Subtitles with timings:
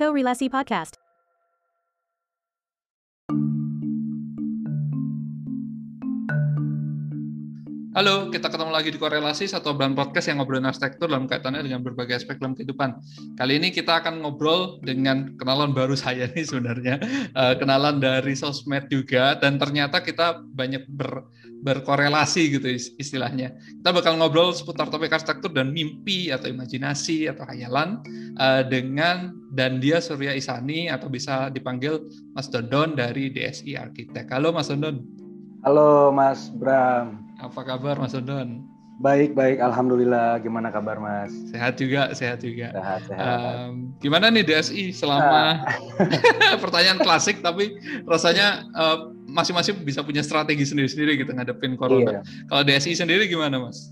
[0.00, 0.96] Korelasi Podcast.
[7.92, 11.84] Halo, kita ketemu lagi di Korelasi, satu obrolan podcast yang ngobrolin arsitektur dalam kaitannya dengan
[11.84, 12.96] berbagai aspek dalam kehidupan.
[13.36, 16.96] Kali ini kita akan ngobrol dengan kenalan baru saya nih sebenarnya,
[17.36, 21.28] uh, kenalan dari sosmed juga, dan ternyata kita banyak ber,
[21.60, 22.66] berkorelasi gitu
[22.96, 23.52] istilahnya.
[23.80, 28.00] Kita bakal ngobrol seputar topik arsitektur dan mimpi atau imajinasi atau hayalan
[28.40, 32.00] uh, dengan Dandia Surya Isani atau bisa dipanggil
[32.32, 34.30] Mas Dondon dari DSI Arsitek.
[34.30, 35.02] Halo Mas Dondon.
[35.66, 37.20] Halo Mas Bram.
[37.42, 38.69] Apa kabar Mas Dondon?
[39.00, 39.64] Baik, baik.
[39.64, 40.44] Alhamdulillah.
[40.44, 41.32] Gimana kabar Mas?
[41.48, 42.68] Sehat juga, sehat juga.
[42.68, 43.36] Sehat, sehat.
[43.72, 46.56] Um, gimana nih DSI selama ah.
[46.62, 48.68] pertanyaan klasik tapi rasanya
[49.24, 52.20] masing-masing uh, bisa punya strategi sendiri-sendiri gitu ngadepin corona.
[52.20, 52.44] Iya.
[52.52, 53.88] Kalau DSI sendiri gimana Mas?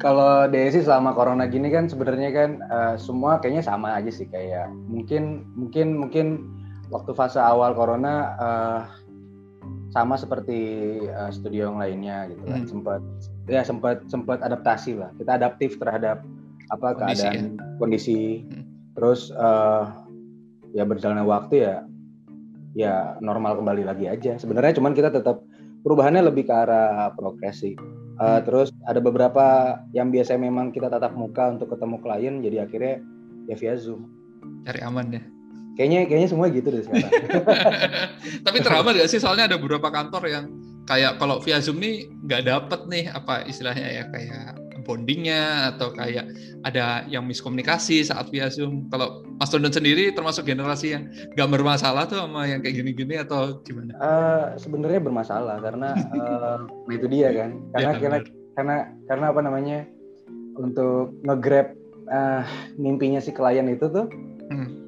[0.00, 4.72] Kalau DSI selama corona gini kan sebenarnya kan uh, semua kayaknya sama aja sih kayak
[4.88, 6.26] mungkin mungkin mungkin
[6.88, 8.80] waktu fase awal corona uh,
[9.92, 12.72] sama seperti uh, studio yang lainnya gitu kan hmm.
[12.72, 13.04] sempat
[13.48, 16.24] ya sempat sempat adaptasi lah kita adaptif terhadap
[16.72, 17.76] apa kondisi, keadaan ya?
[17.76, 18.64] kondisi hmm.
[18.96, 19.92] terus uh,
[20.72, 21.74] ya berjalannya waktu ya
[22.74, 25.44] ya normal kembali lagi aja sebenarnya cuman kita tetap
[25.84, 27.76] perubahannya lebih ke arah progresi
[28.16, 28.40] uh, hmm.
[28.48, 32.94] terus ada beberapa yang biasanya memang kita tatap muka untuk ketemu klien jadi akhirnya
[33.46, 34.08] ya via zoom
[34.64, 35.22] cari aman ya
[35.74, 37.10] Kayaknya kayaknya semua gitu deh sekarang.
[38.46, 39.18] Tapi terhambat gak sih?
[39.18, 40.46] Soalnya ada beberapa kantor yang
[40.84, 46.28] kayak kalau via Zoom nih nggak dapet nih apa istilahnya ya kayak bondingnya atau kayak
[46.60, 48.86] ada yang miskomunikasi saat via Zoom.
[48.92, 53.64] Kalau Mas Dondon sendiri termasuk generasi yang nggak bermasalah tuh sama yang kayak gini-gini atau
[53.64, 53.96] gimana?
[53.96, 56.60] Uh, Sebenarnya bermasalah karena uh,
[57.00, 57.50] itu dia kan.
[57.72, 58.18] Karena ya, karena,
[58.54, 58.76] karena
[59.08, 59.78] karena apa namanya
[60.60, 61.72] untuk ngegrab
[62.12, 62.44] uh,
[62.76, 64.06] mimpinya si klien itu tuh.
[64.52, 64.83] Hmm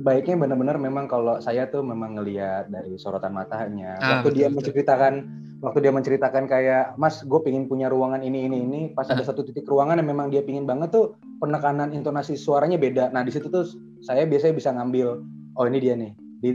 [0.00, 4.00] baiknya benar-benar memang kalau saya tuh memang ngelihat dari sorotan matanya.
[4.00, 4.56] Ah, waktu betul, dia betul.
[4.56, 5.14] menceritakan
[5.60, 8.80] waktu dia menceritakan kayak mas gue pingin punya ruangan ini ini ini.
[8.96, 9.14] Pas ah.
[9.14, 13.12] ada satu titik ruangan yang memang dia pingin banget tuh penekanan intonasi suaranya beda.
[13.12, 13.68] Nah di situ tuh
[14.00, 15.20] saya biasanya bisa ngambil
[15.60, 16.50] oh ini dia nih di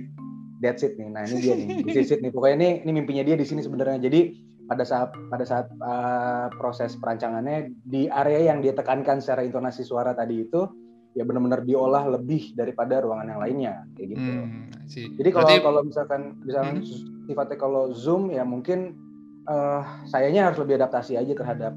[0.65, 1.07] that's it nih.
[1.13, 2.31] Nah ini dia nih di it nih.
[2.33, 4.01] Pokoknya ini ini mimpinya dia di sini sebenarnya.
[4.01, 9.85] Jadi pada saat pada saat uh, proses perancangannya di area yang dia tekankan secara intonasi
[9.85, 10.65] suara tadi itu
[11.15, 14.29] ya benar-benar diolah lebih daripada ruangan yang lainnya kayak gitu.
[14.35, 14.67] Hmm,
[15.15, 15.63] Jadi kalau Berarti...
[15.63, 17.25] kalau misalkan misalkan hmm.
[17.31, 18.99] sifatnya kalau zoom ya mungkin
[19.47, 19.81] uh,
[20.11, 21.73] sayanya harus lebih adaptasi aja terhadap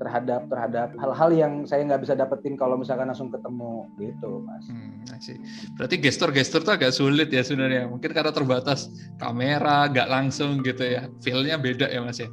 [0.00, 4.64] terhadap terhadap hal-hal yang saya nggak bisa dapetin kalau misalkan langsung ketemu gitu mas.
[4.72, 5.36] Hmm, sih.
[5.76, 7.84] Berarti gestur-gestur tuh agak sulit ya sebenarnya.
[7.84, 8.88] Mungkin karena terbatas
[9.20, 11.04] kamera, nggak langsung gitu ya.
[11.20, 12.32] Feelnya beda ya mas ya.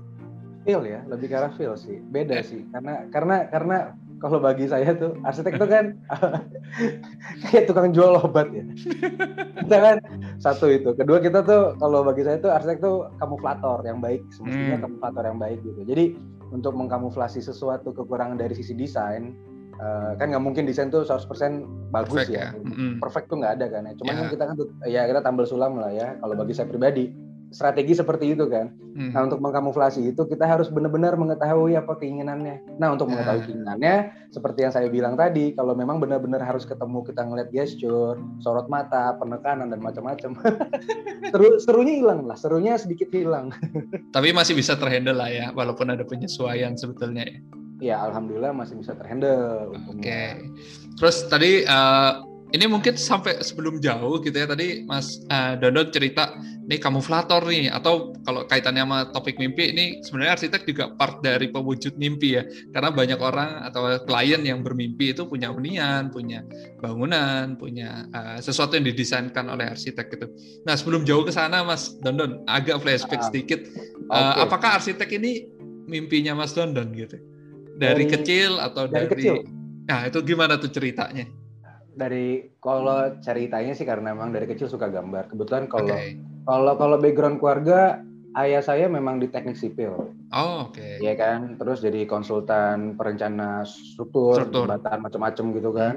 [0.63, 1.99] Feel ya, lebih karena feel sih.
[2.07, 2.47] Beda eh.
[2.47, 2.63] sih.
[2.71, 3.77] Karena karena karena
[4.17, 5.85] kalau bagi saya tuh arsitek itu kan
[7.47, 8.65] kayak tukang jual obat ya.
[9.63, 9.97] kita kan
[10.41, 10.93] satu itu.
[10.97, 14.85] Kedua kita tuh kalau bagi saya tuh arsitek tuh kamuflator yang baik, semestinya hmm.
[14.85, 15.81] kamuflator yang baik gitu.
[15.85, 16.05] Jadi
[16.49, 19.35] untuk mengkamuflasi sesuatu kekurangan dari sisi desain,
[19.81, 22.51] uh, kan nggak mungkin desain tuh 100% bagus Perfect, ya.
[22.55, 22.61] ya.
[22.63, 22.91] Mm-hmm.
[23.03, 23.93] Perfect tuh nggak ada kan ya.
[23.99, 24.19] Cuman yeah.
[24.19, 26.15] kan kita kan tuh, ya kita tambal sulam lah ya.
[26.19, 27.11] Kalau bagi saya pribadi
[27.51, 28.71] strategi seperti itu kan.
[28.97, 29.11] Hmm.
[29.13, 32.79] Nah untuk mengkamuflasi itu kita harus benar-benar mengetahui apa keinginannya.
[32.81, 33.47] Nah untuk mengetahui nah.
[33.47, 33.95] keinginannya
[34.35, 39.15] seperti yang saya bilang tadi, kalau memang benar-benar harus ketemu kita ngeliat gesture, sorot mata,
[39.15, 40.35] penekanan dan macam-macam.
[41.33, 43.51] Seru serunya hilang lah, serunya sedikit hilang.
[44.15, 47.39] Tapi masih bisa terhandle lah ya, walaupun ada penyesuaian sebetulnya ya.
[47.77, 49.75] Ya alhamdulillah masih bisa terhandle.
[49.87, 50.01] Oke.
[50.01, 50.29] Okay.
[50.97, 56.31] Terus tadi uh, ini mungkin sampai sebelum jauh gitu ya tadi Mas uh, Dono cerita
[56.67, 61.51] nih kamuflator nih atau kalau kaitannya sama topik mimpi ini sebenarnya arsitek juga part dari
[61.51, 66.43] pewujud mimpi ya karena banyak orang atau klien yang bermimpi itu punya hunian, punya
[66.79, 70.27] bangunan, punya uh, sesuatu yang didesainkan oleh arsitek gitu.
[70.63, 73.59] Nah sebelum jauh ke sana Mas Dondon agak flashback uh, sedikit,
[74.11, 75.47] uh, apakah arsitek ini
[75.87, 77.15] mimpinya Mas Dondon gitu
[77.75, 79.35] dari, dari kecil atau dari, dari kecil.
[79.87, 81.46] Nah itu gimana tuh ceritanya?
[81.97, 85.33] Dari kalau ceritanya sih karena memang dari kecil suka gambar.
[85.33, 86.21] Kebetulan kalau okay.
[86.45, 88.05] kalau kalau background keluarga
[88.37, 90.13] ayah saya memang di teknik sipil.
[90.29, 90.77] Oh, oke.
[90.77, 91.01] Okay.
[91.01, 95.95] Iya kan, terus jadi konsultan perencana struktur, jembatan macam-macam gitu kan.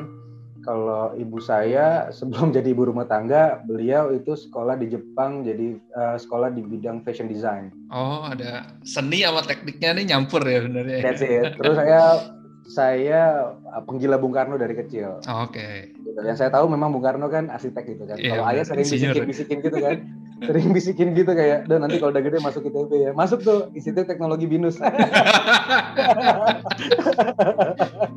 [0.60, 6.16] Kalau ibu saya sebelum jadi ibu rumah tangga, beliau itu sekolah di Jepang jadi uh,
[6.16, 7.74] sekolah di bidang fashion design.
[7.92, 10.98] Oh, ada seni sama tekniknya nih nyampur ya sebenarnya.
[11.04, 11.58] That's it.
[11.58, 12.02] Terus saya
[12.70, 15.18] saya uh, penggila Bung Karno dari kecil.
[15.26, 15.58] Oke.
[15.58, 15.74] Okay.
[15.90, 16.20] Gitu.
[16.22, 18.16] Yang saya tahu memang Bung Karno kan arsitek gitu kan.
[18.16, 19.98] Yeah, Kalau ayah sering bisikin-bisikin gitu kan.
[20.40, 23.10] sering bisikin gitu kayak, dan nanti kalau udah gede masuk ITB ya.
[23.12, 24.80] Masuk tuh Institut Teknologi Binus.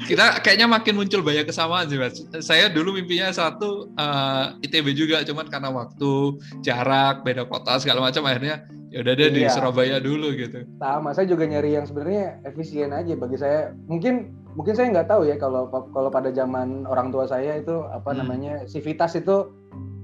[0.10, 2.24] Kita kayaknya makin muncul banyak kesamaan sih mas.
[2.40, 8.02] Saya dulu mimpinya satu uh, eh, ITB juga, cuman karena waktu, jarak, beda kota segala
[8.08, 9.50] macam akhirnya ya udah deh iya.
[9.50, 10.70] di Surabaya dulu gitu.
[10.78, 13.74] Sama, saya juga nyari yang sebenarnya efisien aja bagi saya.
[13.90, 18.14] Mungkin mungkin saya nggak tahu ya kalau kalau pada zaman orang tua saya itu apa
[18.14, 18.18] hmm.
[18.22, 19.50] namanya civitas itu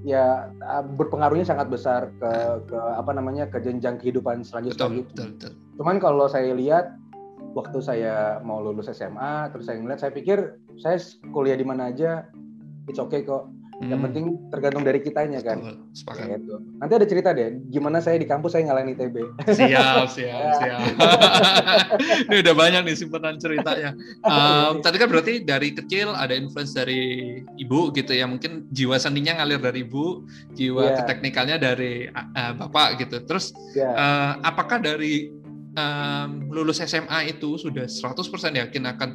[0.04, 0.48] ya
[0.96, 2.32] berpengaruhnya sangat besar ke
[2.72, 5.12] ke apa namanya ke jenjang kehidupan selanjutnya betul, gitu.
[5.12, 5.52] Betul, betul.
[5.76, 6.96] Cuman kalau saya lihat
[7.58, 11.02] waktu saya mau lulus SMA terus saya ngeliat saya pikir saya
[11.36, 12.30] kuliah di mana aja
[12.88, 13.50] it's okay kok
[13.80, 13.96] Hmm.
[13.96, 15.88] Yang penting tergantung dari kitanya kan.
[15.96, 16.44] Sepakat.
[16.44, 16.56] Gitu.
[16.84, 19.16] Nanti ada cerita deh, gimana saya di kampus saya ngalahin ITB.
[19.48, 20.80] Siap, siap, siap.
[22.28, 23.96] Ini udah banyak nih simpenan ceritanya.
[24.30, 29.42] Um, tadi kan berarti dari kecil ada influence dari ibu gitu ya, mungkin jiwa seninya
[29.42, 30.22] ngalir dari ibu,
[30.54, 30.96] jiwa yeah.
[31.02, 33.24] keteknikalnya dari uh, bapak gitu.
[33.26, 33.90] Terus yeah.
[33.90, 33.92] Iya.
[33.96, 35.34] uh, apakah dari
[35.74, 39.10] um, lulus SMA itu sudah 100% yakin akan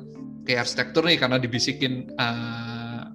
[0.45, 2.74] ke arsitektur nih karena dibisikin uh,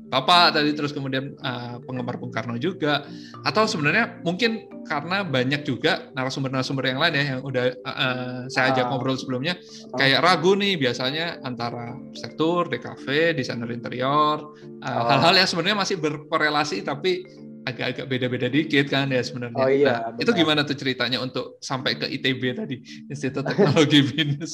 [0.09, 3.05] Bapak tadi terus kemudian uh, penggemar Bung Karno juga
[3.45, 8.89] atau sebenarnya mungkin karena banyak juga narasumber-narasumber yang lain ya yang udah uh, saya ajak
[8.89, 9.53] uh, ngobrol sebelumnya
[9.93, 14.49] kayak ragu nih biasanya antara arsitektur, DKV, desainer interior,
[14.81, 17.21] uh, hal-hal yang sebenarnya masih berkorelasi tapi
[17.69, 19.61] agak-agak beda-beda dikit kan ya sebenarnya.
[19.61, 19.93] Oh iya.
[20.09, 22.81] Nah, itu gimana tuh ceritanya untuk sampai ke ITB tadi
[23.11, 24.53] Institut Teknologi Binus?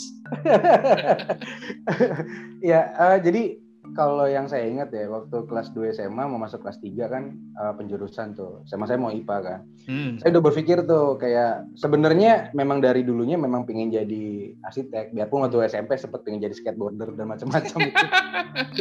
[2.59, 6.81] ya uh, jadi kalau yang saya ingat ya waktu kelas 2 SMA mau masuk kelas
[6.81, 7.23] 3 kan
[7.59, 8.65] uh, penjurusan tuh.
[8.65, 9.59] Sama saya mau IPA kan.
[9.85, 10.17] Hmm.
[10.17, 15.13] saya udah berpikir tuh kayak sebenarnya memang dari dulunya memang pengen jadi arsitek.
[15.13, 18.05] Biarpun waktu SMP sempat pengen jadi skateboarder dan macam-macam itu,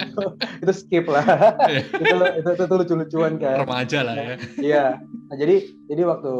[0.00, 0.22] itu
[0.64, 1.24] itu skip lah.
[2.04, 3.64] Itu, itu itu itu lucu-lucuan kan.
[3.66, 4.34] Remaja lah ya.
[4.60, 4.84] Iya.
[5.00, 5.56] Nah, jadi
[5.88, 6.32] jadi waktu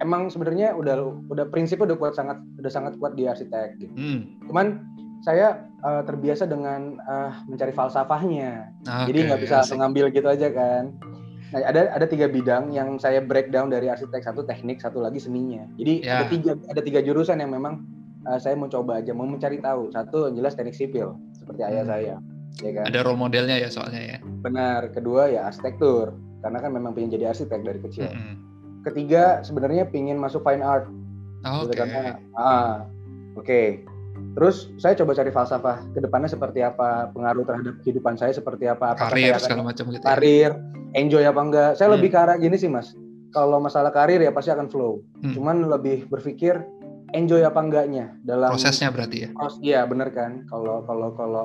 [0.00, 3.92] emang sebenarnya udah udah prinsipnya udah kuat sangat udah sangat kuat di arsitek gitu.
[3.94, 4.20] Hmm.
[4.48, 4.80] cuman
[5.20, 8.72] saya uh, terbiasa dengan uh, mencari falsafahnya.
[8.84, 9.76] Okay, Jadi nggak bisa asik.
[9.76, 10.96] mengambil gitu aja kan.
[11.50, 15.66] Nah, ada ada tiga bidang yang saya breakdown dari arsitek satu teknik satu lagi seninya.
[15.76, 16.22] Jadi yeah.
[16.22, 17.84] ada tiga ada tiga jurusan yang memang
[18.24, 19.92] uh, saya mau coba aja mau mencari tahu.
[19.92, 21.92] Satu yang jelas teknik sipil seperti ayah hmm.
[21.92, 22.14] saya.
[22.60, 22.84] Ya kan?
[22.88, 24.18] Ada role modelnya ya soalnya ya.
[24.24, 24.88] Benar.
[24.96, 28.08] Kedua ya arsitektur karena kan memang pengen jadi arsitek dari kecil.
[28.08, 28.40] Hmm.
[28.88, 30.88] Ketiga sebenarnya pingin masuk fine art.
[31.44, 32.88] Oh, gitu, Karena ah
[33.36, 33.44] oke.
[33.44, 33.89] Okay
[34.30, 38.94] Terus saya coba cari falsafah ke depannya seperti apa, pengaruh terhadap kehidupan saya seperti apa,
[38.94, 40.04] apakah karir saya segala macam gitu.
[40.04, 40.08] Ya?
[40.14, 40.50] Karir,
[40.94, 41.70] enjoy apa enggak.
[41.74, 41.96] Saya hmm.
[41.98, 42.94] lebih ke arah gini sih, Mas.
[43.30, 45.02] Kalau masalah karir ya pasti akan flow.
[45.22, 45.34] Hmm.
[45.34, 46.62] Cuman lebih berpikir
[47.10, 49.28] enjoy apa enggaknya dalam prosesnya berarti ya.
[49.34, 50.46] Oh, iya, bener kan?
[50.46, 51.44] Kalau kalau kalau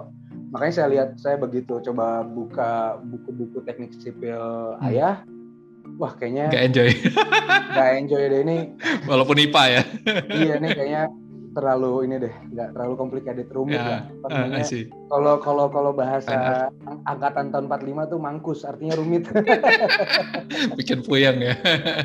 [0.56, 4.40] makanya saya lihat saya begitu coba buka buku-buku teknik sipil
[4.80, 4.88] hmm.
[4.88, 5.26] ayah
[6.00, 6.90] wah kayaknya nggak enjoy
[7.76, 8.58] nggak enjoy deh ini
[9.10, 9.84] walaupun IPA ya
[10.32, 11.04] iya nih kayaknya
[11.56, 14.04] terlalu ini deh, nggak terlalu complicated rumit ya.
[14.28, 14.60] Uh,
[15.08, 16.68] kalau kalau kalau bahasa
[17.08, 19.24] angkatan tahun 45 tuh mangkus, artinya rumit.
[20.80, 21.56] Bikin puyeng ya.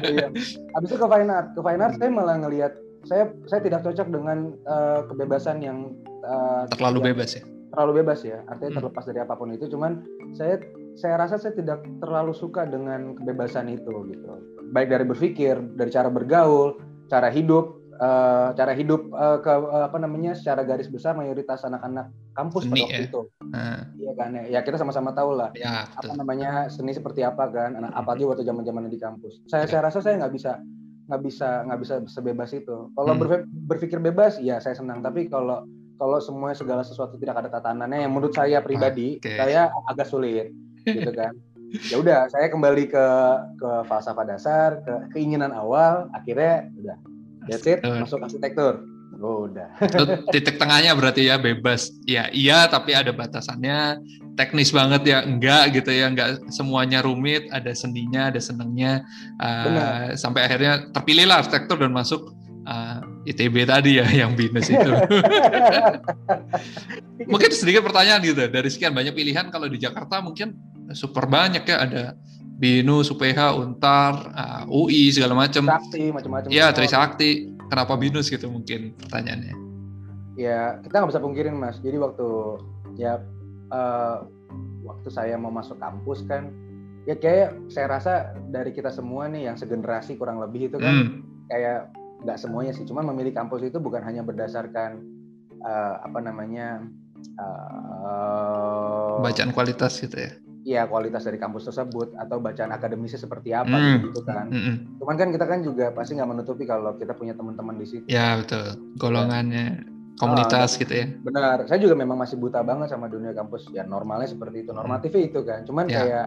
[0.06, 0.30] iya.
[0.78, 2.72] Habis itu ke fine art, ke fine art saya malah ngelihat
[3.10, 7.42] saya saya tidak cocok dengan uh, kebebasan yang uh, terlalu yang, bebas ya.
[7.74, 8.78] Terlalu bebas ya, artinya hmm.
[8.78, 9.66] terlepas dari apa pun itu.
[9.66, 9.92] Cuman
[10.38, 10.62] saya
[10.94, 14.26] saya rasa saya tidak terlalu suka dengan kebebasan itu gitu.
[14.70, 16.78] Baik dari berpikir, dari cara bergaul,
[17.10, 22.08] cara hidup, uh, cara hidup uh, ke uh, apa namanya secara garis besar mayoritas anak-anak
[22.32, 23.06] kampus seni, pada waktu ya?
[23.06, 23.20] itu
[23.52, 23.80] uh.
[24.00, 27.76] iya kan ya, ya kita sama-sama tahu lah ya, apa namanya seni seperti apa kan
[27.76, 29.70] anak apalagi waktu zaman zaman di kampus saya ya.
[29.70, 30.52] saya rasa saya nggak bisa
[31.10, 33.44] nggak bisa nggak bisa sebebas itu kalau hmm.
[33.66, 35.66] berpikir bebas ya saya senang tapi kalau
[36.00, 39.36] kalau semua segala sesuatu tidak ada tatanannya yang menurut saya pribadi okay.
[39.36, 40.54] saya agak sulit
[40.86, 41.34] gitu kan
[41.90, 43.06] ya udah saya kembali ke
[43.58, 46.96] ke falsafah dasar ke keinginan awal akhirnya udah
[47.48, 48.84] That's it, masuk arsitektur.
[49.20, 49.76] Oh, udah.
[50.32, 51.92] titik tengahnya berarti ya bebas.
[52.08, 54.00] Ya iya tapi ada batasannya.
[54.38, 59.04] Teknis banget ya enggak gitu ya, enggak semuanya rumit, ada seninya, ada senengnya.
[59.36, 62.32] Uh, sampai akhirnya terpilihlah arsitektur dan masuk
[62.64, 64.90] uh, eh, ITB tadi ya yang binus itu.
[67.30, 70.56] mungkin sedikit pertanyaan gitu dari sekian banyak pilihan kalau di Jakarta mungkin
[70.96, 72.02] super banyak ya ada
[72.60, 75.64] BINUS, UPH, Untar, uh, UI segala macam.
[75.64, 76.48] Trisakti macam-macam.
[76.52, 77.56] Ya, Trisakti.
[77.72, 79.56] Kenapa BINUS gitu mungkin pertanyaannya?
[80.36, 81.80] Ya, kita nggak bisa pungkirin Mas.
[81.80, 82.28] Jadi waktu
[83.00, 83.24] ya
[83.72, 84.28] uh,
[84.84, 86.52] waktu saya mau masuk kampus kan,
[87.08, 88.12] ya kayak saya rasa
[88.52, 91.48] dari kita semua nih yang segenerasi kurang lebih itu kan hmm.
[91.48, 91.88] kayak
[92.28, 92.84] nggak semuanya sih.
[92.84, 95.00] Cuman memilih kampus itu bukan hanya berdasarkan
[95.64, 96.84] uh, apa namanya
[97.40, 100.32] uh, bacaan kualitas gitu ya
[100.70, 103.98] ya kualitas dari kampus tersebut atau bacaan akademisnya seperti apa mm.
[104.06, 104.46] gitu kan.
[104.46, 104.74] Mm -hmm.
[105.02, 108.06] Cuman kan kita kan juga pasti nggak menutupi kalau kita punya teman-teman di situ.
[108.06, 109.82] Ya betul, golongannya
[110.20, 111.06] komunitas uh, gitu ya.
[111.24, 113.66] Benar, saya juga memang masih buta banget sama dunia kampus.
[113.72, 115.64] Ya normalnya seperti itu, normatifnya itu kan.
[115.64, 115.98] Cuman ya.
[116.04, 116.24] kayak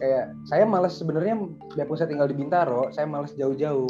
[0.00, 1.38] kayak saya malas sebenarnya
[1.76, 3.86] biarpun saya tinggal di Bintaro, saya malas jauh-jauh.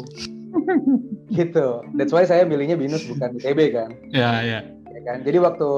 [1.39, 1.67] gitu.
[1.95, 3.89] That's why saya milihnya Binus bukan ITB kan.
[4.11, 4.59] Ya, ya.
[4.67, 5.23] ya kan?
[5.23, 5.69] Jadi waktu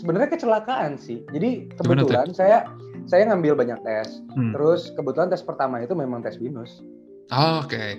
[0.00, 1.20] sebenarnya kecelakaan sih.
[1.28, 2.64] Jadi kebetulan saya
[3.04, 4.24] saya ngambil banyak tes.
[4.32, 4.56] Hmm.
[4.56, 6.80] Terus kebetulan tes pertama itu memang tes binus.
[7.30, 7.76] Oh, Oke.
[7.76, 7.90] Okay.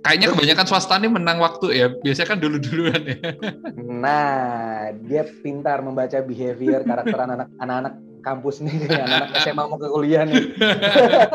[0.00, 1.86] Kayaknya kebanyakan swasta nih menang waktu ya.
[1.92, 3.18] Biasanya kan dulu-duluan ya.
[3.76, 10.44] Nah, dia pintar membaca behavior karakter anak-anak kampus nih anak-anak SMA mau ke kuliah nih.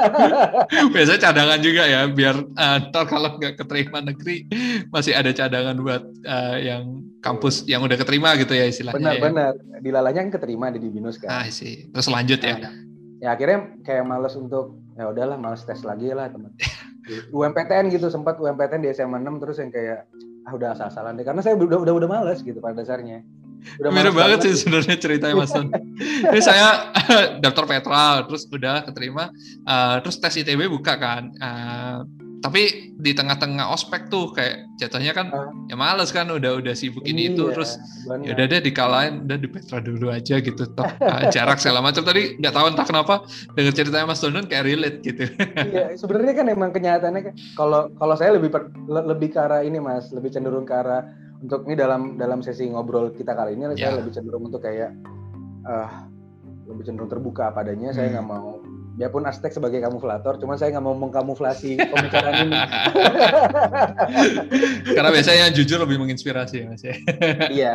[0.94, 4.46] Biasanya cadangan juga ya, biar uh, ntar kalau nggak keterima negeri
[4.90, 9.02] masih ada cadangan buat uh, yang kampus yang udah keterima gitu ya istilahnya.
[9.02, 9.54] Benar-benar.
[9.58, 9.78] Ya.
[9.82, 11.30] Di lalanya kan keterima di Binus kan.
[11.34, 11.90] Ah sih.
[11.90, 12.56] Terus lanjut ya.
[12.62, 12.74] Nah,
[13.22, 16.54] ya akhirnya kayak males untuk ya udahlah males tes lagi lah teman.
[17.38, 20.10] UMPTN gitu sempat UMPTN di SMA 6 terus yang kayak
[20.46, 23.26] ah udah asal-asalan deh karena saya udah udah udah males gitu pada dasarnya.
[23.82, 25.68] Udah Mirip banget sih sebenarnya ceritanya Mas Ton.
[26.00, 26.94] Ini saya
[27.44, 29.30] daftar Petra, terus udah keterima,
[29.68, 31.34] uh, terus tes ITB buka kan.
[31.38, 32.00] Uh,
[32.46, 37.02] tapi di tengah-tengah ospek tuh kayak jatuhnya kan uh, ya males kan udah udah sibuk
[37.02, 37.82] ini iya, itu terus
[38.22, 42.06] ya udah deh dikalahin udah di Petra dulu aja gitu toh uh, jarak segala macam
[42.06, 43.26] tadi nggak tahu entah kenapa
[43.58, 45.26] dengan ceritanya Mas Donon kayak relate gitu.
[45.58, 49.82] Iya sebenarnya kan emang kenyataannya kan kalau kalau saya lebih per, lebih ke arah ini
[49.82, 51.02] Mas lebih cenderung ke arah
[51.44, 53.92] untuk ini dalam dalam sesi ngobrol kita kali ini yeah.
[53.92, 54.92] saya lebih cenderung untuk kayak
[55.68, 55.90] uh,
[56.66, 57.98] lebih cenderung terbuka padanya hmm.
[57.98, 58.65] saya nggak mau
[58.96, 62.56] dia pun Aztec sebagai kamuflator, cuman saya nggak mau mengkamuflasi pembicaraan ini.
[64.96, 66.96] Karena biasanya yang jujur lebih menginspirasi ya mas ya.
[67.52, 67.72] iya,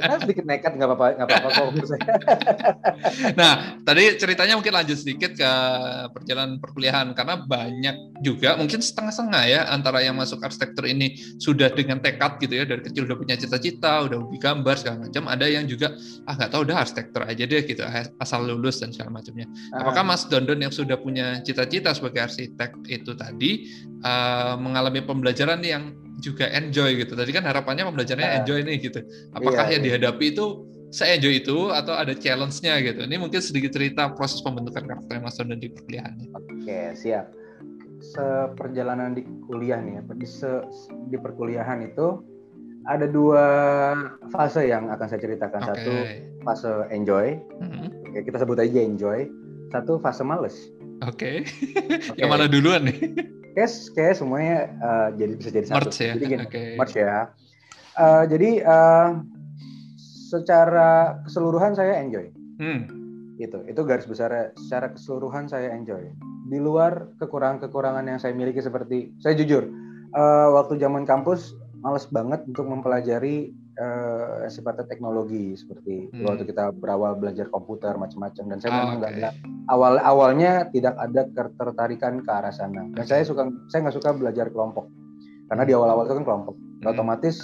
[0.00, 1.68] kita sedikit nekat nggak apa-apa, nggak apa-apa kok
[3.36, 5.52] nah, tadi ceritanya mungkin lanjut sedikit ke
[6.16, 12.00] perjalanan perkuliahan karena banyak juga mungkin setengah-setengah ya antara yang masuk arsitektur ini sudah dengan
[12.00, 15.28] tekad gitu ya dari kecil udah punya cita-cita, udah hobi gambar segala macam.
[15.28, 15.92] Ada yang juga
[16.24, 17.84] ah nggak tahu udah arsitektur aja deh gitu
[18.16, 19.44] asal lulus dan segala macamnya.
[19.76, 20.08] Apakah ah.
[20.08, 23.66] Mas Don London yang sudah punya cita-cita sebagai arsitek itu tadi
[24.06, 25.90] uh, mengalami pembelajaran yang
[26.22, 27.18] juga enjoy gitu.
[27.18, 29.02] Tadi kan harapannya pembelajarannya uh, enjoy nih gitu.
[29.34, 29.88] Apakah iya, yang iya.
[29.98, 30.46] dihadapi itu
[30.94, 33.02] saya enjoy itu atau ada challenge-nya gitu.
[33.10, 36.30] Ini mungkin sedikit cerita proses pembentukan karakter Mas London di perkuliahannya.
[36.38, 37.34] Oke, siap.
[37.98, 40.62] Seperjalanan di kuliah nih, di, se,
[41.10, 42.22] di perkuliahan itu
[42.86, 43.44] ada dua
[44.30, 45.58] fase yang akan saya ceritakan.
[45.58, 45.74] Okay.
[45.74, 45.92] Satu
[46.46, 47.86] fase enjoy, mm -hmm.
[48.06, 49.26] Oke, kita sebut aja enjoy
[49.70, 50.56] satu fase males.
[51.04, 51.44] Oke.
[51.44, 52.08] Okay.
[52.12, 52.20] okay.
[52.20, 52.98] Yang mana duluan nih?
[53.56, 55.88] Kes, kayak semuanya uh, jadi bisa jadi satu.
[55.88, 56.12] March ya.
[56.16, 56.68] Jadi gini, okay.
[56.76, 57.32] March ya.
[57.96, 59.08] Uh, jadi uh,
[60.28, 62.28] secara keseluruhan saya enjoy.
[62.60, 62.88] Hmm.
[63.40, 63.64] Gitu.
[63.68, 66.12] Itu garis besar secara keseluruhan saya enjoy.
[66.46, 69.66] Di luar kekurangan-kekurangan yang saya miliki seperti saya jujur
[70.16, 76.24] uh, waktu zaman kampus males banget untuk mempelajari uh, sifatnya teknologi seperti hmm.
[76.24, 79.32] waktu kita berawal belajar komputer macam-macam dan saya ah, memang nggak okay.
[79.70, 84.48] awal awalnya tidak ada ketertarikan ke arah sana dan saya suka saya nggak suka belajar
[84.50, 84.88] kelompok
[85.46, 86.90] karena di awal-awal itu kan kelompok hmm.
[86.90, 87.36] otomatis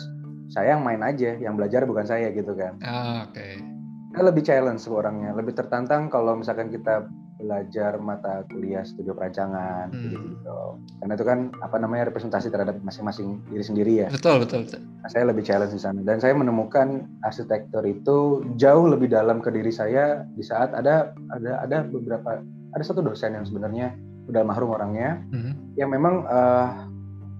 [0.52, 4.20] saya yang main aja yang belajar bukan saya gitu kan ah, oke okay.
[4.20, 7.06] lebih challenge orangnya lebih tertantang kalau misalkan kita
[7.42, 10.10] belajar mata kuliah studio perancangan hmm.
[10.14, 10.60] gitu,
[11.02, 14.08] Karena itu kan apa namanya representasi terhadap masing-masing diri sendiri ya.
[14.08, 14.80] Betul, betul, betul.
[14.80, 19.50] Nah, saya lebih challenge di sana dan saya menemukan arsitektur itu jauh lebih dalam ke
[19.50, 22.38] diri saya di saat ada ada ada beberapa
[22.72, 23.90] ada satu dosen yang sebenarnya
[24.30, 25.74] udah mahrum orangnya hmm.
[25.74, 26.86] yang memang uh,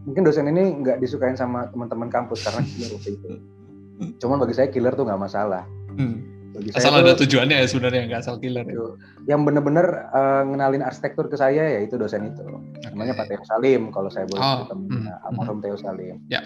[0.02, 3.30] mungkin dosen ini nggak disukain sama teman-teman kampus karena killer waktu itu.
[4.21, 5.62] Cuman bagi saya killer tuh nggak masalah.
[5.94, 8.76] Hmm bagi asal ada tuh, tujuannya ya sebenarnya nggak asal killer ya.
[9.25, 12.44] Yang bener-bener uh, ngenalin arsitektur ke saya ya itu dosen itu.
[12.44, 12.92] Okay.
[12.92, 14.56] Namanya Pak Teo Salim kalau saya boleh oh.
[14.68, 15.26] ketemu mm.
[15.26, 15.64] almarhum mm.
[15.64, 16.16] Teo Salim.
[16.28, 16.40] Ya.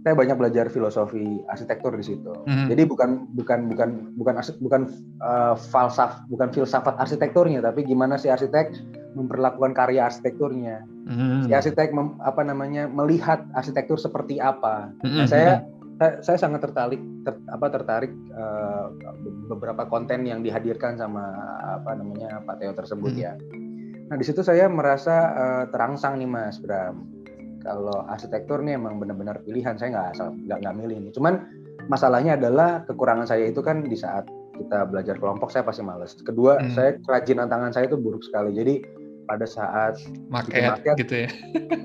[0.00, 2.32] Saya banyak belajar filosofi arsitektur di situ.
[2.48, 2.72] Mm.
[2.72, 4.82] Jadi bukan bukan bukan bukan arsitek, bukan
[5.20, 8.72] uh, falsaf bukan filsafat arsitekturnya tapi gimana si arsitek
[9.18, 10.86] memperlakukan karya arsitekturnya.
[11.10, 11.50] Mm.
[11.50, 14.94] Si arsitek mem, apa namanya melihat arsitektur seperti apa.
[15.02, 15.16] Mm.
[15.18, 15.52] Nah, saya
[16.00, 16.96] saya, saya sangat tertarik
[17.28, 18.88] ter, apa tertarik uh,
[19.52, 21.28] beberapa konten yang dihadirkan sama
[21.76, 23.20] apa namanya Pak Teo tersebut hmm.
[23.20, 23.36] ya.
[24.08, 27.04] Nah di situ saya merasa uh, terangsang nih Mas Bram.
[27.60, 31.10] Kalau arsitektur nih emang benar-benar pilihan saya nggak asal nggak nggak milih ini.
[31.12, 31.44] Cuman
[31.92, 34.24] masalahnya adalah kekurangan saya itu kan di saat
[34.56, 36.16] kita belajar kelompok saya pasti males.
[36.16, 36.72] Kedua hmm.
[36.72, 38.56] saya kerajinan tangan saya itu buruk sekali.
[38.56, 38.80] Jadi
[39.28, 41.28] pada saat market, gitu ya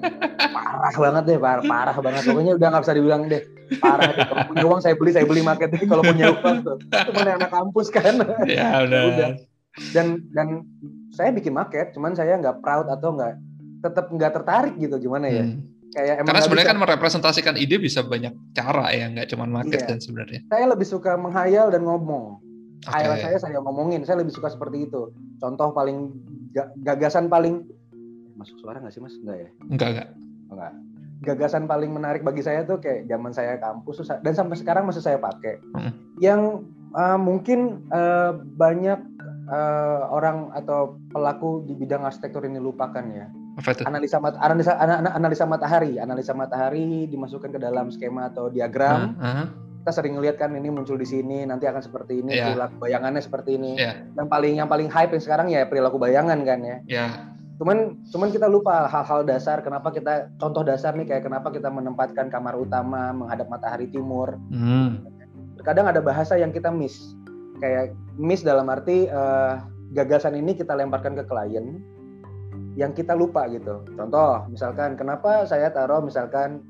[0.56, 3.44] parah banget deh parah, parah banget pokoknya udah nggak bisa dibilang deh
[3.82, 4.26] parah deh.
[4.28, 5.70] kalau punya uang saya beli saya beli market.
[5.74, 6.78] Ini kalau punya uang tuh
[7.12, 8.22] cuma anak kampus kan.
[8.46, 9.30] Ya udah, udah.
[9.92, 10.64] dan dan
[11.12, 13.34] saya bikin market cuman saya nggak proud atau nggak
[13.84, 15.44] tetap nggak tertarik gitu gimana ya?
[15.46, 15.62] Hmm.
[15.96, 19.88] kayak emang karena sebenarnya kan merepresentasikan ide bisa banyak cara ya nggak cuma market iya.
[19.92, 20.40] dan sebenarnya.
[20.52, 22.40] Saya lebih suka menghayal dan ngomong.
[22.86, 23.18] Okay.
[23.18, 25.10] saya saya ngomongin saya lebih suka seperti itu.
[25.42, 26.14] Contoh paling
[26.84, 27.66] gagasan paling
[28.36, 29.16] masuk suara nggak sih mas?
[29.24, 29.50] Enggak ya?
[29.72, 30.10] Enggak enggak
[30.52, 30.74] enggak
[31.26, 35.18] gagasan paling menarik bagi saya tuh kayak zaman saya kampus dan sampai sekarang masih saya
[35.18, 36.22] pakai hmm.
[36.22, 36.64] yang
[36.94, 39.02] uh, mungkin uh, banyak
[39.50, 43.26] uh, orang atau pelaku di bidang arsitektur ini lupakan ya
[43.88, 44.78] analisa mat analisa
[45.16, 49.48] analisa matahari analisa matahari dimasukkan ke dalam skema atau diagram uh, uh.
[49.82, 52.54] kita sering lihat kan ini muncul di sini nanti akan seperti ini yeah.
[52.54, 54.06] perilaku bayangannya seperti ini yeah.
[54.14, 58.30] yang paling yang paling hype yang sekarang ya perilaku bayangan kan ya yeah cuman cuman
[58.36, 63.16] kita lupa hal-hal dasar kenapa kita contoh dasar nih kayak kenapa kita menempatkan kamar utama
[63.16, 64.36] menghadap matahari timur.
[64.52, 65.08] Hmm.
[65.66, 67.16] kadang ada bahasa yang kita miss.
[67.58, 69.64] Kayak miss dalam arti uh,
[69.96, 71.82] gagasan ini kita lemparkan ke klien
[72.76, 73.88] yang kita lupa gitu.
[73.96, 76.62] Contoh misalkan kenapa saya taruh misalkan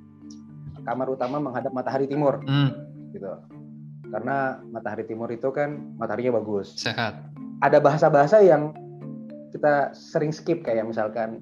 [0.86, 2.40] kamar utama menghadap matahari timur?
[2.46, 2.72] Hmm.
[3.12, 3.34] gitu.
[4.14, 6.78] Karena matahari timur itu kan mataharinya bagus.
[6.78, 7.20] Sehat.
[7.60, 8.72] Ada bahasa-bahasa yang
[9.66, 11.42] kita sering skip kayak misalkan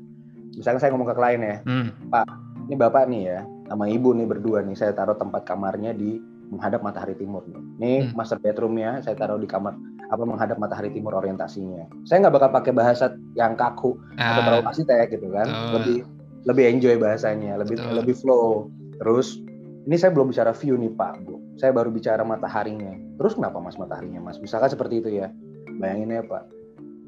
[0.56, 2.08] misalkan saya ngomong ke klien ya hmm.
[2.08, 2.24] Pak
[2.72, 6.80] ini bapak nih ya sama ibu nih berdua nih saya taruh tempat kamarnya di menghadap
[6.80, 8.15] matahari timur nih ini hmm.
[8.15, 9.75] master bedroomnya saya taruh di kamar
[10.08, 14.39] apa menghadap matahari timur orientasinya saya nggak bakal pakai bahasa yang kaku ah.
[14.39, 15.75] atau terlalu arsitek gitu kan oh.
[15.75, 16.08] lebih
[16.48, 17.92] lebih enjoy bahasanya lebih Betul.
[18.00, 18.72] lebih flow
[19.03, 19.44] terus
[19.84, 23.75] ini saya belum bicara view nih pak bu saya baru bicara mataharinya terus kenapa mas
[23.75, 25.27] mataharinya mas misalkan seperti itu ya
[25.75, 26.62] bayangin ya pak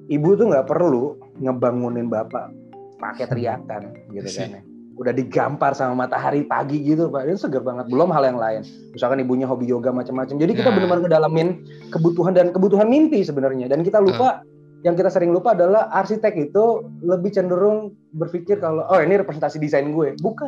[0.09, 2.53] ibu tuh nggak perlu ngebangunin bapak
[2.97, 4.49] pakai teriakan gitu kan.
[4.59, 4.61] Ya.
[4.95, 7.27] udah digampar sama matahari pagi gitu pak.
[7.27, 8.63] Itu seger banget belum hal yang lain.
[8.95, 10.39] Misalkan ibunya hobi yoga macam-macam.
[10.39, 10.75] Jadi kita nah.
[10.79, 11.47] benar-benar ngedalamin
[11.91, 13.67] kebutuhan dan kebutuhan mimpi sebenarnya.
[13.67, 14.47] Dan kita lupa uh.
[14.87, 19.91] yang kita sering lupa adalah arsitek itu lebih cenderung berpikir kalau oh ini representasi desain
[19.91, 20.15] gue.
[20.23, 20.47] Bukan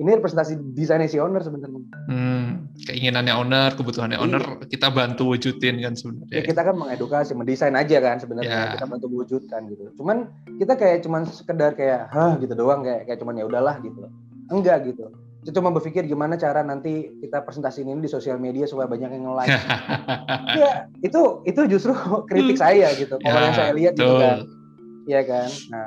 [0.00, 1.84] ini representasi desainnya si owner sebenarnya.
[2.08, 4.24] Hmm, keinginannya owner, kebutuhannya iya.
[4.24, 4.42] owner,
[4.72, 6.40] kita bantu wujudin kan sebenarnya.
[6.40, 8.72] Ya, kita kan mengedukasi, mendesain aja kan sebenarnya, ya.
[8.80, 9.92] kita bantu wujudkan gitu.
[10.00, 14.08] Cuman kita kayak cuman sekedar kayak hah gitu doang kayak kayak cuman ya udahlah gitu.
[14.48, 15.12] Enggak gitu.
[15.44, 19.28] Kita cuma berpikir gimana cara nanti kita presentasi ini di sosial media supaya banyak yang
[19.28, 19.52] nge-like.
[20.64, 21.92] ya, itu itu justru
[22.32, 22.64] kritik hmm.
[22.64, 23.20] saya gitu.
[23.20, 24.48] Kalau ya, yang saya lihat gitu kan.
[25.04, 25.48] Iya kan?
[25.68, 25.86] Nah,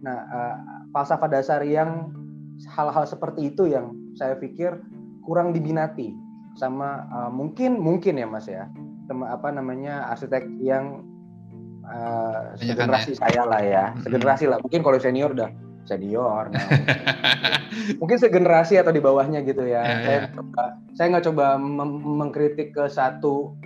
[0.00, 0.54] nah uh,
[0.96, 2.21] falsafah dasar yang
[2.68, 4.78] hal-hal seperti itu yang saya pikir
[5.22, 6.14] kurang dibinati
[6.58, 8.68] sama uh, mungkin mungkin ya mas ya.
[9.08, 11.02] Sama apa namanya arsitek yang
[11.86, 13.18] uh, segenerasi ya?
[13.18, 13.84] saya lah ya.
[14.04, 14.58] Segenerasi lah.
[14.60, 15.50] Mungkin kalau senior udah
[15.82, 16.62] senior nah.
[18.00, 20.30] mungkin segenerasi atau di bawahnya gitu ya, ya saya ya.
[20.30, 20.62] coba
[20.94, 21.46] saya nggak coba
[22.06, 23.58] mengkritik ke satu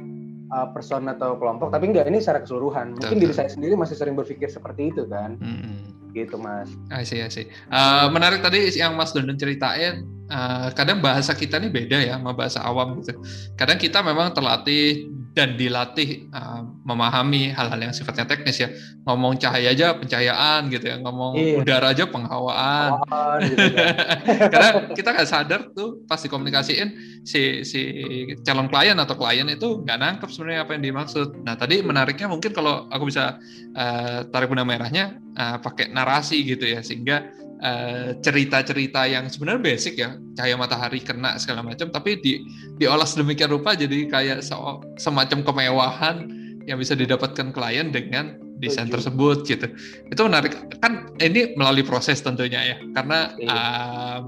[0.48, 1.68] uh, person atau kelompok.
[1.74, 2.96] Tapi enggak ini secara keseluruhan.
[2.96, 3.22] Mungkin Betul.
[3.28, 5.36] diri saya sendiri masih sering berpikir seperti itu kan.
[5.42, 6.72] -hmm gitu mas.
[6.88, 7.44] I see, I see.
[7.68, 12.32] Uh, menarik tadi yang Mas Dondon ceritain, uh, kadang bahasa kita ini beda ya sama
[12.32, 13.20] bahasa awam gitu.
[13.60, 18.72] Kadang kita memang terlatih dan dilatih uh, memahami hal-hal yang sifatnya teknis ya
[19.04, 21.60] ngomong cahaya aja pencahayaan gitu ya ngomong iya.
[21.60, 23.04] udara aja penghawaan
[23.44, 23.92] gitu kan.
[24.52, 27.80] karena kita nggak sadar tuh pas dikomunikasiin si si
[28.48, 32.56] calon klien atau klien itu nggak nangkep sebenarnya apa yang dimaksud nah tadi menariknya mungkin
[32.56, 33.36] kalau aku bisa
[33.76, 37.45] uh, tarik benang merahnya uh, pakai narasi gitu ya sehingga Eh,
[38.20, 40.16] cerita-cerita uh, yang sebenarnya basic ya.
[40.36, 42.44] Cahaya matahari kena segala macam tapi di
[42.76, 44.54] diolah sedemikian rupa jadi kayak se
[45.00, 46.28] semacam kemewahan
[46.66, 49.68] yang bisa didapatkan klien dengan desain tersebut gitu.
[50.08, 50.56] Itu menarik.
[50.80, 54.20] Kan ini melalui proses tentunya ya karena uh,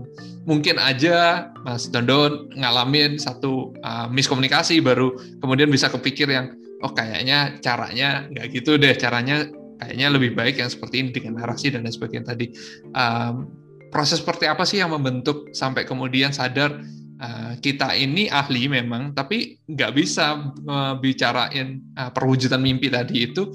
[0.48, 5.12] mungkin aja Mas Dondon ngalamin satu uh, miskomunikasi baru
[5.44, 9.44] kemudian bisa kepikir yang oh kayaknya caranya nggak gitu deh caranya
[9.78, 12.46] kayaknya lebih baik yang seperti ini dengan narasi dan lain sebagainya tadi.
[12.92, 13.48] Um,
[13.88, 16.76] proses seperti apa sih yang membentuk sampai kemudian sadar
[17.22, 23.54] uh, kita ini ahli memang, tapi nggak bisa uh, bicarain uh, perwujudan mimpi tadi itu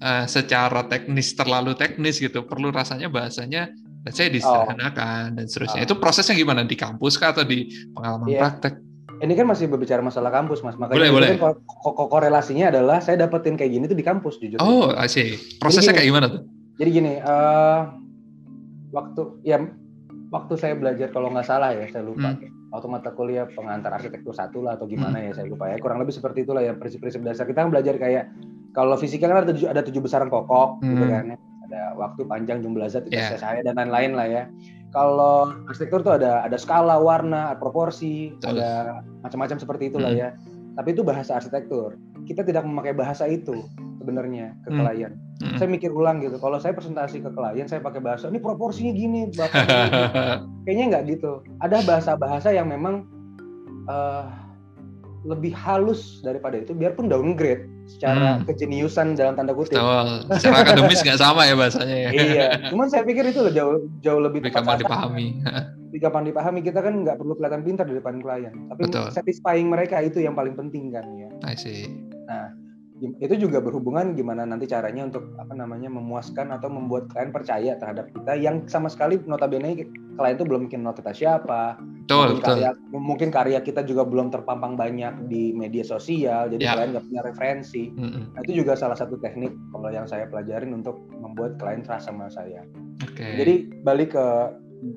[0.00, 2.46] uh, secara teknis terlalu teknis gitu.
[2.46, 3.68] Perlu rasanya bahasanya
[4.06, 5.42] saya disederhanakan oh.
[5.42, 5.82] dan seterusnya.
[5.82, 5.86] Oh.
[5.90, 8.42] Itu prosesnya gimana di kampus kah atau di pengalaman yeah.
[8.46, 8.85] praktek?
[9.22, 11.40] Ini kan masih berbicara masalah kampus mas makanya boleh, boleh.
[11.40, 11.56] Kan
[12.10, 15.98] korelasinya adalah saya dapetin kayak gini tuh di kampus jujur oh I see prosesnya gini,
[16.00, 16.40] kayak gimana tuh
[16.76, 17.80] jadi gini uh,
[18.92, 19.56] waktu ya
[20.30, 22.72] waktu saya belajar kalau nggak salah ya saya lupa hmm.
[22.74, 25.26] waktu mata kuliah pengantar arsitektur satu lah atau gimana hmm.
[25.30, 28.28] ya saya lupa ya kurang lebih seperti itulah ya prinsip-prinsip dasar kita kan belajar kayak
[28.76, 30.92] kalau fisika kan ada tujuh ada tujuh besaran pokok gitu hmm.
[30.92, 31.36] gitu kan ya.
[31.66, 33.34] ada waktu panjang jumlah zat yeah.
[33.38, 34.42] saya dan lain-lain lah ya
[34.96, 38.56] kalau arsitektur tuh ada ada skala, warna, proporsi, Betul.
[38.56, 40.22] ada macam-macam seperti itulah hmm.
[40.24, 40.28] ya.
[40.80, 42.00] Tapi itu bahasa arsitektur.
[42.24, 43.60] Kita tidak memakai bahasa itu.
[44.06, 44.78] sebenarnya ke hmm.
[44.78, 45.12] klien.
[45.42, 45.58] Hmm.
[45.58, 46.38] Saya mikir ulang gitu.
[46.38, 49.66] Kalau saya presentasi ke klien, saya pakai bahasa ini proporsinya gini, bahkan
[50.62, 51.42] kayaknya nggak gitu.
[51.58, 53.02] Ada bahasa-bahasa yang memang
[53.90, 54.30] uh,
[55.26, 58.50] lebih halus daripada itu, biarpun downgrade secara hmm.
[58.50, 59.78] kejeniusan dalam tanda kutip.
[59.78, 60.08] Betul.
[60.42, 62.10] Secara akademis nggak sama ya bahasanya ya.
[62.12, 65.26] iya, cuman saya pikir itu jauh jauh lebih lebih gampang dipahami.
[65.86, 66.60] Lebih gampang dipahami.
[66.66, 69.06] Kita kan nggak perlu kelihatan pintar di depan klien, tapi Betul.
[69.14, 71.30] satisfying mereka itu yang paling penting kan ya.
[71.46, 71.86] I see.
[72.26, 72.50] Nah,
[72.96, 78.08] itu juga berhubungan gimana nanti caranya untuk apa namanya memuaskan atau membuat klien percaya terhadap
[78.08, 79.84] kita yang sama sekali notabene
[80.16, 82.48] klien itu belum mungkin kenal kita siapa betul, mungkin betul.
[82.48, 86.72] karya mungkin karya kita juga belum terpampang banyak di media sosial jadi ya.
[86.72, 90.96] klien nggak punya referensi nah, itu juga salah satu teknik kalau yang saya pelajarin untuk
[91.20, 92.64] membuat klien trust sama saya
[93.04, 93.36] okay.
[93.36, 93.54] jadi
[93.84, 94.26] balik ke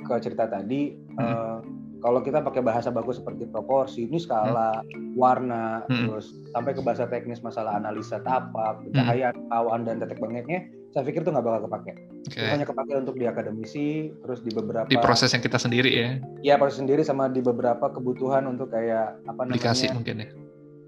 [0.07, 1.19] ke cerita tadi mm-hmm.
[1.19, 1.59] uh,
[1.99, 5.19] kalau kita pakai bahasa bagus seperti proporsi, ini skala, hmm.
[5.19, 6.07] warna, hmm.
[6.07, 9.51] terus sampai ke bahasa teknis masalah analisa tapak, cahaya, hmm.
[9.51, 10.63] awan dan detek bangkitnya,
[10.95, 11.93] saya pikir itu nggak bakal kepake.
[12.31, 12.47] Okay.
[12.47, 16.09] Hanya kepake untuk di akademisi, terus di beberapa di proses yang kita sendiri ya.
[16.41, 19.59] Iya proses sendiri sama di beberapa kebutuhan untuk kayak apa namanya?
[19.59, 20.29] Publikasi mungkin ya.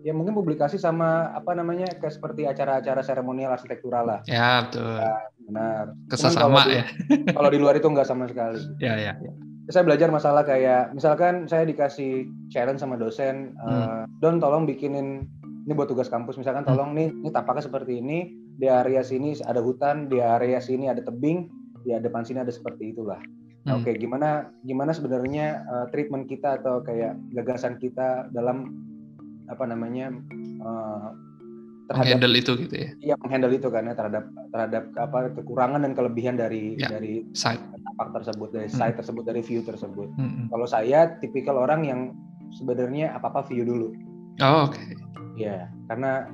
[0.02, 4.20] Ya mungkin publikasi sama apa namanya kayak seperti acara-acara seremonial arsitektural lah.
[4.26, 4.98] Ya betul.
[4.98, 5.84] Ya, benar.
[6.10, 6.84] Kesesama ya.
[7.38, 8.58] kalau di luar itu nggak sama sekali.
[8.82, 9.14] Ya ya.
[9.22, 13.68] ya saya belajar masalah kayak misalkan saya dikasih challenge sama dosen hmm.
[13.68, 15.26] uh, don tolong bikinin
[15.66, 16.72] ini buat tugas kampus misalkan hmm.
[16.76, 21.02] tolong nih ini tapaknya seperti ini di area sini ada hutan di area sini ada
[21.02, 21.48] tebing
[21.82, 23.18] di depan sini ada seperti itulah
[23.66, 23.82] nah, hmm.
[23.82, 28.76] oke okay, gimana gimana sebenarnya uh, treatment kita atau kayak gagasan kita dalam
[29.50, 30.12] apa namanya
[30.64, 31.31] uh,
[31.92, 34.24] terhadap handle itu gitu ya iya menghandle itu kan ya terhadap
[34.56, 38.78] terhadap apa kekurangan dan kelebihan dari ya, dari tapak tersebut dari hmm.
[38.80, 40.48] site tersebut dari view tersebut hmm.
[40.48, 42.00] kalau saya tipikal orang yang
[42.56, 43.92] sebenarnya apa apa view dulu
[44.40, 44.96] oh, oke okay.
[45.36, 46.32] ya karena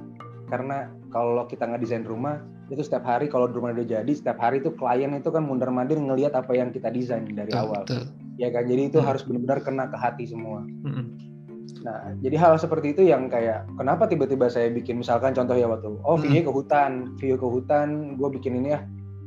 [0.48, 2.40] karena kalau kita nggak desain rumah
[2.70, 5.98] itu setiap hari kalau rumah udah jadi setiap hari itu klien itu kan mundur mandir
[6.00, 8.04] ngelihat apa yang kita desain dari betul, awal betul.
[8.38, 9.08] ya kan jadi itu hmm.
[9.08, 11.28] harus benar-benar kena ke hati semua hmm
[11.84, 16.00] Nah, jadi hal seperti itu yang kayak kenapa tiba-tiba saya bikin misalkan contoh ya waktu
[16.04, 18.80] oh view ke hutan, view ke hutan, gue bikin ini ya,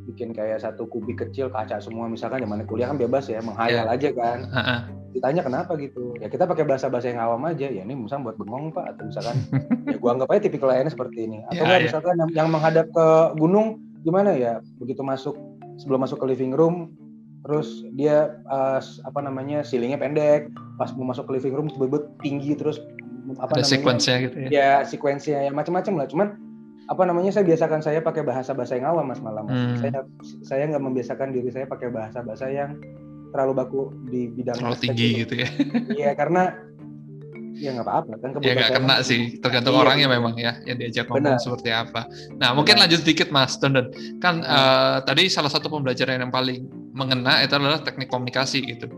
[0.09, 3.95] bikin kayak satu kubik kecil kaca semua misalkan zaman kuliah kan bebas ya menghayal yeah.
[3.95, 4.39] aja kan.
[4.49, 4.81] Uh-uh.
[5.11, 8.71] Ditanya kenapa gitu, ya kita pakai bahasa-bahasa yang awam aja, ya ini misalnya buat bengong
[8.71, 9.37] pak atau misalkan
[9.93, 11.39] ya gue anggap aja tipikal lainnya seperti ini.
[11.51, 11.87] Atau yeah, yeah.
[11.87, 15.37] misalkan yang, yang menghadap ke gunung gimana ya, begitu masuk
[15.77, 16.93] sebelum masuk ke living room
[17.41, 22.53] terus dia uh, apa namanya ceilingnya pendek pas mau masuk ke living room tiba-tiba tinggi
[22.53, 22.81] terus
[23.39, 24.49] apa Ada namanya gitu ya?
[24.51, 26.07] ya sequence ya macam-macam lah.
[26.11, 26.29] Cuman
[26.91, 29.47] apa namanya saya biasakan saya pakai bahasa bahasa yang awam mas malam.
[29.47, 29.79] Hmm.
[29.79, 30.03] saya
[30.43, 32.75] saya nggak membiasakan diri saya pakai bahasa bahasa yang
[33.31, 35.49] terlalu baku di bidang terlalu tinggi gitu ya?
[35.95, 36.51] Iya karena
[37.61, 41.07] ya nggak apa-apa kan ya nggak kena sih tergantung iya, orangnya memang ya yang diajak
[41.07, 41.45] ngomong benar.
[41.45, 42.09] seperti apa.
[42.41, 42.89] Nah mungkin benar.
[42.89, 43.87] lanjut sedikit mas Dondon
[44.19, 48.91] kan uh, tadi salah satu pembelajaran yang paling mengena itu adalah teknik komunikasi gitu.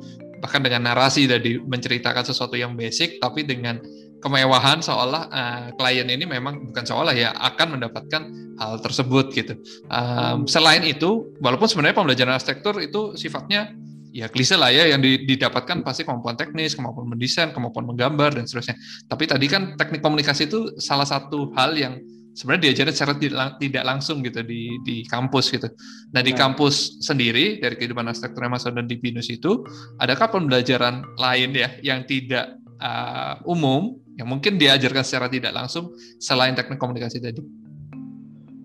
[0.42, 3.78] Bahkan dengan narasi dari menceritakan sesuatu yang basic tapi dengan
[4.22, 8.22] kemewahan seolah uh, klien ini memang bukan seolah ya akan mendapatkan
[8.58, 9.58] hal tersebut gitu.
[9.90, 13.74] Um, selain itu walaupun sebenarnya pembelajaran arsitektur itu sifatnya
[14.12, 18.78] ya klise lah ya yang didapatkan pasti kemampuan teknis, kemampuan mendesain, kemampuan menggambar dan seterusnya.
[19.08, 21.98] Tapi tadi kan teknik komunikasi itu salah satu hal yang
[22.32, 23.14] sebenarnya diajarin secara
[23.60, 25.68] tidak langsung gitu di di kampus gitu.
[26.16, 29.64] Nah di kampus sendiri dari kehidupan arsitektur Mas dan di BINUS itu
[30.00, 36.56] adakah pembelajaran lain ya yang tidak uh, umum yang mungkin diajarkan secara tidak langsung selain
[36.56, 37.40] teknik komunikasi tadi?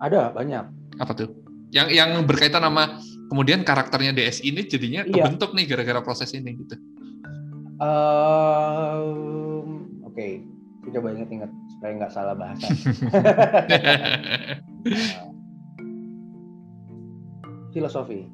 [0.00, 0.64] Ada banyak.
[1.00, 1.32] Apa tuh?
[1.68, 5.12] Yang yang berkaitan sama kemudian karakternya DS ini jadinya iya.
[5.12, 6.76] kebentuk nih gara-gara proses ini gitu.
[7.78, 10.32] Um, Oke, okay.
[10.92, 12.68] Coba inget-inget supaya nggak salah bahasa.
[17.72, 18.26] filosofi.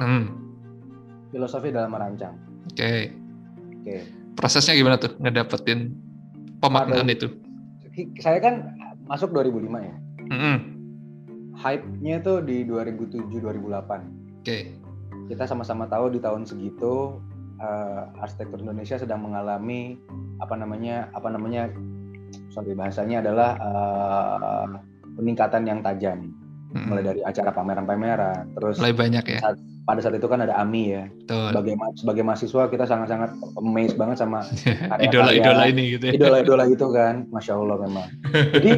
[0.00, 0.24] Hmm.
[1.34, 2.34] Filosofi dalam merancang.
[2.72, 2.76] Oke.
[2.76, 3.00] Okay.
[3.12, 3.84] Oke.
[3.84, 4.00] Okay.
[4.36, 5.96] Prosesnya gimana tuh ngedapetin
[6.60, 7.32] pemaknaan itu?
[8.20, 8.76] Saya kan
[9.08, 9.96] masuk 2005 ya.
[10.28, 10.56] Mm -hmm.
[11.56, 14.76] Hype-nya tuh di 2007 2008 okay.
[15.32, 17.16] kita sama-sama tahu di tahun segitu
[17.64, 19.96] uh, arsitektur Indonesia sedang mengalami
[20.36, 21.72] apa namanya apa namanya
[22.56, 24.80] sorry bahasanya adalah uh,
[25.20, 26.32] peningkatan yang tajam
[26.72, 26.88] hmm.
[26.88, 30.84] mulai dari acara pameran-pameran terus mulai banyak ya saat, pada saat itu kan ada AMI
[30.88, 31.46] ya Betul.
[31.52, 34.40] sebagai sebagai mahasiswa kita sangat-sangat amazed banget sama
[35.04, 36.12] idola-idola ini gitu ya.
[36.16, 38.72] idola-idola itu kan masya Allah memang jadi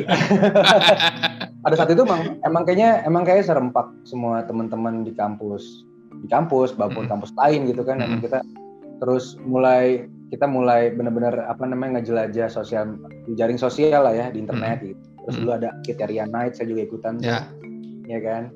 [1.64, 5.86] pada saat itu emang emang kayaknya emang kayak serempak semua teman-teman di kampus
[6.18, 7.12] di kampus maupun hmm.
[7.14, 8.18] kampus lain gitu kan hmm.
[8.26, 8.42] kita
[8.98, 13.00] terus mulai kita mulai benar-benar apa namanya ngejelajah sosial
[13.36, 14.88] jaring sosial lah ya di internet hmm.
[14.92, 15.44] gitu Terus hmm.
[15.44, 17.20] dulu ada Kriteria Night, saya juga ikutan.
[17.20, 17.52] Ya.
[18.08, 18.48] Ya kan?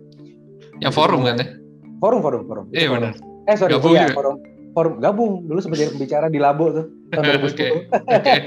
[0.80, 1.60] Yang forum kan ya?
[2.00, 2.66] Forum, forum, forum.
[2.72, 3.12] Iya benar.
[3.44, 4.40] Eh sorry, gabung iya, forum.
[4.72, 7.52] Forum gabung dulu sebagai pembicara di Labo tuh tahun 2010.
[7.52, 7.76] okay.
[8.08, 8.38] okay.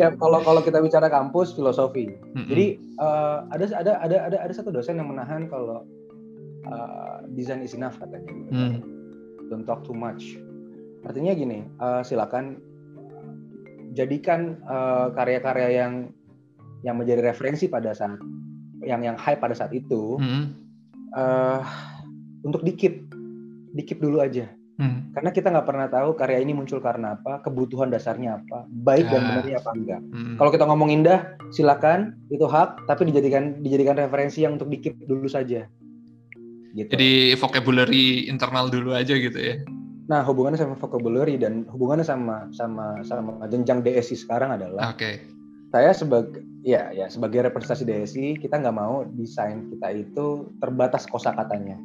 [0.00, 2.08] ya kalau kalau kita bicara kampus filosofi.
[2.08, 2.48] Mm-hmm.
[2.48, 5.84] Jadi uh, ada ada ada ada ada satu dosen yang menahan kalau
[6.72, 8.32] uh, design is enough katanya.
[8.48, 8.80] Mm.
[9.52, 10.40] Don't talk too much.
[11.06, 12.58] Artinya gini, uh, silakan
[13.96, 15.92] jadikan uh, karya-karya yang
[16.84, 18.20] yang menjadi referensi pada saat
[18.84, 20.44] yang yang high pada saat itu mm.
[21.16, 21.64] uh,
[22.44, 22.92] untuk dikit
[23.72, 24.46] dikit dulu aja
[24.80, 25.12] hmm.
[25.12, 29.20] karena kita nggak pernah tahu karya ini muncul karena apa kebutuhan dasarnya apa baik dan
[29.20, 29.26] ah.
[29.28, 30.34] benarnya apa enggak hmm.
[30.40, 31.20] kalau kita ngomong indah
[31.52, 35.68] silakan itu hak tapi dijadikan dijadikan referensi yang untuk dikit dulu saja
[36.72, 36.88] gitu.
[36.88, 39.60] jadi vocabulary internal dulu aja gitu ya
[40.06, 45.22] nah hubungannya sama vocabulary dan hubungannya sama sama sama jenjang DSI sekarang adalah okay.
[45.74, 51.78] saya sebagai ya ya sebagai representasi DSI kita nggak mau desain kita itu terbatas kosakatanya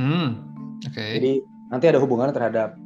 [0.00, 1.10] hmm Okay.
[1.18, 1.32] Jadi
[1.72, 2.76] nanti ada hubungannya terhadap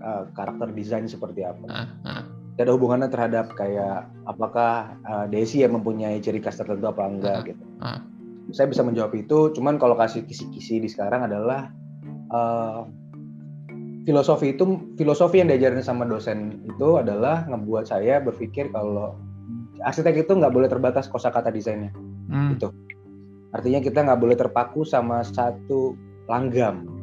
[0.00, 1.66] uh, karakter desain seperti apa.
[1.68, 2.22] Uh, uh.
[2.56, 7.44] Ada hubungannya terhadap kayak apakah uh, Desi yang mempunyai ciri khas tertentu apa enggak uh,
[7.44, 7.64] gitu.
[7.84, 8.00] Uh.
[8.54, 11.66] Saya bisa menjawab itu, cuman kalau kasih kisi-kisi di sekarang adalah
[12.30, 12.86] uh,
[14.06, 14.64] filosofi itu
[14.94, 19.18] filosofi yang diajarin sama dosen itu adalah ngebuat saya berpikir kalau
[19.82, 21.90] arsitek itu nggak boleh terbatas kosakata desainnya.
[22.30, 22.54] Hmm.
[22.54, 22.70] Gitu.
[23.50, 25.98] Artinya kita nggak boleh terpaku sama satu
[26.30, 26.96] langgam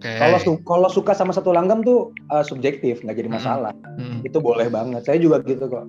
[0.00, 0.16] Okay.
[0.16, 3.36] Kalau su kalau suka sama satu langgam tuh uh, subjektif, nggak jadi hmm.
[3.36, 3.72] masalah.
[4.00, 4.24] Hmm.
[4.24, 5.04] Itu boleh banget.
[5.04, 5.84] Saya juga gitu kok.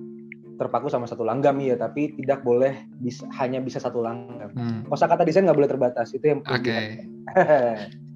[0.56, 4.50] Terpaku sama satu langgam ya, tapi tidak boleh bisa hanya bisa satu langgam.
[4.56, 4.80] Hmm.
[4.88, 6.16] Kosa kata desain nggak boleh terbatas.
[6.16, 6.64] Itu yang Oke.
[6.64, 6.84] Okay.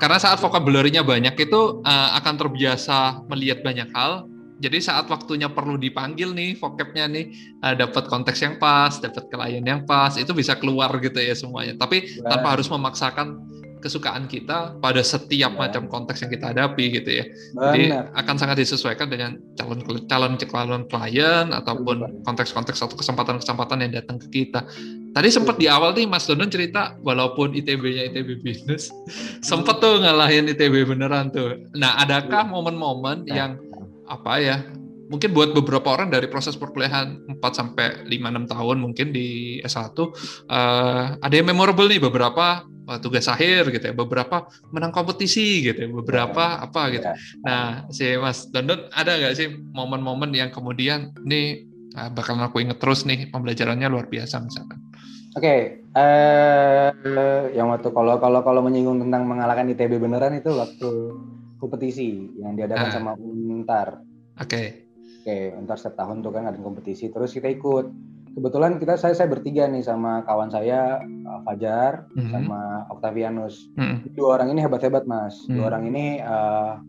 [0.01, 4.25] Karena saat vocabulary-nya banyak itu uh, akan terbiasa melihat banyak hal.
[4.61, 7.33] Jadi saat waktunya perlu dipanggil nih vocabnya nih
[7.65, 11.77] uh, dapat konteks yang pas, dapat klien yang pas, itu bisa keluar gitu ya semuanya.
[11.81, 13.41] Tapi tanpa harus memaksakan
[13.81, 15.59] kesukaan kita pada setiap ya.
[15.59, 17.25] macam konteks yang kita hadapi gitu ya.
[17.57, 17.73] Benar.
[17.73, 24.21] Jadi akan sangat disesuaikan dengan calon calon calon klien ataupun konteks-konteks atau kesempatan-kesempatan yang datang
[24.21, 24.63] ke kita.
[25.11, 28.95] Tadi sempat di awal nih Mas Donon cerita walaupun ITB-nya ITB bisnis
[29.51, 31.59] sempat tuh ngalahin ITB beneran tuh.
[31.75, 32.53] Nah, adakah iya.
[32.53, 33.35] momen-momen nah.
[33.35, 33.53] yang
[34.07, 34.57] apa ya?
[35.11, 39.83] Mungkin buat beberapa orang dari proses perkuliahan 4 sampai 5 6 tahun mungkin di S1
[39.83, 40.07] uh,
[40.47, 42.63] eh, ada yang memorable nih beberapa
[42.99, 47.15] tugas akhir gitu ya beberapa menang kompetisi gitu ya beberapa ya, apa gitu ya.
[47.47, 47.63] nah
[47.95, 53.07] si Mas Dondon ada nggak sih momen-momen yang kemudian nih ah, bakal aku inget terus
[53.07, 54.83] nih pembelajarannya luar biasa misalkan
[55.31, 55.61] Oke, okay,
[55.95, 60.91] uh, eh, yang waktu kalau kalau kalau menyinggung tentang mengalahkan ITB beneran itu waktu
[61.63, 62.95] kompetisi yang diadakan uh.
[62.99, 64.03] sama Untar.
[64.43, 64.51] Oke.
[64.51, 64.67] Okay.
[65.31, 67.87] Oke, okay, Untar setiap tahun tuh kan ada kompetisi, terus kita ikut
[68.35, 72.35] kebetulan kita saya saya bertiga nih sama kawan saya uh, Fajar mm-hmm.
[72.35, 73.71] sama Octavianus.
[73.79, 74.19] Mm-hmm.
[74.19, 75.39] Dua orang ini hebat-hebat mas.
[75.47, 75.55] Mm-hmm.
[75.55, 76.83] Dua orang ini uh,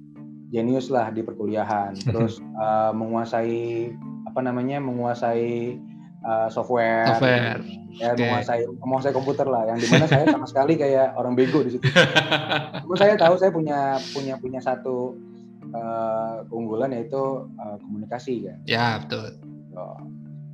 [0.49, 2.01] jenius lah di perkuliahan.
[2.01, 2.09] Mm-hmm.
[2.09, 3.93] Terus uh, menguasai
[4.25, 5.77] apa namanya menguasai
[6.25, 7.13] uh, software.
[7.13, 7.61] Software.
[7.93, 8.25] Ya okay.
[8.25, 9.69] menguasai menguasai komputer lah.
[9.69, 11.85] Yang di mana saya sama sekali kayak orang bego di situ.
[12.89, 15.29] Cuma saya tahu saya punya punya punya satu
[15.75, 18.57] uh, keunggulan yaitu uh, komunikasi kan.
[18.67, 19.39] Ya betul.
[19.71, 19.81] So,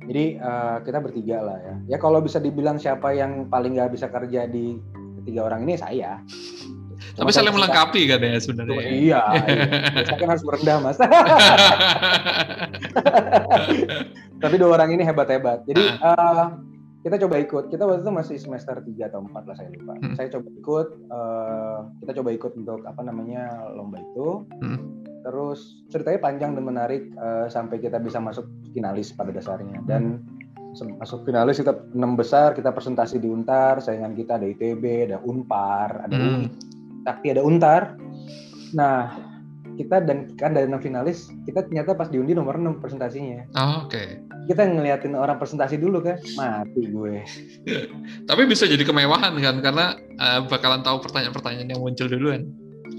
[0.08, 1.74] jadi uh, kita bertiga lah ya.
[1.84, 4.80] Ya kalau bisa dibilang siapa yang paling nggak bisa kerja di
[5.20, 6.24] ketiga orang ini saya.
[7.12, 8.78] Cuma Tapi saling melengkapi kan ya sebenarnya.
[8.80, 8.88] Ya?
[8.88, 10.06] Iya, iya.
[10.08, 10.98] Saya kan harus merendah mas.
[14.42, 15.68] Tapi dua orang ini hebat-hebat.
[15.68, 16.56] Jadi uh,
[17.04, 17.64] kita coba ikut.
[17.68, 19.92] Kita waktu itu masih semester 3 atau 4 lah saya lupa.
[20.00, 20.14] Hmm.
[20.16, 20.88] Saya coba ikut.
[21.12, 23.44] Uh, kita coba ikut untuk apa namanya
[23.76, 24.48] lomba itu.
[24.64, 29.84] Hmm terus ceritanya panjang dan menarik uh, sampai kita bisa masuk finalis pada dasarnya.
[29.84, 30.24] Dan
[30.96, 36.06] masuk finalis kita enam besar kita presentasi di Untar saingan kita ada ITB ada Unpar
[36.06, 36.24] ada hmm.
[36.24, 36.44] UI
[37.04, 37.96] tapi ada Untar.
[38.76, 39.28] Nah
[39.78, 43.46] kita dan kan dari enam finalis kita ternyata pas diundi nomor enam presentasinya.
[43.54, 43.94] Oh, oke.
[43.94, 44.08] Okay.
[44.50, 47.20] kita ngeliatin orang presentasi dulu kan mati gue.
[48.28, 49.86] Tapi bisa jadi kemewahan kan karena
[50.18, 52.48] uh, bakalan tahu pertanyaan-pertanyaan yang muncul duluan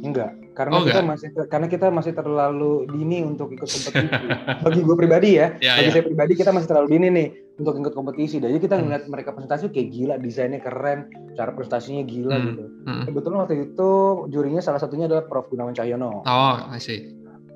[0.03, 1.11] enggak karena oh, kita enggak?
[1.15, 4.27] masih karena kita masih terlalu dini untuk ikut kompetisi.
[4.67, 5.93] bagi gue pribadi ya, ya bagi ya.
[5.95, 7.27] saya pribadi kita masih terlalu dini nih
[7.63, 8.43] untuk ikut kompetisi.
[8.43, 8.83] Jadi kita hmm.
[8.83, 11.07] ngeliat mereka presentasi kayak gila, desainnya keren,
[11.39, 12.45] cara prestasinya gila hmm.
[12.51, 12.65] gitu.
[12.83, 13.03] Hmm.
[13.07, 13.91] Kebetulan waktu itu
[14.27, 16.27] jurinya salah satunya adalah Prof Gunawan Cahyono.
[16.27, 17.07] Oh, I see.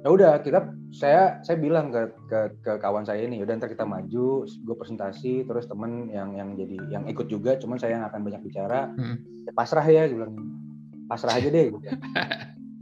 [0.03, 3.83] Ya udah kita saya saya bilang ke ke, ke kawan saya ini, udah ntar kita
[3.83, 8.23] maju, gue presentasi, terus temen yang yang jadi yang ikut juga, cuman saya yang akan
[8.23, 9.47] banyak bicara, hmm.
[9.47, 10.35] ya pasrah ya, gue bilang
[11.07, 11.71] pasrah aja deh.
[11.71, 11.79] Gitu.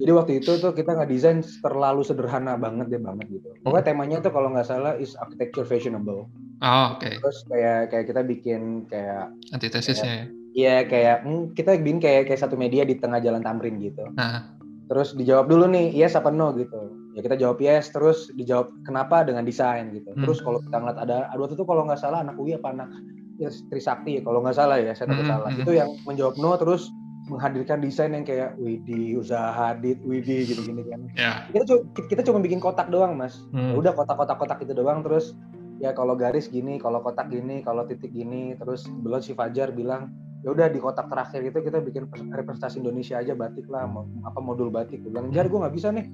[0.02, 3.54] Jadi waktu itu tuh kita nggak desain terlalu sederhana banget deh banget gitu.
[3.62, 6.26] Pokoknya temanya tuh kalau nggak salah is architecture fashionable.
[6.62, 7.06] Oh, oke.
[7.06, 7.22] Okay.
[7.22, 10.26] Terus kayak kayak kita bikin kayak antitesisnya ya.
[10.52, 14.10] Iya kayak hmm, kita bikin kayak kayak satu media di tengah jalan Tamrin gitu.
[14.18, 14.58] Nah.
[14.90, 17.02] Terus dijawab dulu nih yes apa no gitu.
[17.12, 20.16] Ya kita jawab yes, terus dijawab kenapa dengan desain gitu.
[20.16, 20.24] Hmm.
[20.24, 22.88] Terus kalau kita ngeliat ada, aduh itu tuh kalau nggak salah anak UI apa anak
[23.36, 25.34] ya, Trisakti ya kalau nggak salah ya saya takut hmm.
[25.36, 25.50] salah.
[25.52, 25.62] Hmm.
[25.64, 26.88] Itu yang menjawab no terus
[27.30, 31.46] menghadirkan desain yang kayak Widi usaha hadit Widi gitu gini kan yeah.
[31.54, 33.74] kita cuma kita cuma bikin kotak doang mas hmm.
[33.74, 35.38] ya udah kotak-kotak kotak itu doang terus
[35.78, 40.10] ya kalau garis gini kalau kotak gini kalau titik gini terus belum si Fajar bilang
[40.42, 43.86] ya udah di kotak terakhir itu kita bikin representasi Indonesia aja batik lah
[44.26, 46.06] apa modul batik gue bilang jar gue nggak bisa nih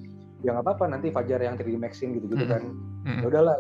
[0.44, 2.52] ya nggak apa-apa nanti Fajar yang 3D Maxing gitu gitu hmm.
[2.52, 2.64] kan
[3.08, 3.20] hmm.
[3.24, 3.56] ya udahlah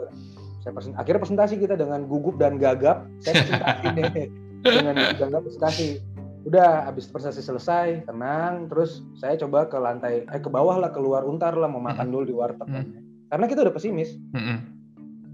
[0.63, 4.27] saya present akhirnya presentasi kita dengan gugup dan gagap saya presentasi deh
[4.63, 5.88] dengan gagap presentasi
[6.47, 11.27] udah habis presentasi selesai tenang terus saya coba ke lantai eh ke bawah lah keluar
[11.27, 12.67] untar lah mau makan dulu di warteg.
[12.71, 13.03] Mm.
[13.27, 14.15] karena kita udah pesimis.
[14.31, 14.79] Mm-hmm.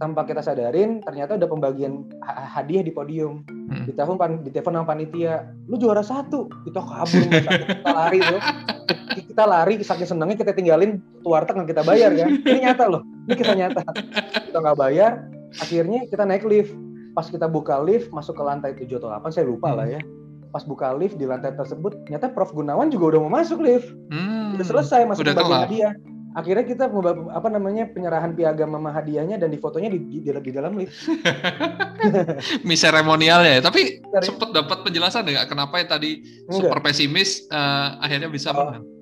[0.01, 3.45] tanpa kita sadarin ternyata udah pembagian hadiah di podium.
[3.45, 3.85] Mm.
[3.85, 8.41] di telepon pan di telepon sama panitia lu juara satu kita kabur kita lari tuh
[9.13, 12.41] kita lari saking senengnya kita tinggalin warteg yang kita bayar kan.
[12.41, 13.81] Ini nyata loh ini kita nyata.
[14.49, 15.29] Kita nggak bayar
[15.61, 16.73] akhirnya kita naik lift.
[17.13, 20.01] Pas kita buka lift masuk ke lantai tujuh atau 8 saya lupa lah ya
[20.53, 22.53] pas buka lift di lantai tersebut ternyata Prof.
[22.53, 23.89] Gunawan juga udah mau masuk lift.
[24.13, 25.93] Hmm, udah selesai masuk udah bagian hadiah.
[26.33, 26.89] Akhirnya kita
[27.29, 30.93] apa namanya penyerahan piagam mama hadiahnya dan di fotonya di, di, di dalam lift.
[32.67, 33.57] Mi seremonial ya.
[33.65, 36.11] Tapi sempat dapat penjelasan nggak kenapa yang tadi
[36.49, 36.53] Enggak.
[36.69, 38.92] super pesimis uh, akhirnya bisa oh, menang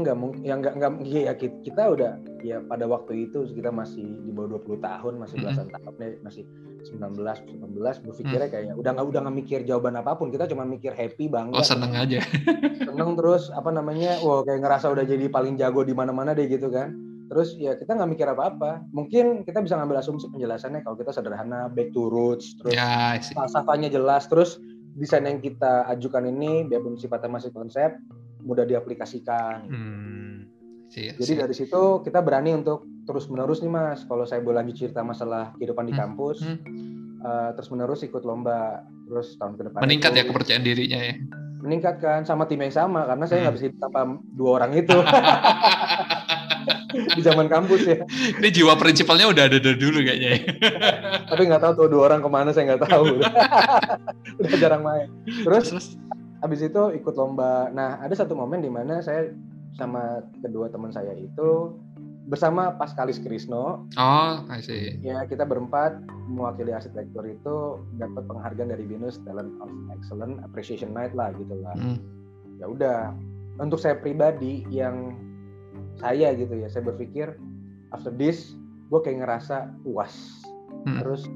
[0.00, 4.30] enggak mungkin yang enggak enggak ya kita udah ya pada waktu itu kita masih di
[4.30, 5.94] bawah 20 tahun masih belasan mm -hmm.
[5.96, 6.42] tahun masih
[6.84, 8.52] 19 19 berpikirnya mm.
[8.52, 11.56] kayak udah nggak udah nggak mikir jawaban apa pun kita cuma mikir happy bangga.
[11.56, 12.20] Oh seneng aja.
[12.86, 16.68] Seneng terus apa namanya wow kayak ngerasa udah jadi paling jago di mana-mana deh gitu
[16.68, 16.92] kan.
[17.32, 18.84] Terus ya kita nggak mikir apa-apa.
[18.92, 23.88] Mungkin kita bisa ngambil asumsi penjelasannya kalau kita sederhana back to roots terus ya, falsafahnya
[23.88, 24.60] jelas terus
[24.94, 27.98] desain yang kita ajukan ini biarpun sifatnya masih konsep
[28.44, 29.56] mudah diaplikasikan.
[29.66, 30.34] Hmm.
[30.92, 31.42] Siap, Jadi siap.
[31.42, 34.04] dari situ kita berani untuk terus menerus nih mas.
[34.06, 36.00] Kalau saya boleh lanjut cerita masalah kehidupan di hmm.
[36.00, 36.58] kampus, hmm.
[37.24, 39.80] Uh, terus menerus ikut lomba, terus tahun ke depan.
[39.80, 41.14] Meningkat itu, ya kepercayaan dirinya ya.
[41.64, 43.64] Meningkat kan sama tim yang sama karena saya nggak hmm.
[43.72, 44.00] bisa tanpa
[44.36, 44.92] dua orang itu.
[46.94, 47.98] di zaman kampus ya.
[48.38, 50.30] Ini jiwa prinsipalnya udah ada dari dulu kayaknya.
[50.30, 50.38] Ya.
[51.26, 53.18] Tapi nggak tahu tuh dua orang ke mana saya nggak tahu.
[54.40, 55.08] udah jarang main.
[55.26, 55.86] Terus, Terus
[56.44, 57.72] habis itu ikut lomba.
[57.72, 59.32] Nah, ada satu momen di mana saya
[59.80, 61.72] sama kedua teman saya itu
[62.28, 63.88] bersama Paskalis Krisno.
[63.96, 65.00] Oh, I see.
[65.00, 71.16] Ya, kita berempat mewakili arsitektur itu dapat penghargaan dari Venus Talent of Excellence Appreciation Night
[71.16, 71.76] lah gitu lah.
[71.76, 71.98] Hmm.
[72.60, 72.98] Ya udah,
[73.60, 75.16] untuk saya pribadi yang
[76.00, 77.36] saya gitu ya, saya berpikir
[77.92, 78.56] after this
[78.88, 80.44] gue kayak ngerasa puas.
[80.88, 81.00] Hmm.
[81.00, 81.28] Terus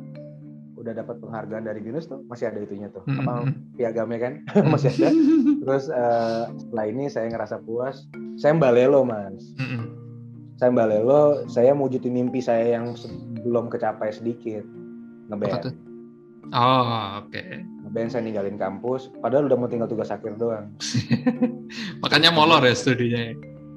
[0.88, 3.04] udah dapat penghargaan dari Binus tuh masih ada itunya tuh.
[3.04, 3.28] Mm-hmm.
[3.28, 3.32] apa
[3.76, 4.32] piagamnya kan?
[4.72, 5.12] Masih ada.
[5.60, 8.08] Terus uh, setelah ini saya ngerasa puas.
[8.40, 9.52] Saya balelo mas.
[9.60, 9.84] Mm-hmm.
[10.58, 12.96] saya balelo saya mewujudin mimpi saya yang
[13.44, 14.64] belum kecapai sedikit.
[15.28, 15.76] Ngeband.
[16.56, 17.28] Oh oke.
[17.28, 17.62] Okay.
[17.84, 19.12] ngeband saya ninggalin kampus.
[19.20, 20.72] Padahal udah mau tinggal tugas akhir doang.
[22.02, 23.34] Makanya molor ya studinya ya?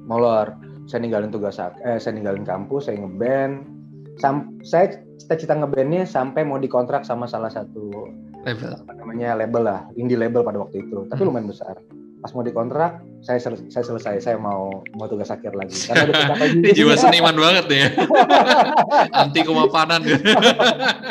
[0.08, 0.56] molor.
[0.88, 3.81] Saya ninggalin tugas eh saya ninggalin kampus saya ngeband
[4.20, 8.10] Sam, saya cita-cita ngebandnya sampai mau dikontrak sama salah satu
[8.42, 8.74] label.
[8.74, 11.06] apa namanya label lah indie label pada waktu itu.
[11.08, 11.28] Tapi hmm.
[11.28, 11.78] lumayan besar.
[12.22, 15.74] Pas mau dikontrak saya sel saya selesai saya mau mau tugas akhir lagi.
[15.90, 17.86] Karena udah tercapai juga jiwa seniman banget ya.
[19.26, 20.00] Anti kemapanan.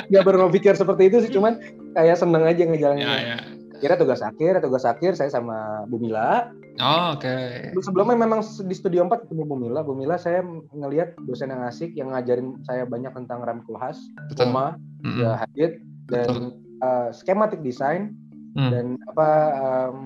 [0.07, 1.59] Nggak berpikir seperti itu sih cuman
[1.95, 3.37] kayak seneng aja ngejalanin ya, ya.
[3.81, 7.27] Kira tugas akhir tugas akhir saya sama Bumila Oh, oke.
[7.27, 7.75] Okay.
[7.83, 9.83] Sebelumnya memang di Studio 4 ketemu Bu Mila.
[9.83, 10.39] Bu Mila saya
[10.71, 13.99] ngelihat dosen yang asik yang ngajarin saya banyak tentang Ram Kulhas,
[14.39, 15.19] Koma, mm -hmm.
[15.19, 15.71] ya Hadid
[16.07, 18.15] dan uh, schematic design
[18.55, 18.69] mm.
[18.71, 19.97] dan apa um,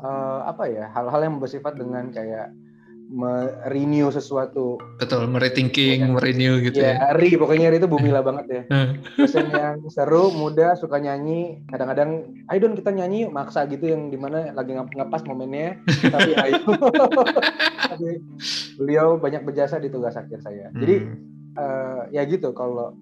[0.00, 2.50] uh, apa ya hal-hal yang bersifat dengan kayak
[3.06, 4.82] merenew sesuatu.
[4.98, 6.98] Betul, merethinking, ya, merenew gitu ya.
[6.98, 8.62] Ya, Ri, pokoknya Ri itu bumila banget ya.
[9.18, 11.62] Dosen yang seru, muda, suka nyanyi.
[11.70, 15.78] Kadang-kadang, ayo dong kita nyanyi maksa gitu yang di mana lagi ngepas momennya.
[16.14, 16.58] tapi ayo.
[17.94, 18.10] tapi
[18.76, 20.74] beliau banyak berjasa di tugas akhir saya.
[20.74, 20.80] Hmm.
[20.82, 20.96] Jadi,
[21.56, 22.98] uh, ya gitu kalau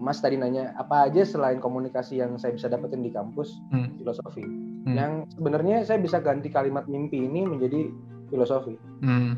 [0.00, 4.00] Mas tadi nanya apa aja selain komunikasi yang saya bisa dapetin di kampus hmm.
[4.00, 4.42] filosofi.
[4.88, 4.96] Hmm.
[4.96, 7.92] Yang sebenarnya saya bisa ganti kalimat mimpi ini menjadi
[8.30, 8.78] filosofi.
[9.02, 9.36] Hmm.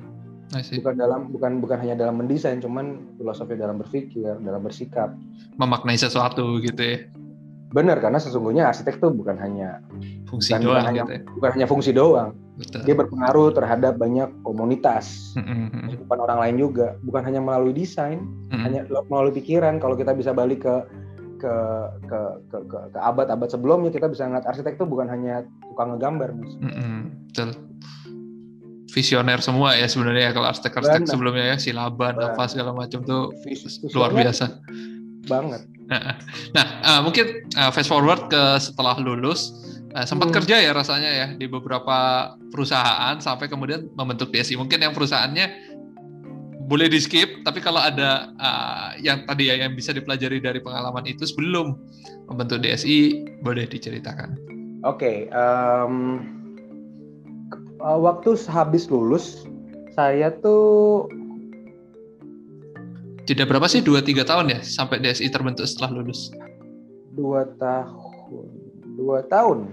[0.52, 5.16] Bukan dalam bukan bukan hanya dalam mendesain, cuman filosofi dalam berpikir, dalam bersikap.
[5.56, 7.08] Memaknai sesuatu gitu ya.
[7.72, 9.80] Benar, karena sesungguhnya arsitek tuh bukan hanya
[10.28, 11.20] fungsi bukan, doang bukan hanya, gitu ya.
[11.40, 12.30] bukan hanya fungsi doang.
[12.60, 12.84] Betul.
[12.84, 15.88] Dia berpengaruh terhadap banyak komunitas, mm-hmm.
[15.88, 18.60] kehidupan orang lain juga, bukan hanya melalui desain, mm-hmm.
[18.60, 19.80] hanya melalui pikiran.
[19.80, 20.84] Kalau kita bisa balik ke
[21.40, 21.54] ke
[22.12, 22.20] ke
[22.52, 26.52] ke ke, ke abad-abad sebelumnya, kita bisa ngeliat arsitek itu bukan hanya tukang ngegambar, mas.
[26.60, 27.00] Mm-hmm.
[27.32, 27.71] Betul.
[28.92, 32.36] Visioner semua ya sebenarnya kalau arsitek-arsitek sebelumnya ya silaban Benar.
[32.36, 33.32] apa segala macam tuh
[33.96, 34.60] luar biasa.
[35.24, 35.64] Banget.
[36.56, 39.52] Nah, uh, mungkin uh, fast forward ke setelah lulus
[39.92, 40.36] Nah, sempat hmm.
[40.40, 44.56] kerja ya rasanya ya di beberapa perusahaan sampai kemudian membentuk DSI.
[44.56, 45.76] Mungkin yang perusahaannya
[46.64, 51.04] boleh di skip, tapi kalau ada uh, yang tadi ya yang bisa dipelajari dari pengalaman
[51.04, 51.76] itu sebelum
[52.24, 54.32] membentuk DSI, boleh diceritakan.
[54.88, 56.24] Oke, okay, um,
[57.82, 59.44] waktu habis lulus,
[59.98, 61.10] saya tuh
[63.26, 66.30] tidak berapa sih dua tiga tahun ya sampai DSI terbentuk setelah lulus?
[67.14, 68.62] Dua tahun
[68.96, 69.72] dua tahun.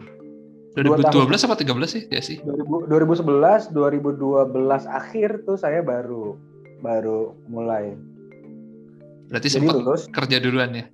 [0.78, 1.49] 2012 tahun.
[1.49, 2.38] apa 13 sih ya sih?
[2.45, 6.38] 2011, 2012 akhir tuh saya baru
[6.80, 7.97] baru mulai.
[9.28, 10.07] Berarti sempat lulus.
[10.14, 10.86] kerja duluan ya?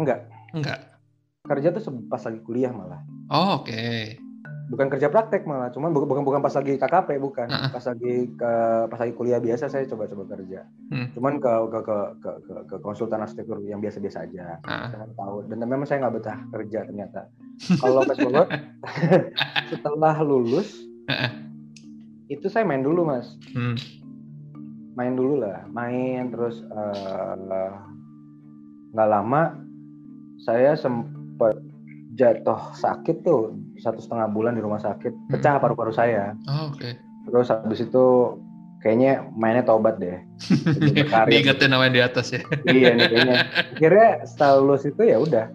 [0.00, 0.26] Enggak.
[0.56, 0.96] Enggak.
[1.44, 3.04] Kerja tuh pas lagi kuliah malah.
[3.28, 3.68] Oh, oke.
[3.68, 4.27] Okay
[4.68, 7.72] bukan kerja praktek malah cuman bukan bukan pas lagi KKP bukan uh-uh.
[7.72, 8.52] pas lagi ke
[8.92, 11.16] pas lagi kuliah biasa saya coba-coba kerja hmm.
[11.16, 14.88] cuman ke ke, ke ke ke ke konsultan arsitektur yang biasa-biasa aja uh-uh.
[14.92, 17.20] saya tahu dan memang saya nggak betah kerja ternyata
[17.80, 18.48] kalau pas forward
[19.72, 20.68] setelah lulus
[21.08, 21.32] uh-uh.
[22.28, 23.76] itu saya main dulu mas hmm.
[24.92, 27.32] main dulu lah main terus eh,
[28.92, 29.56] nggak uh, lama
[30.44, 31.67] saya sempat
[32.18, 35.14] jatuh sakit tuh satu setengah bulan di rumah sakit.
[35.14, 35.30] Hmm.
[35.30, 36.34] pecah paru-paru saya.
[36.50, 36.82] Oh, oke.
[36.82, 36.92] Okay.
[37.28, 38.04] terus habis itu
[38.82, 40.18] kayaknya mainnya tobat deh.
[41.30, 42.42] Diingetin namanya di atas ya.
[42.66, 43.38] Iya nih kayaknya.
[43.76, 45.46] Akhirnya setelah lulus itu ya udah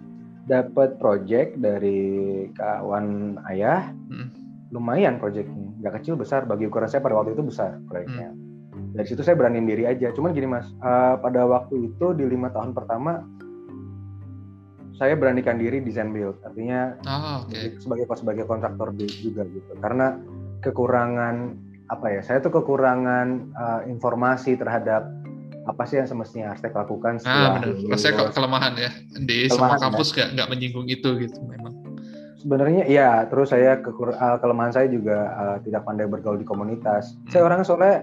[0.48, 3.92] dapat project dari kawan ayah.
[4.08, 4.32] Hmm.
[4.74, 5.70] lumayan projectnya.
[5.78, 6.50] Nggak kecil besar.
[6.50, 8.34] Bagi ukuran saya pada waktu itu besar proyeknya.
[8.74, 8.90] Hmm.
[8.90, 10.10] dari situ saya beraniin diri aja.
[10.14, 13.22] Cuman gini mas uh, pada waktu itu di lima tahun pertama
[14.94, 16.38] saya beranikan diri design build.
[16.46, 17.74] Artinya oh, okay.
[17.82, 19.72] sebagai sebagai kontraktor juga gitu.
[19.82, 20.18] Karena
[20.62, 21.58] kekurangan
[21.92, 25.04] apa ya saya tuh kekurangan uh, informasi terhadap
[25.64, 28.30] apa sih yang semestinya arsitek lakukan setelah ah, benar.
[28.32, 28.90] kelemahan ya.
[29.16, 31.72] Di kelemahan, semua kampus nggak nggak menyinggung itu gitu memang.
[32.38, 33.24] Sebenarnya iya.
[33.26, 37.16] Terus saya kekur uh, kelemahan saya juga uh, tidak pandai bergaul di komunitas.
[37.16, 37.30] Hmm.
[37.32, 37.96] saya orangnya soalnya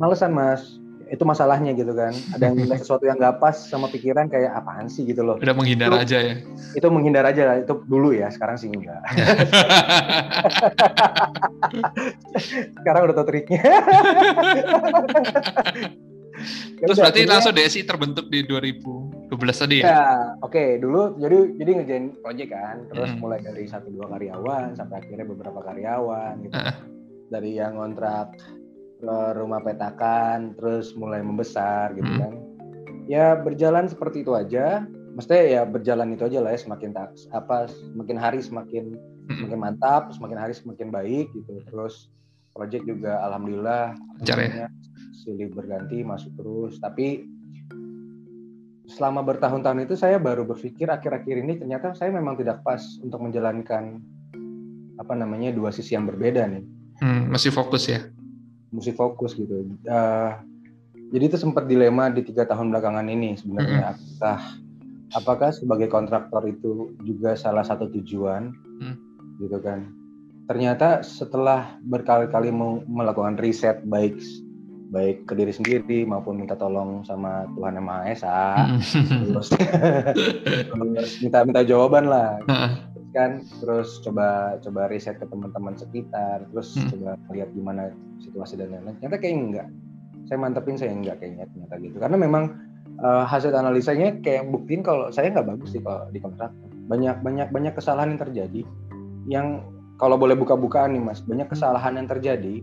[0.00, 0.81] malesan mas
[1.12, 5.04] itu masalahnya gitu kan ada yang sesuatu yang nggak pas sama pikiran kayak apaan sih
[5.04, 6.34] gitu loh udah menghindar itu, aja ya
[6.72, 9.04] itu menghindar aja lah itu dulu ya sekarang sih enggak
[12.80, 13.60] sekarang udah tau triknya
[16.82, 19.86] Terus berarti akhirnya, langsung DSI terbentuk di 2012 tadi ya?
[19.86, 20.06] Ya,
[20.42, 20.50] oke.
[20.50, 20.68] Okay.
[20.82, 23.20] Dulu jadi jadi ngerjain project kan, terus hmm.
[23.22, 26.58] mulai dari satu dua karyawan sampai akhirnya beberapa karyawan gitu.
[26.58, 26.74] Uh.
[27.30, 28.34] Dari yang kontrak
[29.02, 32.20] ke rumah petakan terus mulai membesar gitu hmm.
[32.22, 32.32] kan
[33.10, 34.86] ya berjalan seperti itu aja
[35.18, 39.42] mestinya ya berjalan itu aja lah ya semakin tak apa semakin hari semakin hmm.
[39.42, 42.14] semakin mantap semakin hari semakin baik gitu terus
[42.54, 44.70] project juga alhamdulillah ya?
[45.26, 47.26] silih berganti masuk terus tapi
[48.86, 53.98] selama bertahun-tahun itu saya baru berpikir akhir-akhir ini ternyata saya memang tidak pas untuk menjalankan
[55.00, 56.64] apa namanya dua sisi yang berbeda nih.
[57.00, 58.04] Hmm, masih fokus ya?
[58.72, 59.68] Mesti fokus gitu.
[59.84, 60.32] Uh,
[61.12, 63.92] jadi itu sempat dilema di tiga tahun belakangan ini sebenarnya.
[63.92, 64.00] Mm -hmm.
[64.00, 64.38] Apakah
[65.12, 68.96] apakah sebagai kontraktor itu juga salah satu tujuan, mm.
[69.44, 69.92] gitu kan?
[70.48, 72.50] Ternyata setelah berkali-kali
[72.88, 74.18] melakukan riset baik
[74.92, 78.40] baik ke diri sendiri maupun minta tolong sama Tuhan yang Maha Esa,
[79.24, 79.48] terus,
[80.68, 82.36] terus minta minta jawaban lah
[83.12, 86.88] kan terus coba coba riset ke teman-teman sekitar terus hmm.
[86.96, 87.92] coba lihat gimana
[88.24, 88.96] situasi dan lain-lain.
[88.98, 89.68] Ternyata kayak enggak.
[90.26, 91.96] Saya mantepin saya enggak kayaknya ternyata gitu.
[92.00, 92.44] Karena memang
[93.04, 96.50] uh, hasil analisanya kayak buktiin kalau saya nggak bagus sih kalau di kontrak.
[96.88, 98.60] Banyak banyak banyak kesalahan yang terjadi
[99.28, 99.46] yang
[100.00, 102.58] kalau boleh buka-bukaan nih mas banyak kesalahan yang terjadi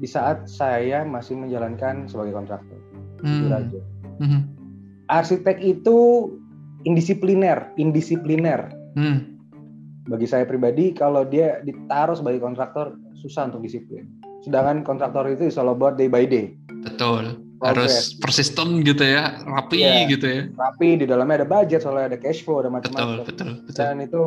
[0.00, 2.78] di saat saya masih menjalankan sebagai kontraktor.
[3.22, 3.54] Hmm.
[3.54, 3.80] aja.
[4.18, 4.42] Hmm.
[5.06, 6.30] arsitek itu
[6.86, 8.70] indisipliner indisipliner.
[8.98, 9.31] Hmm
[10.06, 14.10] bagi saya pribadi kalau dia ditaruh sebagai kontraktor susah untuk disiplin.
[14.42, 16.58] Sedangkan kontraktor itu is all about day by day.
[16.82, 17.38] Betul.
[17.62, 20.42] Harus persisten gitu ya, rapi ya, gitu ya.
[20.50, 23.22] Rapi di dalamnya ada budget, soalnya ada cash flow, ada macam-macam.
[23.22, 23.78] Betul, betul, betul.
[23.78, 24.22] Dan itu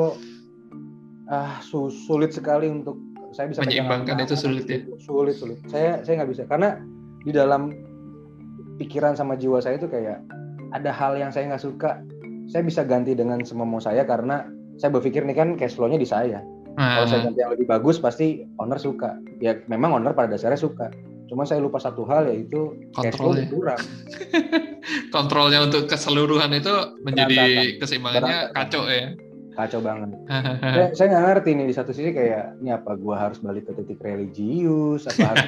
[1.27, 1.59] ah
[2.07, 2.95] sulit sekali untuk
[3.35, 4.87] saya bisa menyeimbangkan itu sulit ya.
[5.03, 5.59] Sulit, sulit.
[5.67, 6.79] Saya saya nggak bisa karena
[7.27, 7.75] di dalam
[8.79, 10.23] pikiran sama jiwa saya itu kayak
[10.71, 11.99] ada hal yang saya nggak suka,
[12.47, 16.07] saya bisa ganti dengan semua mau saya karena saya berpikir nih kan cash flow-nya di
[16.07, 16.39] saya.
[16.75, 19.15] Kalau saya ganti yang lebih bagus pasti owner suka.
[19.39, 20.91] Ya memang owner pada dasarnya suka.
[21.25, 23.81] Cuma saya lupa satu hal yaitu kontrolnya kurang.
[25.15, 27.79] Kontrolnya untuk keseluruhan itu menjadi Berantakan.
[27.81, 28.57] keseimbangannya Berantakan.
[28.61, 29.07] kacau ya.
[29.55, 30.09] Kacau banget.
[30.75, 33.73] saya, saya nggak ngerti nih di satu sisi kayak ini apa gua harus balik ke
[33.81, 35.45] titik religius apa harus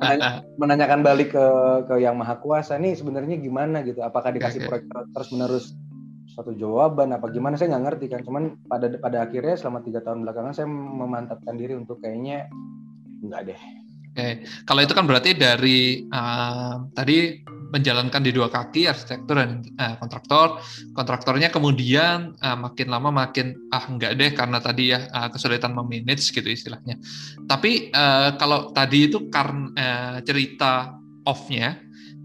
[0.00, 0.30] menanya,
[0.62, 1.46] menanyakan balik ke
[1.90, 4.00] ke yang maha kuasa nih sebenarnya gimana gitu.
[4.00, 5.74] Apakah dikasih proyek terus
[6.40, 8.20] satu jawaban apa gimana saya nggak ngerti kan.
[8.24, 12.48] Cuman pada pada akhirnya selama tiga tahun belakangan saya memantapkan diri untuk kayaknya
[13.20, 13.60] nggak deh.
[14.10, 14.28] Oke,
[14.66, 20.58] kalau itu kan berarti dari uh, tadi menjalankan di dua kaki arsitektur dan uh, kontraktor,
[20.90, 26.34] kontraktornya kemudian uh, makin lama makin ah enggak deh karena tadi ya uh, kesulitan memanage
[26.34, 26.98] gitu istilahnya.
[27.46, 31.78] Tapi uh, kalau tadi itu karena uh, cerita off-nya,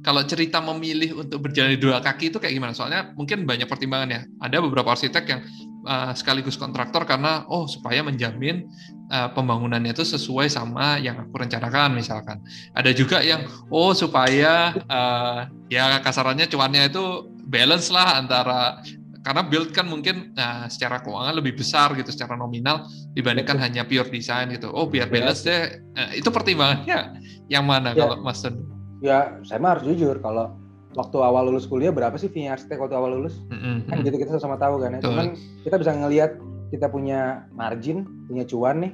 [0.05, 2.77] kalau cerita memilih untuk berjalan di dua kaki itu kayak gimana?
[2.77, 4.21] Soalnya mungkin banyak pertimbangan ya.
[4.37, 5.41] Ada beberapa arsitek yang
[5.89, 8.69] uh, sekaligus kontraktor karena oh supaya menjamin
[9.09, 12.37] uh, pembangunannya itu sesuai sama yang aku rencanakan misalkan.
[12.77, 18.85] Ada juga yang oh supaya uh, ya kasarannya cuannya itu balance lah antara
[19.25, 22.85] karena build kan mungkin nah, secara keuangan lebih besar gitu secara nominal
[23.17, 24.69] dibandingkan hanya pure design gitu.
[24.69, 25.81] Oh biar balance deh.
[25.97, 28.05] Nah, itu pertimbangannya yang mana ya.
[28.05, 28.74] kalau Mas Tun?
[29.05, 30.57] Ya saya mah harus jujur kalau
[30.97, 33.37] waktu awal lulus kuliah berapa sih fee arsitek waktu awal lulus?
[33.53, 33.93] Mm-hmm.
[33.93, 34.99] Kan gitu kita sama tahu kan ya.
[35.05, 36.41] Cuman kita bisa ngelihat
[36.73, 38.91] kita punya margin, punya cuan nih,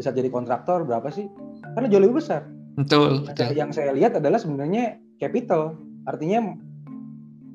[0.00, 1.28] bisa jadi kontraktor berapa sih?
[1.76, 2.48] Karena jauh lebih besar.
[2.80, 3.28] Betul.
[3.28, 3.52] Nah, betul.
[3.52, 5.76] Yang saya lihat adalah sebenarnya capital,
[6.08, 6.56] artinya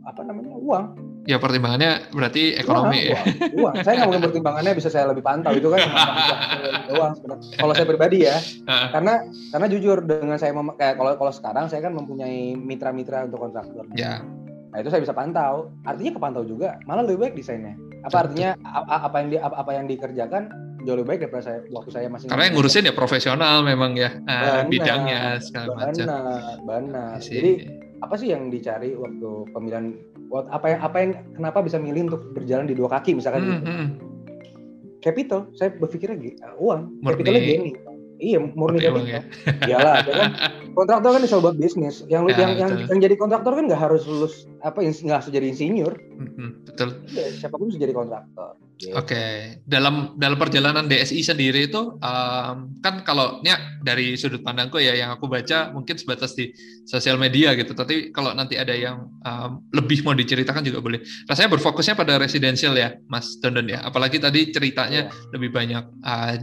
[0.06, 0.86] apa namanya uang.
[1.26, 3.18] Ya pertimbangannya berarti ekonomi uang, ya.
[3.18, 3.76] Uang, uang.
[3.82, 5.82] Saya nggak mungkin pertimbangannya bisa saya lebih pantau itu kan
[6.94, 7.50] uang sebenarnya.
[7.58, 8.38] Kalau saya pribadi ya,
[8.94, 9.14] karena
[9.50, 13.90] karena jujur dengan saya mem- kayak kalau kalau sekarang saya kan mempunyai mitra-mitra untuk kontraktor.
[13.98, 14.22] Ya.
[14.70, 15.74] Nah itu saya bisa pantau.
[15.82, 16.78] Artinya kepantau juga.
[16.86, 17.74] Malah lebih baik desainnya.
[18.06, 18.54] Apa artinya
[18.86, 20.44] apa yang di, apa yang dikerjakan
[20.86, 24.14] jauh lebih baik daripada saya waktu saya masih karena yang ngurusin ya profesional memang ya
[24.22, 27.52] benar, bidangnya segala macam benar benar jadi
[28.06, 29.98] apa sih yang dicari waktu pemilihan
[30.32, 33.62] apa yang apa yang kenapa bisa milih untuk berjalan di dua kaki misalkan hmm, gitu
[33.66, 33.88] hmm.
[35.00, 37.14] capital saya berpikirnya uh, uang murni.
[37.14, 37.72] capitalnya gini
[38.20, 39.22] iya murni capital ya.
[39.68, 40.32] iyalah ya kan
[40.76, 44.04] kontraktor kan bisa buat bisnis yang ya, yang, yang yang jadi kontraktor kan nggak harus
[44.08, 45.94] lulus apa nggak harus jadi insinyur
[46.68, 48.92] betul ya, siapa pun bisa jadi kontraktor Gitu.
[48.92, 49.64] Oke, okay.
[49.64, 55.16] dalam dalam perjalanan DSI sendiri itu um, kan kalau ya dari sudut pandangku ya yang
[55.16, 56.52] aku baca mungkin sebatas di
[56.84, 57.72] sosial media gitu.
[57.72, 61.00] Tapi kalau nanti ada yang um, lebih mau diceritakan juga boleh.
[61.24, 63.80] Rasanya berfokusnya pada residensial ya, Mas Dondon ya.
[63.80, 65.32] Apalagi tadi ceritanya yeah.
[65.32, 66.36] lebih banyak uh,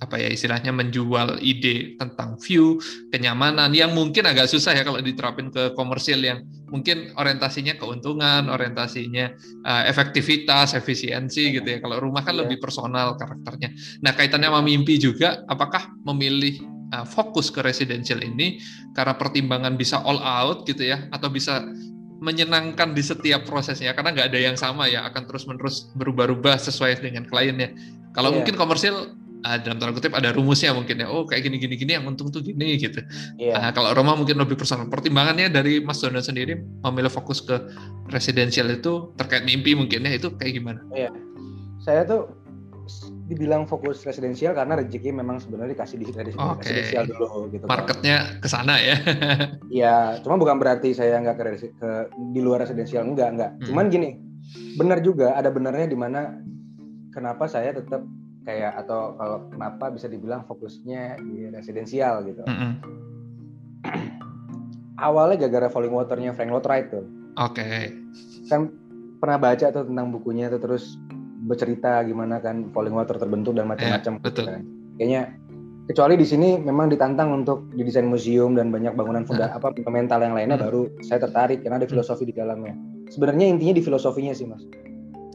[0.00, 2.80] apa ya istilahnya menjual ide tentang view,
[3.12, 6.40] kenyamanan yang mungkin agak susah ya kalau diterapin ke komersil yang
[6.72, 9.28] mungkin orientasinya keuntungan, orientasinya
[9.68, 11.78] uh, efektivitas, efisiensi gitu ya.
[11.84, 12.48] Kalau rumah kan yeah.
[12.48, 13.76] lebih personal karakternya.
[14.00, 16.64] Nah, kaitannya sama mimpi juga apakah memilih
[16.96, 18.56] uh, fokus ke residential ini
[18.96, 21.60] karena pertimbangan bisa all out gitu ya atau bisa
[22.20, 27.04] menyenangkan di setiap prosesnya karena nggak ada yang sama ya akan terus menerus berubah-ubah sesuai
[27.04, 27.76] dengan kliennya.
[28.16, 28.36] Kalau yeah.
[28.40, 31.92] mungkin komersil uh, dalam tanda kutip ada rumusnya mungkin ya oh kayak gini gini gini
[31.96, 33.00] yang untung tuh gini gitu
[33.40, 33.56] yeah.
[33.56, 37.56] uh, kalau Roma mungkin lebih personal pertimbangannya dari Mas Donan sendiri memilih fokus ke
[38.12, 41.12] residensial itu terkait mimpi mungkin ya itu kayak gimana iya yeah.
[41.80, 42.40] saya tuh
[43.30, 47.14] dibilang fokus residensial karena rezeki memang sebenarnya dikasih di residensial okay.
[47.14, 47.70] dulu gitu kan.
[47.70, 48.96] marketnya ke sana ya
[49.78, 51.90] iya cuma bukan berarti saya nggak ke, ke
[52.34, 53.66] di luar residensial enggak enggak hmm.
[53.70, 54.18] cuman gini
[54.74, 56.42] benar juga ada benarnya di mana
[57.14, 58.02] kenapa saya tetap
[58.50, 62.42] kayak atau kalau kenapa bisa dibilang fokusnya di residensial gitu.
[62.42, 62.72] Mm -hmm.
[65.06, 67.06] Awalnya gara-gara falling waternya Frank Lloyd Wright tuh.
[67.38, 67.62] Oke.
[67.62, 67.82] Okay.
[68.50, 68.74] Kan
[69.22, 70.98] pernah baca tuh tentang bukunya tuh terus
[71.46, 74.18] bercerita gimana kan falling water terbentuk dan macam-macam.
[74.18, 74.44] Yeah, betul.
[74.50, 74.62] Kan.
[74.98, 75.22] Kayaknya
[75.88, 79.56] kecuali di sini memang ditantang untuk didesain museum dan banyak bangunan funda uh.
[79.56, 80.66] apa fundamental yang lainnya hmm.
[80.68, 82.74] baru saya tertarik karena ada filosofi di dalamnya.
[83.08, 84.62] Sebenarnya intinya di filosofinya sih mas.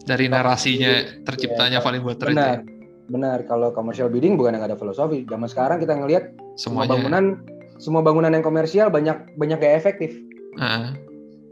[0.06, 2.62] Dari narasinya terciptanya ya, falling water benar.
[2.62, 2.75] itu.
[3.06, 5.26] Benar, kalau commercial building bukan yang ada filosofi.
[5.30, 7.42] Zaman sekarang kita ngelihat semua bangunan
[7.78, 10.16] semua bangunan yang komersial banyak banyak gak efektif.
[10.58, 10.96] Uh.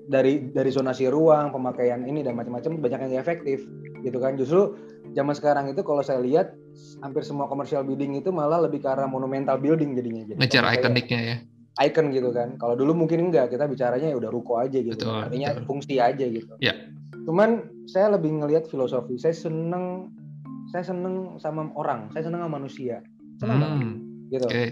[0.10, 3.64] Dari dari zonasi ruang, pemakaian ini dan macam-macam banyak yang gak efektif,
[4.04, 4.36] gitu kan.
[4.36, 4.76] Justru
[5.16, 6.52] zaman sekarang itu kalau saya lihat
[7.00, 10.24] hampir semua commercial building itu malah lebih ke arah monumental building jadinya.
[10.28, 11.38] Jadi Ngejar ikoniknya ya.
[11.82, 12.54] Icon gitu kan.
[12.62, 14.94] Kalau dulu mungkin enggak, kita bicaranya ya udah ruko aja gitu.
[14.94, 15.66] Betul, Artinya betul.
[15.66, 16.54] fungsi aja gitu.
[16.62, 16.78] Ya.
[17.26, 19.18] Cuman saya lebih ngelihat filosofi.
[19.18, 20.14] Saya seneng
[20.74, 23.06] saya seneng sama orang, saya seneng sama manusia.
[23.38, 23.64] Seneng hmm.
[23.64, 23.90] banget.
[24.34, 24.48] Gitu.
[24.50, 24.68] Okay.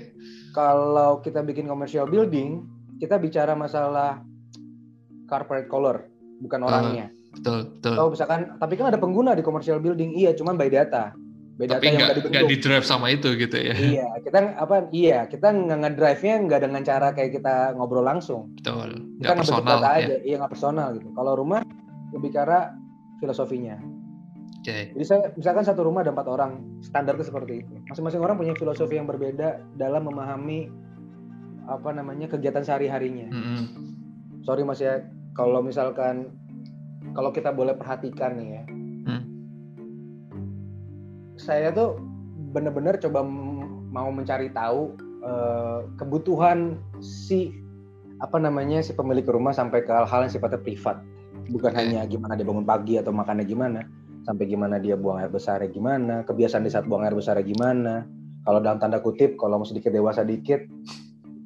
[0.58, 2.66] Kalau kita bikin commercial building,
[2.97, 4.26] kita bicara masalah
[5.30, 6.10] corporate color,
[6.41, 7.14] bukan orangnya.
[7.14, 7.93] Uh, betul, betul.
[7.93, 11.14] Atau misalkan, tapi kan ada pengguna di commercial building, iya, cuman by data.
[11.52, 13.76] beda Tapi yang nggak nggak di drive sama itu gitu ya.
[13.78, 14.89] Iya, kita apa?
[14.89, 18.49] Iya, kita nggak ngedrive-nya nggak dengan cara kayak kita ngobrol langsung.
[18.58, 18.97] Betul.
[19.22, 19.93] Nggak personal ya.
[19.93, 20.16] aja.
[20.26, 21.14] Iya nggak personal gitu.
[21.14, 21.62] Kalau rumah
[22.18, 22.74] lebih cara
[23.22, 23.78] filosofinya.
[24.62, 24.70] Oke.
[24.70, 24.82] Okay.
[24.93, 27.74] Jadi saya misalkan satu rumah ada empat orang, standarnya seperti itu.
[27.89, 30.70] Masing-masing orang punya filosofi yang berbeda dalam memahami
[31.66, 33.30] apa namanya kegiatan sehari-harinya.
[33.34, 33.66] Mm -hmm.
[34.45, 35.01] Sorry mas ya,
[35.34, 36.30] kalau misalkan
[37.18, 38.64] kalau kita boleh perhatikan nih ya,
[41.41, 41.97] saya tuh
[42.53, 43.26] bener-bener coba
[43.89, 44.93] mau mencari tahu
[45.26, 47.49] uh, kebutuhan si
[48.22, 51.01] apa namanya si pemilik rumah sampai ke hal-hal yang sifatnya privat
[51.49, 53.82] bukan hanya gimana dia bangun pagi atau makannya gimana
[54.26, 58.06] sampai gimana dia buang air besar gimana kebiasaan di saat buang air besar gimana
[58.46, 60.66] kalau dalam tanda kutip kalau mau sedikit dewasa dikit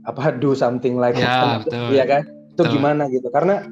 [0.05, 1.89] apa do something like ya, betul.
[1.91, 2.73] ya kan itu betul.
[2.77, 3.65] gimana gitu karena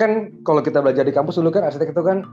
[0.00, 2.24] kan kalau kita belajar di kampus dulu kan arsitek itu kan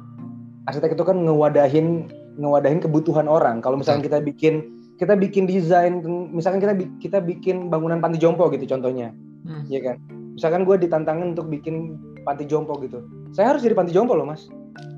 [0.66, 3.60] arsitek itu kan ngewadahin ngewadahin kebutuhan orang.
[3.60, 4.64] Kalau misalnya kita bikin
[4.96, 9.16] kita bikin desain, misalkan kita kita bikin bangunan panti jompo gitu contohnya,
[9.48, 9.68] hmm.
[9.72, 9.96] ya kan?
[10.36, 11.96] Misalkan gue ditantangin untuk bikin
[12.28, 14.52] panti jompo gitu, saya harus jadi panti jompo loh mas.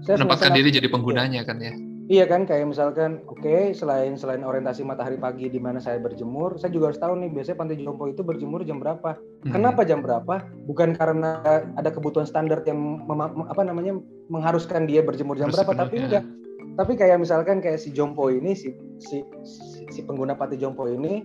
[0.06, 1.74] Saya menempatkan diri jadi penggunanya kan ya?
[2.12, 6.60] Iya kan, kayak misalkan, oke, okay, selain selain orientasi matahari pagi di mana saya berjemur,
[6.60, 9.16] saya juga harus tahu nih biasanya panti jompo itu berjemur jam berapa.
[9.48, 9.54] Hmm.
[9.56, 10.44] Kenapa jam berapa?
[10.68, 11.40] Bukan karena
[11.80, 13.08] ada kebutuhan standar yang
[13.48, 13.96] apa namanya
[14.28, 16.28] mengharuskan dia berjemur jam berapa, tapi enggak
[16.80, 18.72] tapi kayak misalkan kayak si Jompo ini si
[19.02, 19.24] si
[19.92, 21.24] si, pengguna pati Jompo ini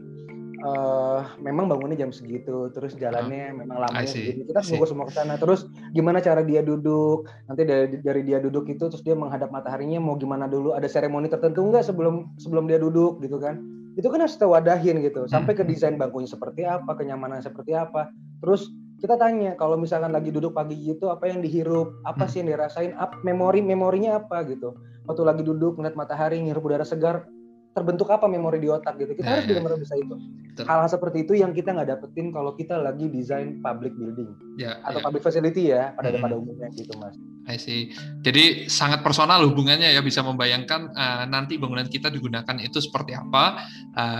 [0.62, 5.14] uh, memang bangunnya jam segitu terus jalannya uh, memang lamanya segitu kita semua semua ke
[5.16, 5.34] sana.
[5.36, 7.28] Terus gimana cara dia duduk?
[7.50, 10.72] Nanti dari dari dia duduk itu terus dia menghadap mataharinya mau gimana dulu?
[10.72, 13.60] Ada seremoni tertentu nggak sebelum sebelum dia duduk gitu kan?
[13.96, 15.70] Itu kan harus tewadahin gitu sampai ke hmm.
[15.72, 18.12] desain bangkunya seperti apa kenyamanan seperti apa.
[18.44, 22.00] Terus kita tanya kalau misalkan lagi duduk pagi gitu apa yang dihirup?
[22.04, 22.30] Apa hmm.
[22.32, 22.92] sih yang dirasain?
[22.96, 24.76] Up memori memorinya apa gitu?
[25.06, 27.28] Waktu lagi duduk melihat matahari ngirup udara segar
[27.76, 29.48] terbentuk apa memori di otak gitu kita nah, harus ya.
[29.52, 30.16] benar-benar bisa itu
[30.64, 34.98] hal-hal seperti itu yang kita nggak dapetin kalau kita lagi desain public building ya, atau
[34.98, 35.04] ya.
[35.04, 36.24] public facility ya pada hmm.
[36.24, 37.12] pada umumnya gitu mas
[37.46, 37.94] I see.
[38.26, 43.62] Jadi sangat personal hubungannya ya bisa membayangkan uh, nanti bangunan kita digunakan itu seperti apa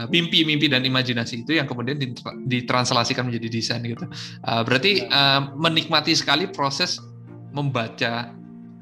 [0.06, 1.98] mimpi-mimpi uh, dan imajinasi itu yang kemudian
[2.46, 4.06] ditranslasikan menjadi desain gitu.
[4.46, 7.02] Uh, berarti uh, menikmati sekali proses
[7.50, 8.35] membaca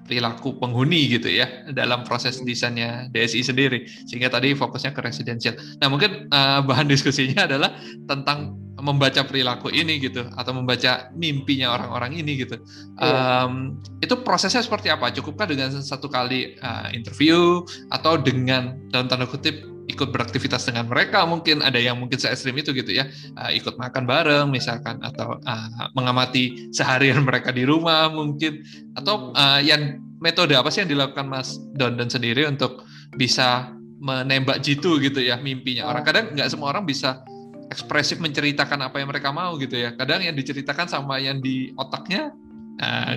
[0.04, 5.56] perilaku penghuni gitu ya dalam proses desainnya DSI sendiri sehingga tadi fokusnya ke residensial.
[5.80, 7.74] Nah mungkin uh, bahan diskusinya adalah
[8.06, 12.60] tentang membaca perilaku ini gitu atau membaca mimpinya orang-orang ini gitu.
[13.00, 13.48] Yeah.
[13.48, 15.08] Um, itu prosesnya seperti apa?
[15.08, 21.22] Cukupkah dengan satu kali uh, interview atau dengan dalam tanda kutip ikut beraktivitas dengan mereka
[21.22, 23.06] mungkin ada yang mungkin se ekstrim itu gitu ya.
[23.38, 28.66] Uh, ikut makan bareng misalkan atau uh, mengamati seharian mereka di rumah mungkin.
[28.98, 32.82] Atau uh, yang metode apa sih yang dilakukan Mas Dondon sendiri untuk
[33.14, 33.70] bisa
[34.02, 35.86] menembak jitu gitu ya mimpinya?
[35.86, 37.22] Orang kadang nggak semua orang bisa
[37.70, 39.94] ekspresif menceritakan apa yang mereka mau gitu ya.
[39.94, 42.34] Kadang yang diceritakan sama yang di otaknya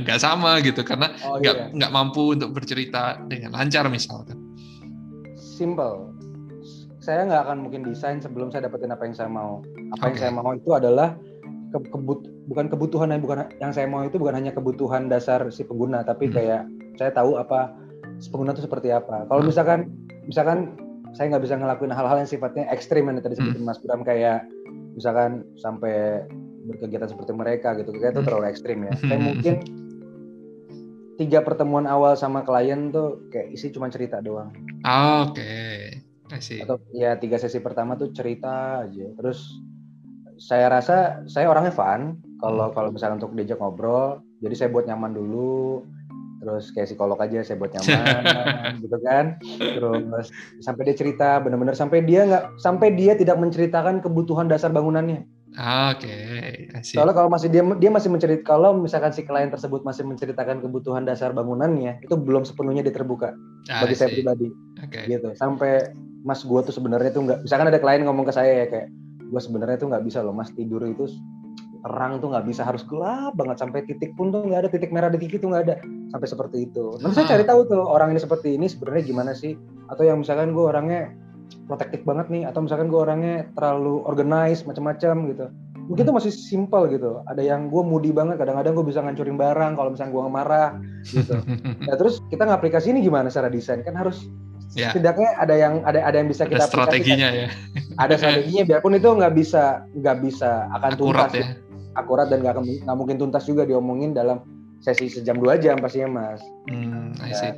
[0.06, 1.74] nggak uh, sama gitu karena oh, nggak oh, iya.
[1.74, 4.38] nggak mampu untuk bercerita dengan lancar misalkan.
[5.34, 6.17] Simple
[7.08, 9.64] saya nggak akan mungkin desain sebelum saya dapetin apa yang saya mau.
[9.96, 10.08] Apa okay.
[10.12, 11.16] yang saya mau itu adalah
[11.72, 12.20] ke, kebut,
[12.52, 16.28] bukan kebutuhan yang bukan yang saya mau itu bukan hanya kebutuhan dasar si pengguna, tapi
[16.28, 16.34] hmm.
[16.36, 16.62] kayak
[17.00, 17.72] saya tahu apa
[18.20, 19.24] si pengguna itu seperti apa.
[19.32, 19.48] Kalau hmm.
[19.48, 19.80] misalkan
[20.28, 20.76] misalkan
[21.16, 23.72] saya nggak bisa ngelakuin hal-hal yang sifatnya ekstrim yang tadi sebutin hmm.
[23.72, 24.44] Mas Bram kayak
[25.00, 26.28] misalkan sampai
[26.68, 28.28] berkegiatan seperti mereka gitu, kayak itu hmm.
[28.28, 28.92] terlalu ekstrim ya.
[29.00, 29.56] Saya mungkin
[31.16, 34.52] tiga pertemuan awal sama klien tuh kayak isi cuma cerita doang.
[34.84, 35.40] Oke.
[35.40, 35.87] Okay
[36.64, 39.48] atau ya tiga sesi pertama tuh cerita aja terus
[40.38, 42.76] saya rasa saya orangnya fun kalau hmm.
[42.78, 45.82] kalau misalnya untuk diajak ngobrol jadi saya buat nyaman dulu
[46.38, 48.22] terus kayak psikolog aja saya buat nyaman
[48.86, 50.30] gitu kan terus
[50.62, 55.26] sampai dia cerita benar-benar sampai dia nggak sampai dia tidak menceritakan kebutuhan dasar bangunannya
[55.58, 56.84] Oke, okay.
[56.86, 61.02] Soalnya kalau masih dia dia masih mencerit kalau misalkan si klien tersebut masih menceritakan kebutuhan
[61.02, 63.34] dasar bangunannya, itu belum sepenuhnya dia terbuka
[63.72, 64.54] ah, bagi saya pribadi.
[64.86, 65.10] Okay.
[65.10, 65.34] Gitu.
[65.34, 65.98] Sampai
[66.28, 68.88] mas gue tuh sebenarnya tuh nggak misalkan ada klien ngomong ke saya ya kayak
[69.32, 71.08] gue sebenarnya tuh nggak bisa loh mas tidur itu
[71.88, 75.08] terang tuh nggak bisa harus gelap banget sampai titik pun tuh nggak ada titik merah
[75.08, 75.76] di titik tuh nggak ada
[76.12, 77.00] sampai seperti itu.
[77.04, 79.56] Nanti saya cari tahu tuh orang ini seperti ini sebenarnya gimana sih?
[79.92, 81.12] Atau yang misalkan gue orangnya
[81.68, 85.46] protektif banget nih, atau misalkan gue orangnya terlalu organize macam-macam gitu.
[85.88, 87.24] Mungkin tuh masih simpel gitu.
[87.32, 90.70] Ada yang gue moody banget, kadang-kadang gue bisa ngancurin barang kalau misalnya gue marah
[91.08, 91.36] gitu.
[91.88, 93.80] Nah terus kita ngaplikasi ini gimana secara desain?
[93.84, 94.28] Kan harus
[94.74, 94.92] yeah.
[94.92, 97.48] setidaknya ada yang ada ada yang bisa kita ada strateginya ya.
[98.02, 101.48] Ada strateginya biarpun itu nggak bisa nggak bisa akan akurat tuntas ya.
[101.96, 104.44] akurat dan nggak nggak mungkin tuntas juga diomongin dalam
[104.82, 106.42] sesi sejam dua jam pastinya mas.
[106.70, 107.54] Hmm, I see.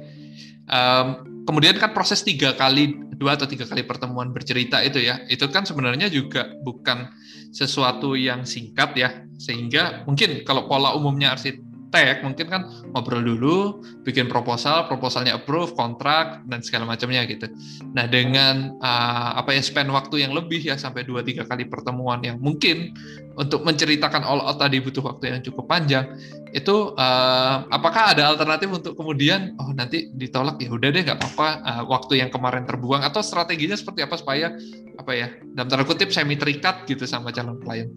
[0.70, 1.08] Um,
[1.50, 5.20] kemudian kan proses tiga kali dua atau tiga kali pertemuan bercerita itu ya.
[5.28, 7.12] Itu kan sebenarnya juga bukan
[7.52, 9.10] sesuatu yang singkat ya.
[9.40, 12.62] Sehingga mungkin kalau pola umumnya arsitek tag mungkin kan
[12.94, 13.58] ngobrol dulu,
[14.06, 17.50] bikin proposal, proposalnya approve, kontrak dan segala macamnya gitu.
[17.94, 22.38] Nah dengan uh, apa ya spend waktu yang lebih ya sampai 2-3 kali pertemuan yang
[22.38, 22.94] mungkin
[23.38, 26.06] untuk menceritakan all out tadi butuh waktu yang cukup panjang
[26.54, 31.50] itu uh, apakah ada alternatif untuk kemudian oh nanti ditolak ya udah deh nggak apa-apa
[31.62, 34.54] uh, waktu yang kemarin terbuang atau strateginya seperti apa supaya
[35.00, 37.90] apa ya dalam tanda kutip semi terikat gitu sama calon klien?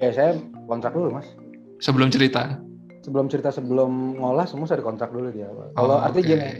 [0.00, 1.28] Ya saya kontrak dulu mas.
[1.76, 2.56] Sebelum cerita
[3.06, 5.46] sebelum cerita sebelum ngolah semua saya dikontrak dulu dia.
[5.78, 6.34] Kalau oh, artinya okay.
[6.34, 6.50] gini,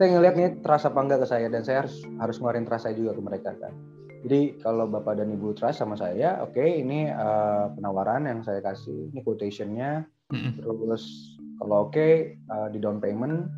[0.00, 3.12] saya ngeliat nih trust apa enggak ke saya dan saya harus harus ngeluarin saya juga
[3.12, 3.76] ke mereka kan.
[4.24, 8.64] Jadi kalau bapak dan ibu trust sama saya, oke okay, ini uh, penawaran yang saya
[8.64, 10.60] kasih, ini quotationnya, mm-hmm.
[10.60, 11.04] terus
[11.60, 13.48] kalau oke okay, uh, di down payment,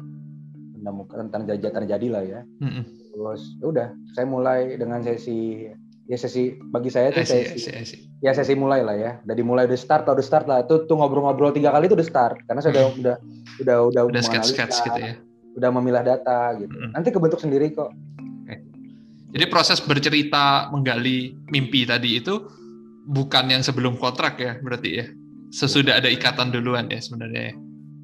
[1.30, 2.40] tanda jadi terjadi lah ya.
[2.62, 2.84] Mm-hmm.
[3.11, 5.66] Terus ya udah, saya mulai dengan sesi
[6.11, 8.00] ya sesi bagi saya itu sesi, see, I see.
[8.18, 9.11] ya sesi mulai lah ya.
[9.22, 10.66] Udah dimulai udah start atau udah start lah.
[10.66, 12.42] Itu tuh ngobrol-ngobrol tiga kali itu udah start.
[12.46, 13.00] Karena saya udah hmm.
[13.03, 13.16] udah
[13.62, 15.14] udah udah udah sketch sketch gitu ya.
[15.53, 16.72] udah memilah data gitu.
[16.72, 16.96] Hmm.
[16.96, 17.92] nanti kebentuk sendiri kok.
[19.32, 22.36] Jadi proses bercerita menggali mimpi tadi itu
[23.09, 25.07] bukan yang sebelum kontrak ya berarti ya.
[25.53, 27.55] Sesudah ada ikatan duluan ya sebenarnya ya?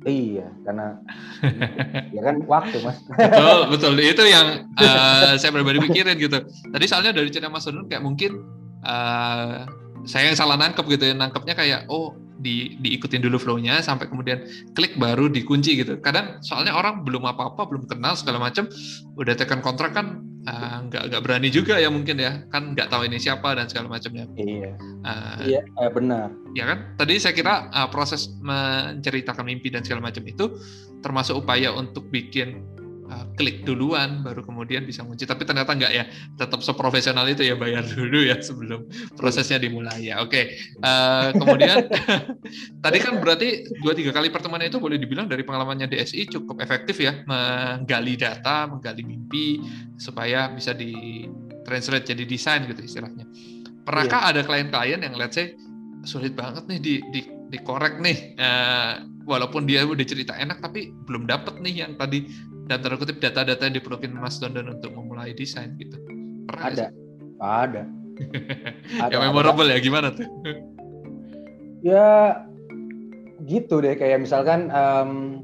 [0.06, 1.02] Iya, karena
[2.14, 3.02] ya kan waktu mas.
[3.10, 3.92] betul, betul.
[3.98, 6.38] Itu yang uh, saya pribadi pikirin gitu.
[6.46, 8.46] Tadi soalnya dari cerita Mas Donun kayak mungkin
[8.86, 9.66] uh,
[10.06, 14.46] saya yang salah nangkep gitu ya, nangkepnya kayak oh di diikutin dulu flow-nya sampai kemudian
[14.72, 15.98] klik baru dikunci gitu.
[15.98, 18.70] Kadang soalnya orang belum apa-apa, belum kenal segala macam,
[19.18, 22.46] udah tekan kontrak kan uh, nggak nggak berani juga ya mungkin ya.
[22.54, 24.72] Kan nggak tahu ini siapa dan segala macamnya iya.
[25.02, 26.30] Uh, iya eh, benar.
[26.54, 26.78] ya kan?
[26.94, 30.56] Tadi saya kira uh, proses menceritakan mimpi dan segala macam itu
[31.02, 32.62] termasuk upaya untuk bikin
[33.08, 36.04] uh, klik duluan baru kemudian bisa kunci tapi ternyata enggak ya.
[36.36, 38.86] Tetap seprofesional itu ya bayar dulu ya sebelum
[39.16, 40.20] prosesnya dimulai ya.
[40.22, 40.44] Oke okay.
[40.84, 41.88] uh, kemudian
[42.84, 47.00] tadi kan berarti dua tiga kali pertemuan itu boleh dibilang dari pengalamannya DSI cukup efektif
[47.00, 47.24] ya.
[47.24, 49.60] Menggali data menggali mimpi
[49.98, 51.24] supaya bisa di
[51.66, 53.28] translate jadi desain gitu istilahnya.
[53.84, 54.30] Pernahkah yeah.
[54.36, 55.56] ada klien-klien yang let's say
[56.04, 57.20] sulit banget nih di, di
[57.52, 58.36] dikorek nih.
[58.36, 62.24] Uh, walaupun dia udah cerita enak tapi belum dapet nih yang tadi
[62.68, 65.96] dan tanda kutip data-data yang diperlukan Mas Dondon untuk memulai desain gitu?
[66.44, 66.86] Pernah ada,
[67.40, 67.82] ada.
[69.00, 69.10] ada.
[69.10, 69.74] yang memorable ada.
[69.74, 70.28] ya gimana tuh?
[71.80, 72.08] ya
[73.48, 75.42] gitu deh kayak misalkan um,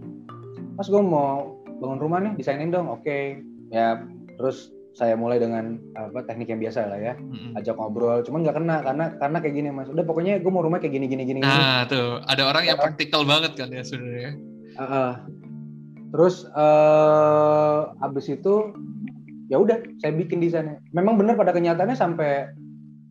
[0.76, 3.40] Mas gue mau bangun rumah nih desainin dong, oke okay.
[3.72, 4.02] ya
[4.36, 7.58] terus saya mulai dengan apa teknik yang biasa lah ya mm-hmm.
[7.58, 10.78] ajak ngobrol cuman nggak kena karena karena kayak gini mas udah pokoknya gue mau rumah
[10.78, 11.98] kayak gini gini gini nah gini.
[11.98, 14.38] tuh ada orang yang praktikal banget kan ya sebenarnya
[14.78, 15.10] uh, uh,
[16.14, 18.70] terus uh, abis itu
[19.50, 22.54] ya udah saya bikin di sana memang benar pada kenyataannya sampai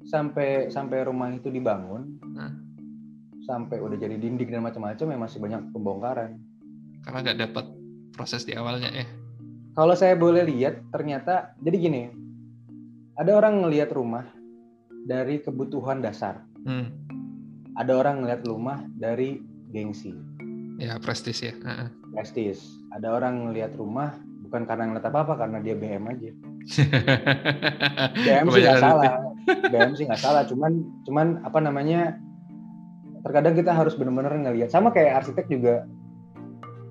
[0.08, 2.54] sampai sampai rumah itu dibangun hmm.
[3.44, 6.40] sampai udah jadi dinding dan macam-macam ya masih banyak pembongkaran
[7.04, 7.66] karena nggak dapat
[8.16, 9.04] proses di awalnya ya
[9.76, 12.02] kalau saya boleh lihat ternyata jadi gini
[13.20, 14.24] ada orang ngelihat rumah
[15.04, 16.88] dari kebutuhan dasar hmm.
[17.76, 19.44] ada orang ngelihat rumah dari
[19.76, 20.16] gengsi
[20.80, 22.03] ya prestis ya uh-uh.
[22.14, 24.14] Prestis ada orang ngelihat rumah
[24.54, 26.30] bukan karena ngeliat apa apa karena dia BM aja.
[28.22, 29.14] BM sih nggak salah.
[29.50, 30.46] BM sih nggak salah.
[30.46, 32.22] Cuman cuman apa namanya
[33.26, 34.70] terkadang kita harus benar-benar ngelihat.
[34.70, 35.90] Sama kayak arsitek juga.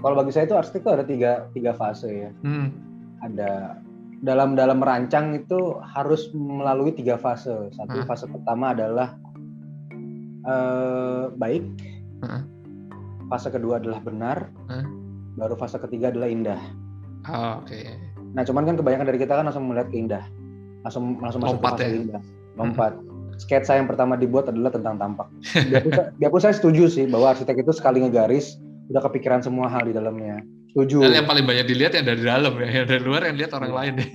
[0.02, 2.30] Kalau bagi saya itu arsitek itu ada tiga tiga fase ya.
[2.42, 2.74] Hmm.
[3.22, 3.78] ada
[4.26, 7.70] dalam dalam merancang itu harus melalui tiga fase.
[7.78, 8.08] Satu hmm.
[8.10, 9.14] fase pertama adalah
[10.50, 11.62] uh, baik.
[12.26, 12.42] Hmm.
[13.30, 15.01] Fase kedua adalah benar, hmm?
[15.36, 16.60] Baru fase ketiga adalah indah.
[17.28, 17.78] Oh, Oke.
[17.78, 17.86] Okay.
[18.32, 20.24] Nah, cuman kan kebanyakan dari kita kan langsung melihat ke indah,
[20.82, 22.00] langsung langsung masuk Lompat ke fase ya?
[22.00, 22.22] indah,
[22.56, 22.92] lompat.
[22.96, 23.10] Hmm.
[23.40, 25.28] Sketsa yang pertama dibuat adalah tentang tampak.
[25.72, 28.60] Biarpun, biarpun saya setuju sih bahwa arsitek itu sekali ngegaris
[28.92, 30.40] udah kepikiran semua hal di dalamnya.
[30.72, 31.04] Setuju.
[31.04, 33.72] Dan yang paling banyak dilihat yang dari dalam ya, yang dari luar yang lihat orang
[33.72, 34.10] lain deh.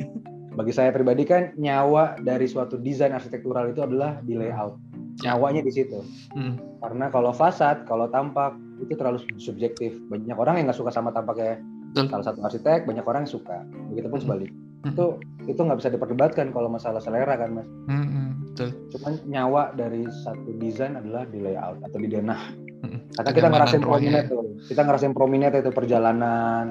[0.57, 4.81] Bagi saya pribadi kan nyawa dari suatu desain arsitektural itu adalah di layout
[5.25, 6.01] nyawanya di situ.
[6.33, 6.61] Hmm.
[6.81, 9.97] Karena kalau fasad, kalau tampak itu terlalu subjektif.
[10.09, 11.61] Banyak orang yang nggak suka sama tampaknya
[11.93, 12.13] Betul.
[12.13, 13.57] salah satu arsitek, banyak orang yang suka.
[13.93, 14.25] Begitupun hmm.
[14.25, 14.51] sebalik.
[14.51, 14.91] Hmm.
[14.93, 15.05] Itu
[15.47, 17.67] itu nggak bisa diperdebatkan kalau masalah selera kan mas.
[17.89, 18.05] Hmm.
[18.05, 18.69] hmm betul.
[18.97, 22.41] Cuman nyawa dari satu desain adalah di layout atau di denah.
[22.85, 22.99] Hmm.
[23.17, 24.43] Karena kita ngerasain prominent tuh.
[24.69, 26.65] Kita ngerasain prominent itu perjalanan.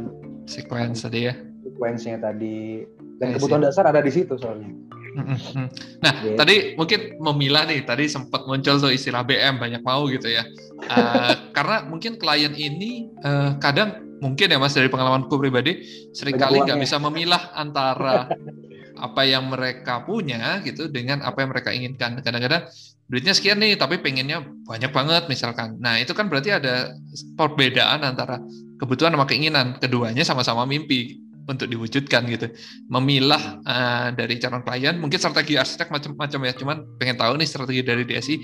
[0.46, 1.34] Sequence tadi ya.
[1.66, 2.86] Sequence-nya tadi.
[3.18, 4.70] Dan kebutuhan dasar ada di situ soalnya.
[5.16, 6.36] Nah, yeah.
[6.36, 10.44] tadi mungkin memilah nih, tadi sempat muncul tuh istilah BM banyak mau gitu ya.
[10.86, 16.64] Uh, karena mungkin klien ini uh, kadang mungkin ya Mas dari pengalamanku pribadi sering kali
[16.64, 18.28] nggak bisa memilah antara
[19.06, 22.20] apa yang mereka punya gitu dengan apa yang mereka inginkan.
[22.20, 22.68] Kadang-kadang
[23.06, 25.80] duitnya sekian nih tapi pengennya banyak banget misalkan.
[25.80, 26.92] Nah, itu kan berarti ada
[27.36, 28.40] perbedaan antara
[28.80, 29.76] kebutuhan sama keinginan.
[29.80, 32.50] Keduanya sama-sama mimpi untuk diwujudkan gitu.
[32.90, 36.52] Memilah uh, dari calon klien, mungkin strategi arsitek macam-macam ya.
[36.58, 38.34] Cuman pengen tahu nih strategi dari DSI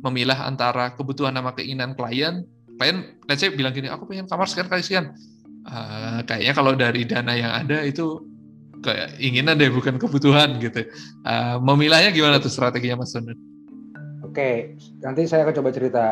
[0.00, 2.46] memilah antara kebutuhan sama keinginan klien.
[2.78, 5.12] Klien, let's say bilang gini, aku pengen kamar sekian kali sekian.
[5.62, 8.18] Uh, kayaknya kalau dari dana yang ada itu
[8.82, 10.86] keinginan deh bukan kebutuhan gitu.
[11.22, 13.38] Uh, memilahnya gimana tuh strateginya Mas Donon?
[14.22, 16.04] Oke, nanti saya akan coba cerita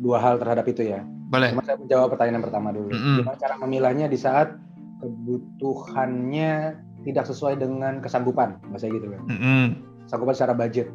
[0.00, 1.00] dua hal terhadap itu ya.
[1.30, 1.54] Boleh.
[1.54, 2.90] Cuma saya menjawab pertanyaan pertama dulu.
[2.90, 3.16] Mm -hmm.
[3.22, 4.58] Gimana cara memilahnya di saat
[5.00, 6.76] kebutuhannya
[7.08, 9.22] tidak sesuai dengan kesanggupan, bahasa gitu kan.
[9.26, 9.64] Mm -hmm.
[10.06, 10.92] Sanggupan secara budget.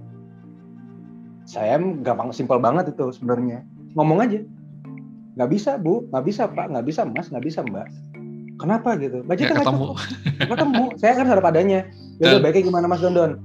[1.46, 3.66] Saya gampang, simpel banget itu sebenarnya.
[3.98, 4.40] Ngomong aja.
[5.36, 7.90] Nggak bisa bu, nggak bisa pak, nggak bisa mas, nggak bisa mbak.
[8.56, 9.20] Kenapa gitu?
[9.26, 9.90] Budgetnya nggak ketemu.
[10.54, 10.84] ketemu.
[10.96, 11.84] Saya kan harap adanya.
[12.24, 13.44] Ya udah baiknya gimana mas Dondon?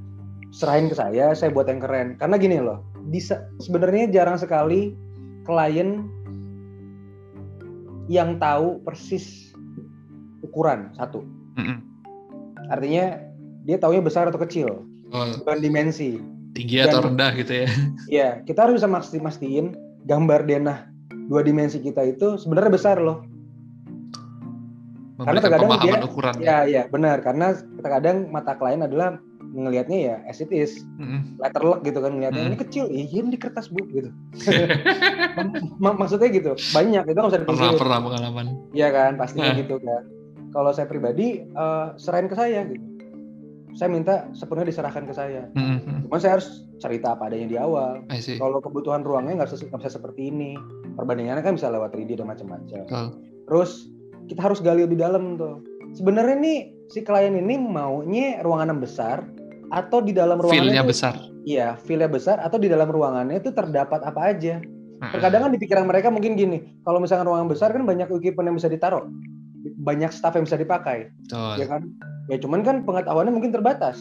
[0.54, 2.14] Serahin ke saya saya buat yang keren.
[2.14, 4.94] Karena gini loh bisa sebenarnya jarang sekali
[5.48, 6.06] klien
[8.06, 9.49] yang tahu persis
[10.51, 11.22] ukuran satu
[11.57, 11.76] mm -hmm.
[12.74, 13.05] artinya
[13.64, 14.82] dia taunya besar atau kecil
[15.14, 15.24] oh.
[15.42, 16.18] bukan dimensi
[16.53, 17.68] tinggi atau rendah gitu ya
[18.20, 18.90] iya kita harus bisa
[19.22, 20.90] mastiin gambar denah
[21.30, 23.22] dua dimensi kita itu sebenarnya besar loh
[25.20, 26.34] karena terkadang dia ukuran.
[26.40, 27.20] Ya, ya benar.
[27.20, 29.20] Karena terkadang mata klien adalah
[29.51, 31.36] ngelihatnya ya as it is mm-hmm.
[31.42, 32.59] letter luck gitu kan ngelihatnya mm-hmm.
[32.59, 34.11] ini kecil iya ini di kertas bu gitu
[35.82, 40.03] maksudnya gitu banyak itu nggak usah pernah pernah pengalaman iya kan pastinya gitu kan
[40.51, 42.86] kalau saya pribadi uh, serahin ke saya gitu
[43.70, 46.11] saya minta sepenuhnya diserahkan ke saya mm-hmm.
[46.11, 48.03] cuma saya harus cerita apa adanya di awal
[48.38, 50.59] kalau kebutuhan ruangnya nggak bisa seperti ini
[50.98, 53.11] perbandingannya kan bisa lewat 3D dan macam-macam oh.
[53.46, 53.88] terus
[54.30, 55.59] kita harus gali lebih dalam tuh.
[55.98, 59.26] Sebenarnya nih si klien ini maunya ruangan yang besar
[59.74, 61.14] atau di dalam ruangan feelnya besar.
[61.42, 64.62] Iya, feelnya besar atau di dalam ruangannya itu terdapat apa aja.
[65.01, 68.57] Terkadang kan di pikiran mereka mungkin gini, kalau misalnya ruangan besar kan banyak equipment yang
[68.61, 69.09] bisa ditaruh,
[69.80, 71.54] banyak staff yang bisa dipakai, Betul.
[71.61, 71.82] ya kan?
[72.32, 74.00] Ya cuman kan pengetahuannya mungkin terbatas.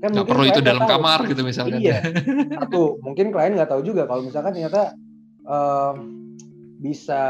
[0.00, 0.96] Kan gak perlu itu dalam tahu.
[0.96, 1.76] kamar gitu misalnya.
[1.76, 1.98] Iya.
[2.60, 4.96] Satu, mungkin klien nggak tahu juga kalau misalkan ternyata
[5.44, 5.92] uh,
[6.80, 7.22] bisa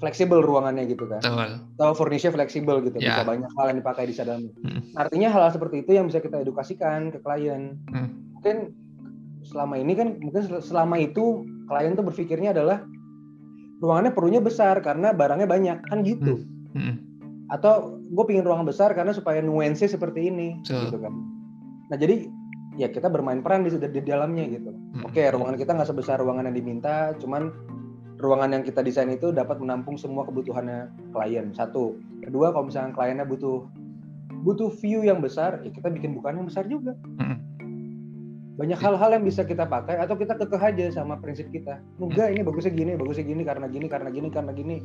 [0.00, 1.20] fleksibel ruangannya gitu kan.
[1.20, 1.60] Betul.
[1.76, 3.20] Atau furniture fleksibel gitu, yeah.
[3.20, 4.48] bisa banyak hal yang dipakai di dalam.
[4.64, 4.80] Hmm.
[4.96, 7.76] Artinya hal-hal seperti itu yang bisa kita edukasikan ke klien.
[7.92, 8.08] Hmm.
[8.40, 8.56] Mungkin
[9.44, 12.80] selama ini kan mungkin selama itu klien tuh berpikirnya adalah
[13.80, 16.40] ruangannya perlunya besar karena barangnya banyak kan gitu.
[16.40, 16.59] Hmm.
[16.76, 16.94] Hmm.
[17.50, 20.76] Atau gue pingin ruangan besar karena supaya nuansa seperti ini, so.
[20.86, 21.12] gitu kan.
[21.90, 22.30] Nah jadi
[22.78, 24.70] ya kita bermain peran di, di dalamnya gitu.
[24.70, 25.06] Hmm.
[25.10, 27.50] Oke, ruangan kita nggak sebesar ruangan yang diminta, cuman
[28.20, 31.50] ruangan yang kita desain itu dapat menampung semua kebutuhannya klien.
[31.56, 31.98] Satu.
[32.20, 33.66] Kedua, kalau misalnya kliennya butuh
[34.40, 36.96] butuh view yang besar, ya kita bikin bukaan yang besar juga.
[38.60, 41.80] Banyak hal-hal yang bisa kita pakai atau kita kekeh aja sama prinsip kita.
[41.96, 44.76] Enggak, ini bagusnya gini, bagusnya gini karena gini, karena gini, karena gini.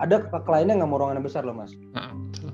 [0.00, 1.76] Ada kliennya nggak mau ruangan yang besar loh mas.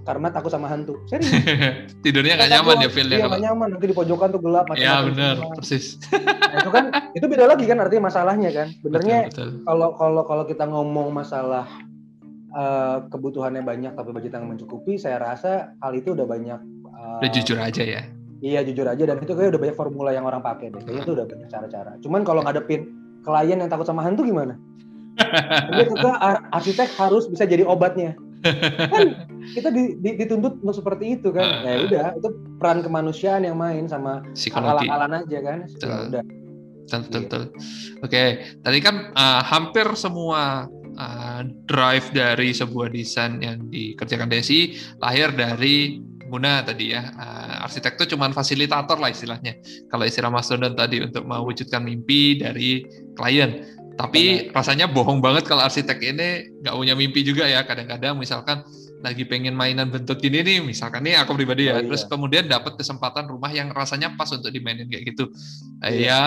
[0.02, 0.98] Karena takut sama hantu.
[1.06, 1.30] Serius.
[2.02, 3.16] Tidurnya nggak nyaman ya feelnya.
[3.22, 3.68] Iya nggak nyaman.
[3.78, 4.66] Nanti di pojokan tuh gelap.
[4.74, 6.02] Iya benar, persis.
[6.10, 6.84] Nah, itu kan
[7.14, 8.68] itu beda lagi kan artinya masalahnya kan.
[8.82, 9.30] Benernya
[9.62, 11.70] kalau kalau kalau kita ngomong masalah
[12.50, 16.58] uh, kebutuhannya banyak tapi budget yang mencukupi, saya rasa hal itu udah banyak.
[16.82, 18.02] Uh, udah jujur aja ya.
[18.42, 20.82] Iya jujur aja dan itu kayak udah banyak formula yang orang pakai deh.
[20.82, 21.92] Kayaknya itu udah banyak cara-cara.
[22.02, 22.90] Cuman kalau ngadepin
[23.24, 24.54] klien yang takut sama hantu gimana?
[25.72, 26.10] Dia juga
[26.52, 28.14] arsitek harus bisa jadi obatnya.
[28.46, 31.64] kan kita di, di, dituntut untuk seperti itu kan.
[31.64, 32.28] Uh, ya udah, itu
[32.60, 35.58] peran kemanusiaan yang main sama akal-akalan aja kan.
[35.66, 36.00] Betul.
[36.12, 36.24] Udah.
[36.86, 37.42] Betul, betul, betul.
[38.06, 38.22] Oke,
[38.62, 45.98] tadi kan uh, hampir semua uh, drive dari sebuah desain yang dikerjakan Desi lahir dari
[46.26, 47.06] Muna tadi ya.
[47.14, 49.62] Uh, arsitek itu cuma fasilitator lah istilahnya.
[49.86, 52.82] Kalau istilah Mas Dondon tadi untuk mewujudkan mimpi dari
[53.14, 53.62] klien.
[53.96, 56.28] Tapi rasanya bohong banget kalau arsitek ini
[56.60, 57.64] nggak punya mimpi juga ya.
[57.64, 58.60] Kadang-kadang misalkan
[59.04, 61.86] lagi pengen mainan bentuk gini nih, misalkan nih aku pribadi ya, oh, iya.
[61.86, 65.28] terus kemudian dapat kesempatan rumah yang rasanya pas untuk dimainin kayak gitu.
[65.84, 66.16] Iya.
[66.16, 66.22] Ya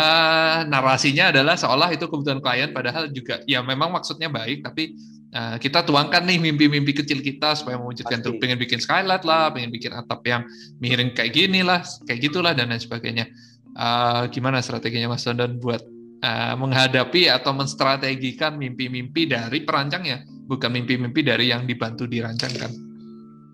[0.70, 4.96] narasinya adalah seolah itu kebutuhan klien, padahal juga ya memang maksudnya baik, tapi
[5.34, 9.74] uh, kita tuangkan nih mimpi-mimpi kecil kita supaya mewujudkan tuh pengen bikin skylight lah, pengen
[9.74, 10.46] bikin atap yang
[10.78, 13.26] miring kayak gini lah, kayak gitulah dan lain sebagainya.
[13.74, 15.82] Uh, gimana strateginya Mas Dondon buat
[16.24, 22.72] uh, menghadapi atau menstrategikan mimpi-mimpi dari perancangnya, bukan mimpi-mimpi dari yang dibantu dirancangkan.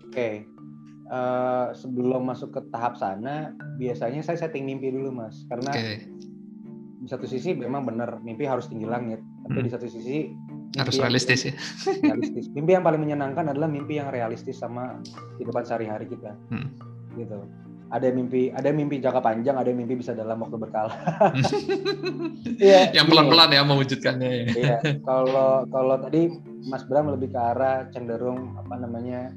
[0.06, 0.34] Oke, okay.
[1.12, 6.08] uh, eh, sebelum masuk ke tahap sana, biasanya saya setting mimpi dulu, mas, karena okay.
[7.02, 9.66] di satu sisi memang benar mimpi harus tinggi langit, tapi hmm.
[9.66, 10.18] di satu sisi
[10.76, 11.54] harus realistis ya
[12.04, 15.00] realistis mimpi yang paling menyenangkan adalah mimpi yang realistis sama
[15.40, 16.68] kehidupan sehari-hari kita hmm.
[17.16, 17.48] gitu
[17.94, 20.94] ada mimpi ada mimpi jangka panjang ada mimpi bisa dalam waktu berkala.
[22.56, 24.30] Yeah, yang pelan-pelan ya mewujudkannya.
[24.32, 24.78] Ya iya.
[25.04, 26.32] Kalau kalau tadi
[26.64, 29.34] Mas Bram lebih ke arah cenderung apa namanya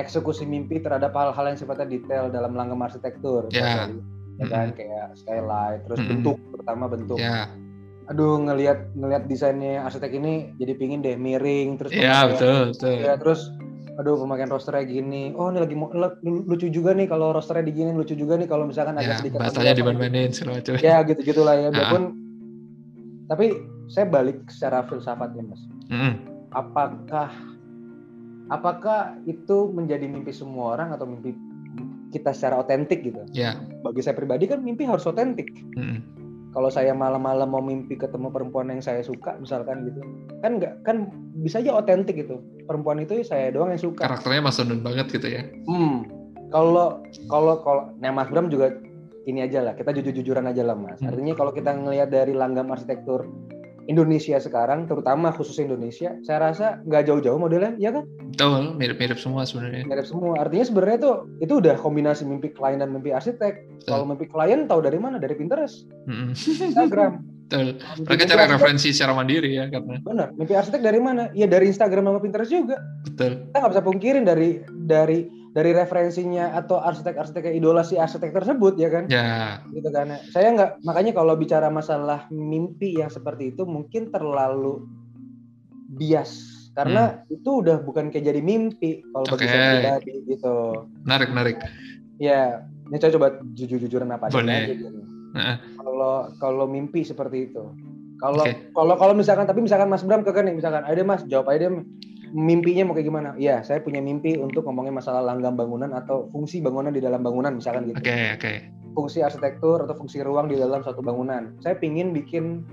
[0.00, 3.52] eksekusi mimpi terhadap hal-hal yang sifatnya detail dalam langgam arsitektur.
[3.52, 3.92] Yeah.
[4.40, 4.78] ya kan mm -hmm.
[4.80, 6.12] kayak skylight terus mm -hmm.
[6.16, 7.18] bentuk terutama bentuk.
[7.20, 7.46] Yeah
[8.04, 13.00] aduh ngelihat ngelihat desainnya arsitek ini jadi pingin deh miring terus iya betul betul.
[13.00, 13.48] ya terus
[13.94, 15.30] aduh pemakaian rosternya gini.
[15.38, 15.76] Oh ini lagi
[16.24, 19.74] lucu juga nih kalau rosternya digini lucu juga nih kalau misalkan ya, agak sedikit bahasanya
[19.78, 20.74] dimain-mainin segala macam.
[20.82, 22.22] Ya gitu gitulah ya biarpun uh
[23.24, 23.56] tapi
[23.88, 25.62] saya balik secara filsafatnya mas.
[25.88, 26.28] Mm.
[26.52, 27.32] apakah
[28.52, 31.32] apakah itu menjadi mimpi semua orang atau mimpi
[32.12, 33.24] kita secara otentik gitu?
[33.32, 33.56] Yeah.
[33.80, 35.48] bagi saya pribadi kan mimpi harus otentik.
[35.72, 36.23] Mm
[36.54, 40.00] kalau saya malam-malam mau mimpi ketemu perempuan yang saya suka misalkan gitu
[40.38, 41.10] kan nggak kan
[41.42, 42.38] bisa aja otentik gitu.
[42.64, 44.06] Perempuan itu saya doang yang suka.
[44.06, 45.42] Karakternya Mas Donun banget gitu ya.
[45.66, 46.06] Hmm.
[46.54, 48.78] Kalau kalau kalau nah Mas Bram juga
[49.26, 51.02] ini aja lah kita jujur-jujuran aja lah Mas.
[51.02, 51.10] Hmm.
[51.10, 53.26] artinya kalau kita ngelihat dari langgam arsitektur
[53.84, 58.08] Indonesia sekarang, terutama khusus Indonesia, saya rasa nggak jauh-jauh modelnya, ya kan?
[58.32, 59.84] Betul, mirip-mirip semua sebenarnya.
[59.84, 60.40] Mirip semua.
[60.40, 61.12] Artinya sebenarnya itu
[61.44, 63.84] itu udah kombinasi mimpi klien dan mimpi arsitek.
[63.84, 65.20] Kalau mimpi klien tahu dari mana?
[65.20, 66.28] Dari Pinterest, mm-hmm.
[66.72, 67.12] Instagram.
[67.44, 67.76] Betul.
[68.08, 70.00] Mereka cari referensi secara mandiri ya karena.
[70.00, 70.28] Benar.
[70.34, 71.28] Mimpi arsitek dari mana?
[71.36, 72.80] Ya dari Instagram sama Pinterest juga.
[73.04, 73.52] Betul.
[73.52, 78.90] Kita nggak bisa pungkirin dari dari dari referensinya atau arsitek-arsitek idola si arsitek tersebut ya
[78.90, 79.06] kan?
[79.06, 79.62] Ya.
[79.70, 80.18] Gitu kan.
[80.34, 84.82] Saya nggak makanya kalau bicara masalah mimpi yang seperti itu mungkin terlalu
[85.94, 87.38] bias karena hmm.
[87.38, 89.48] itu udah bukan kayak jadi mimpi kalau bagi okay.
[89.48, 90.56] saya pribadi gitu.
[91.06, 91.56] Menarik, menarik.
[92.18, 94.66] Ya, ini saya coba jujur-jujuran apa Boleh.
[94.66, 95.00] aja gitu.
[95.78, 97.70] Kalau kalau mimpi seperti itu.
[98.18, 98.74] Kalau okay.
[98.74, 101.82] kalau kalau misalkan tapi misalkan Mas Bram ke kan misalkan, ada Mas jawab aja deh
[102.34, 103.30] mimpinya mau kayak gimana?
[103.38, 107.54] Iya, saya punya mimpi untuk ngomongin masalah langgam bangunan atau fungsi bangunan di dalam bangunan
[107.54, 108.02] misalkan gitu.
[108.02, 108.42] Oke, okay, oke.
[108.42, 108.56] Okay.
[108.94, 111.54] Fungsi arsitektur atau fungsi ruang di dalam suatu bangunan.
[111.62, 112.66] Saya pingin bikin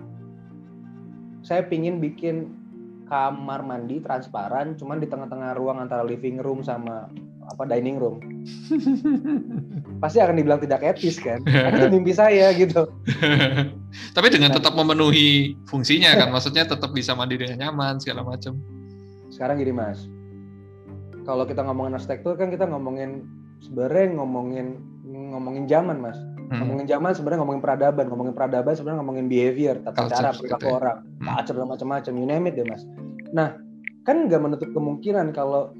[1.45, 2.49] saya pingin bikin
[3.05, 7.09] kamar mandi transparan cuman di tengah-tengah ruang antara living room sama
[7.45, 8.17] apa dining room.
[10.01, 11.45] Pasti akan dibilang tidak etis kan?
[11.69, 12.89] Karena itu mimpi saya gitu.
[14.17, 14.57] Tapi dengan nah.
[14.57, 18.57] tetap memenuhi fungsinya kan, maksudnya tetap bisa mandi dengan nyaman segala macam
[19.41, 20.05] sekarang gini mas
[21.25, 23.25] kalau kita ngomongin arsitektur kan kita ngomongin
[23.65, 24.77] sebenarnya ngomongin
[25.09, 26.61] ngomongin zaman mas hmm.
[26.61, 30.77] ngomongin zaman sebenarnya ngomongin peradaban ngomongin peradaban sebenarnya ngomongin behavior tata cara perilaku ya.
[30.77, 31.25] orang hmm.
[31.25, 32.85] culture dan macam-macam you name it deh mas
[33.33, 33.57] nah
[34.05, 35.73] kan nggak menutup kemungkinan kalau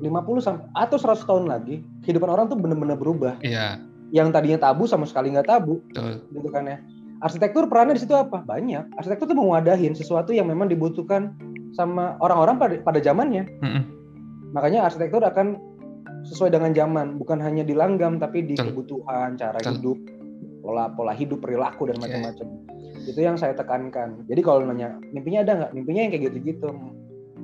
[0.00, 3.40] 50 sampai atau 100 tahun lagi kehidupan orang tuh benar-benar berubah.
[3.40, 3.80] Iya.
[4.12, 5.80] Yang tadinya tabu sama sekali nggak tabu.
[5.88, 6.20] Betul.
[6.36, 6.78] Gitu kan ya.
[7.24, 8.44] Arsitektur perannya di situ apa?
[8.44, 8.96] Banyak.
[9.00, 11.32] Arsitektur tuh mewadahin sesuatu yang memang dibutuhkan
[11.72, 13.48] sama orang-orang pada pada zamannya.
[13.64, 13.82] Mm-hmm.
[14.52, 15.56] Makanya arsitektur akan
[16.28, 18.72] sesuai dengan zaman, bukan hanya di langgam tapi di Betul.
[18.72, 19.72] kebutuhan, cara Betul.
[19.78, 19.98] hidup,
[20.60, 22.46] pola pola hidup, perilaku dan macam-macam.
[22.46, 23.10] Yeah.
[23.14, 24.26] Itu yang saya tekankan.
[24.26, 25.72] Jadi kalau nanya mimpinya ada nggak?
[25.72, 26.68] Mimpinya yang kayak gitu-gitu.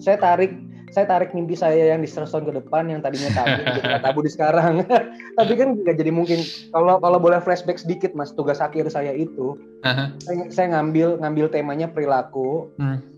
[0.02, 0.52] Saya tarik
[0.92, 4.20] saya tarik mimpi saya yang di 100 tahun ke depan yang tadinya tabu jadi tabu
[4.20, 4.84] di sekarang.
[5.40, 6.44] Tapi kan nggak jadi mungkin.
[6.70, 10.08] Kalau kalau boleh flashback sedikit mas, tugas akhir saya itu, uh-huh.
[10.20, 12.68] saya, saya ngambil ngambil temanya perilaku.
[12.76, 13.12] Hmm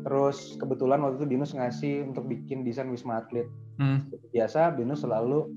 [0.00, 3.48] Terus kebetulan waktu itu Binus ngasih untuk bikin desain Wisma Atlet.
[3.76, 4.08] Hmm.
[4.32, 5.48] Biasa Binus selalu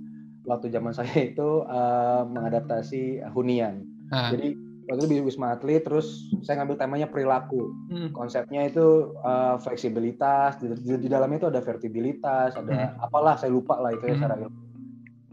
[0.44, 3.88] waktu zaman saya itu uh, mengadaptasi hunian.
[4.12, 4.32] Ah.
[4.36, 4.60] Jadi
[4.94, 7.74] waktu itu di Wisma Atlet terus saya ngambil temanya perilaku.
[7.90, 8.14] Hmm.
[8.14, 13.02] Konsepnya itu uh, fleksibilitas, di, di, di dalamnya itu ada vertibilitas, ada hmm.
[13.02, 14.22] apalah saya lupa lah itu ya hmm.
[14.22, 14.60] secara ilmu.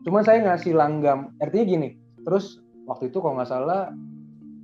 [0.01, 1.89] Cuman saya ngasih langgam, artinya gini.
[2.25, 3.93] Terus waktu itu kalau nggak salah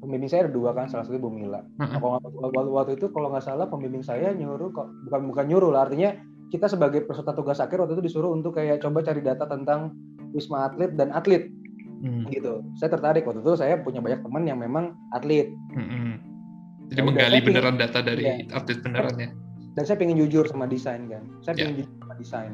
[0.01, 3.43] pembimbing saya ada dua kan salah satu Bu Mila nah, waktu, waktu itu kalau nggak
[3.43, 6.15] salah pembimbing saya nyuruh kok bukan bukan nyuruh lah artinya
[6.55, 9.91] kita sebagai peserta tugas akhir waktu itu disuruh untuk kayak coba cari data tentang
[10.31, 11.51] wisma atlet dan atlet
[12.07, 12.31] hmm.
[12.31, 16.23] gitu saya tertarik waktu itu saya punya banyak teman yang memang atlet hmm.
[16.95, 18.35] jadi dan menggali beneran pingin, data dari ya.
[18.55, 19.31] atlet beneran ya
[19.77, 21.79] dan saya pengen jujur sama desain kan saya pengen yeah.
[21.85, 22.53] jujur sama desain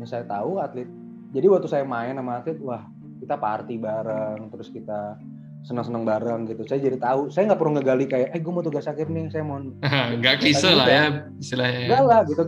[0.00, 0.88] yang saya tahu atlet
[1.36, 2.88] jadi waktu saya main sama atlet wah
[3.20, 5.20] kita party bareng terus kita
[5.66, 6.62] senang-senang bareng gitu.
[6.64, 7.28] Saya jadi tahu.
[7.28, 9.58] Saya nggak perlu ngegali kayak, eh gue mau tugas akhir nih, saya mau.
[10.18, 11.04] nggak klise lah ya
[11.36, 11.80] istilahnya.
[11.90, 12.42] Enggak lah gitu.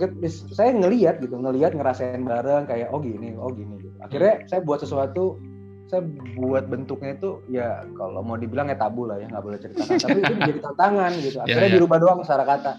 [0.55, 3.77] Saya ngelihat gitu, ngelihat ngerasain bareng kayak, oh gini, oh gini.
[3.83, 3.97] Gitu.
[4.01, 5.37] Akhirnya saya buat sesuatu,
[5.91, 6.07] saya
[6.39, 9.99] buat bentuknya itu ya kalau mau dibilang ya tabu lah ya, nggak boleh ceritakan.
[9.99, 11.37] Tapi itu menjadi tantangan gitu.
[11.41, 11.77] Ya, Akhirnya yeah, yeah.
[11.83, 12.73] dirubah doang secara kata.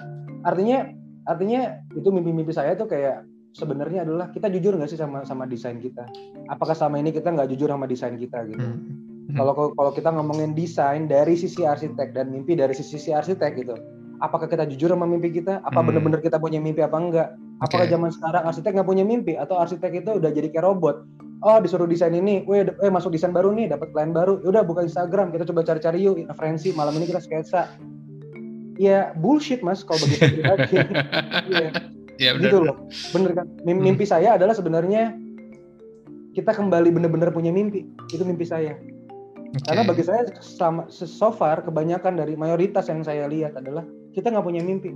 [0.48, 0.80] Artinya,
[1.28, 5.84] artinya itu mimpi-mimpi saya tuh kayak sebenarnya adalah kita jujur nggak sih sama sama desain
[5.84, 6.08] kita?
[6.48, 8.64] Apakah sama ini kita nggak jujur sama desain kita gitu?
[8.64, 9.36] Hmm.
[9.36, 13.76] Kalau kalau kita ngomongin desain dari sisi arsitek dan mimpi dari sisi arsitek gitu,
[14.22, 15.88] apakah kita jujur sama mimpi kita apa hmm.
[15.92, 17.28] benar-benar kita punya mimpi apa enggak
[17.60, 17.94] apakah okay.
[17.94, 21.04] zaman sekarang arsitek nggak punya mimpi atau arsitek itu udah jadi kayak robot
[21.42, 24.64] oh disuruh desain ini, weh, eh masuk desain baru nih, dapat klien baru, ya udah
[24.66, 27.68] buka Instagram, kita coba cari-cari yuk referensi, malam ini kita sketsa.
[28.78, 30.78] Ya bullshit mas, kalau begitu pribadi.
[32.22, 32.86] Iya, ya, gitu loh,
[33.18, 33.50] bener kan?
[33.66, 33.82] Hmm.
[33.82, 34.14] Mimpi hmm.
[34.14, 35.18] saya adalah sebenarnya
[36.38, 38.78] kita kembali bener-bener punya mimpi, itu mimpi saya.
[39.52, 39.74] Okay.
[39.74, 43.84] Karena bagi saya sama so far kebanyakan dari mayoritas yang saya lihat adalah
[44.14, 44.94] kita nggak punya mimpi.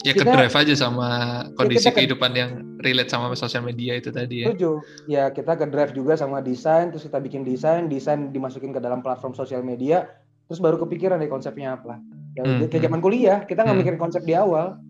[0.00, 1.08] Ya kita, ke drive aja sama
[1.54, 4.50] kondisi ya kehidupan ke, yang relate sama sosial media itu tadi ya.
[4.50, 4.70] Setuju.
[5.06, 9.04] Ya kita ke drive juga sama desain, terus kita bikin desain, desain dimasukin ke dalam
[9.04, 10.08] platform sosial media,
[10.48, 12.00] terus baru kepikiran deh konsepnya apa.
[12.32, 12.84] Ya hmm, ke hmm.
[12.88, 13.80] zaman kuliah kita nggak hmm.
[13.84, 14.80] mikirin konsep di awal,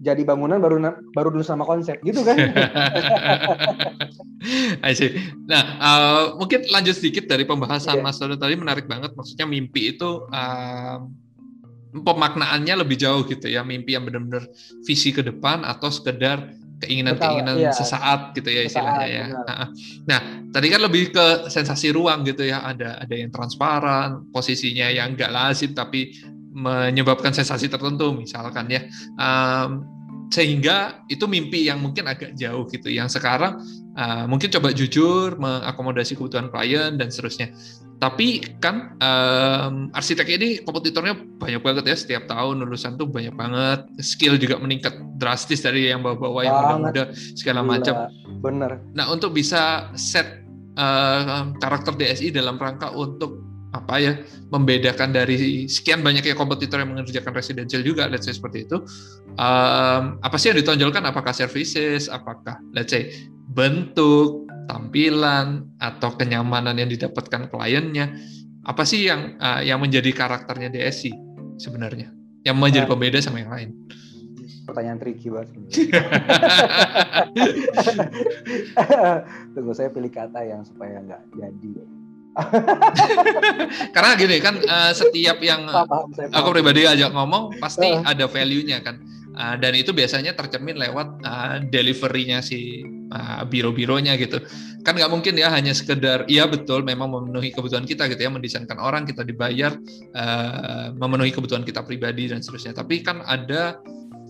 [0.00, 0.80] jadi bangunan baru
[1.12, 2.36] baru dulu sama konsep gitu kan.
[4.88, 5.12] I see.
[5.44, 8.04] Nah, uh, mungkin lanjut sedikit dari pembahasan yeah.
[8.04, 9.12] Mas Dodo tadi menarik banget.
[9.12, 11.04] Maksudnya mimpi itu uh,
[11.92, 13.66] pemaknaannya lebih jauh gitu ya.
[13.66, 14.46] Mimpi yang benar-benar
[14.86, 17.72] visi ke depan atau sekedar keinginan-keinginan iya.
[17.76, 19.24] sesaat gitu ya istilahnya ya.
[19.44, 19.66] Nah,
[20.08, 22.64] nah, tadi kan lebih ke sensasi ruang gitu ya.
[22.64, 26.16] Ada ada yang transparan, posisinya yang enggak lazim tapi
[26.50, 28.82] menyebabkan sensasi tertentu misalkan ya
[29.14, 29.86] um,
[30.30, 33.62] sehingga itu mimpi yang mungkin agak jauh gitu yang sekarang
[33.94, 37.54] uh, mungkin coba jujur mengakomodasi kebutuhan klien dan seterusnya
[38.00, 43.84] tapi kan um, arsitek ini kompetitornya banyak banget ya setiap tahun lulusan tuh banyak banget.
[44.00, 48.08] Skill juga meningkat drastis dari yang bawa-bawa yang muda-muda segala macam.
[48.40, 48.80] Bener.
[48.96, 50.40] Nah untuk bisa set
[50.80, 54.12] uh, karakter DSI dalam rangka untuk apa ya
[54.50, 58.82] membedakan dari sekian banyak ya kompetitor yang mengerjakan residential juga let's say seperti itu
[59.38, 61.04] um, apa sih yang ditonjolkan?
[61.04, 62.08] Apakah services?
[62.08, 63.12] Apakah let's say
[63.52, 68.14] bentuk tampilan atau kenyamanan yang didapatkan kliennya
[68.60, 71.10] apa sih yang uh, yang menjadi karakternya DSI
[71.58, 72.14] sebenarnya?
[72.46, 73.74] Yang menjadi nah, pembeda sama yang lain?
[74.64, 75.50] Pertanyaan tricky banget.
[79.56, 81.70] Tunggu saya pilih kata yang supaya nggak jadi.
[83.96, 85.66] Karena gini kan uh, setiap yang
[86.30, 89.02] aku pribadi ajak ngomong pasti ada value-nya kan.
[89.40, 94.36] Uh, dan itu biasanya tercermin lewat uh, delivery-nya si uh, biro-bironya gitu.
[94.84, 98.76] Kan nggak mungkin ya hanya sekedar iya betul memang memenuhi kebutuhan kita gitu ya mendesainkan
[98.76, 99.72] orang kita dibayar
[100.12, 102.76] uh, memenuhi kebutuhan kita pribadi dan seterusnya.
[102.76, 103.80] Tapi kan ada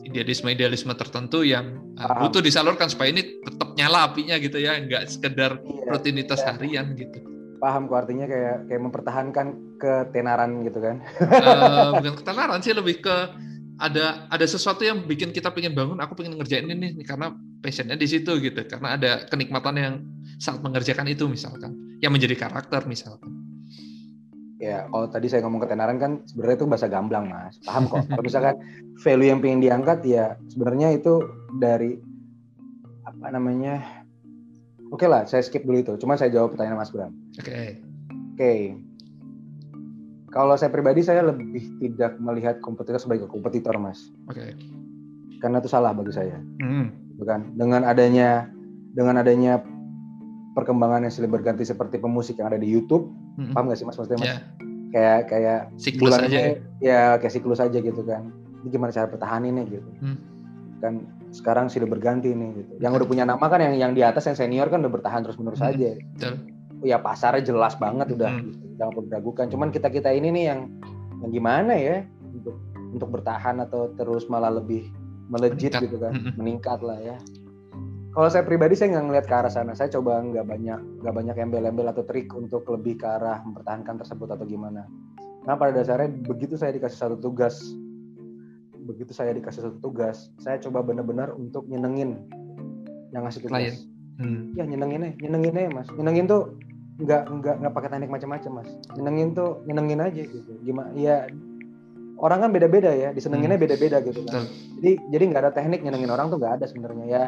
[0.07, 5.59] idealisme-idealisme tertentu yang uh, butuh disalurkan supaya ini tetap nyala apinya gitu ya, nggak sekedar
[5.59, 6.55] iya, rutinitas iya.
[6.55, 7.19] harian gitu
[7.61, 9.47] paham kok artinya kayak kayak mempertahankan
[9.77, 10.97] ketenaran gitu kan
[11.29, 13.17] uh, bukan ketenaran sih lebih ke
[13.81, 17.33] ada ada sesuatu yang bikin kita pengen bangun aku pengen ngerjain ini nih karena
[17.65, 19.95] passionnya di situ gitu karena ada kenikmatan yang
[20.37, 21.73] saat mengerjakan itu misalkan
[22.05, 23.33] yang menjadi karakter misalkan
[24.61, 28.25] ya kalau tadi saya ngomong ketenaran kan sebenarnya itu bahasa gamblang mas paham kok kalau
[28.25, 28.57] misalkan
[29.01, 31.25] value yang pengen diangkat ya sebenarnya itu
[31.57, 31.97] dari
[33.09, 34.01] apa namanya
[34.91, 35.95] Oke okay lah, saya skip dulu itu.
[36.03, 37.15] Cuma saya jawab pertanyaan Mas Bram.
[37.39, 37.47] Oke.
[37.47, 37.69] Okay.
[38.35, 38.35] Oke.
[38.35, 38.90] Okay.
[40.31, 44.15] Kalau saya pribadi saya lebih tidak melihat kompetitor sebagai kompetitor, Mas.
[44.31, 44.39] Oke.
[44.39, 44.51] Okay.
[45.43, 46.39] Karena itu salah bagi saya.
[46.63, 47.19] Mm.
[47.19, 47.59] Bukan.
[47.59, 48.47] Dengan adanya
[48.95, 49.59] dengan adanya
[50.55, 53.11] perkembangan yang silih berganti seperti pemusik yang ada di YouTube,
[53.43, 53.59] mm.
[53.59, 54.31] paham nggak sih Mas maksudnya Mas?
[54.31, 54.41] Yeah.
[54.91, 56.27] Kayak kayak siklus aja.
[56.27, 56.51] Ini, ya.
[56.79, 58.31] ya kayak siklus aja gitu kan.
[58.63, 59.11] Ini gimana cara
[59.43, 59.91] ini gitu.
[59.99, 60.17] Mm.
[60.79, 60.95] Kan
[61.35, 62.73] sekarang sudah berganti nih gitu.
[62.79, 65.39] Yang udah punya nama kan yang yang di atas yang senior kan udah bertahan terus
[65.39, 65.71] menerus hmm.
[65.75, 65.91] aja.
[66.15, 66.35] Betul.
[66.87, 68.47] Ya pasarnya jelas banget udah hmm.
[68.47, 68.70] gitu.
[68.81, 69.47] Jangan perlu diragukan.
[69.53, 70.61] Cuman kita kita ini nih yang
[71.21, 72.01] yang gimana ya
[72.33, 72.57] untuk
[72.97, 74.89] untuk bertahan atau terus malah lebih
[75.29, 75.85] melejit meningkat.
[75.85, 76.33] gitu kan, hmm.
[76.41, 77.17] meningkat lah ya.
[78.11, 79.77] Kalau saya pribadi saya nggak ngeliat ke arah sana.
[79.77, 84.33] Saya coba nggak banyak nggak banyak embel-embel atau trik untuk lebih ke arah mempertahankan tersebut
[84.33, 84.89] atau gimana.
[85.45, 87.61] Nah pada dasarnya begitu saya dikasih satu tugas
[88.91, 92.27] begitu saya dikasih satu tugas saya coba benar-benar untuk nyenengin
[93.15, 93.87] yang ngasih tugas
[94.19, 94.59] hmm.
[94.59, 96.43] ya nyenengin aja nyenengin aja mas nyenengin tuh
[97.01, 98.71] nggak nggak nggak pakai teknik macam-macam mas.
[98.97, 100.53] Nyenengin tuh nyenengin aja gitu.
[100.63, 101.27] Gimana ya
[102.21, 103.65] orang kan beda-beda ya disenenginnya hmm.
[103.65, 104.45] beda-beda gitu kan.
[104.81, 107.25] Jadi jadi nggak ada teknik nyenengin orang tuh nggak ada sebenarnya ya.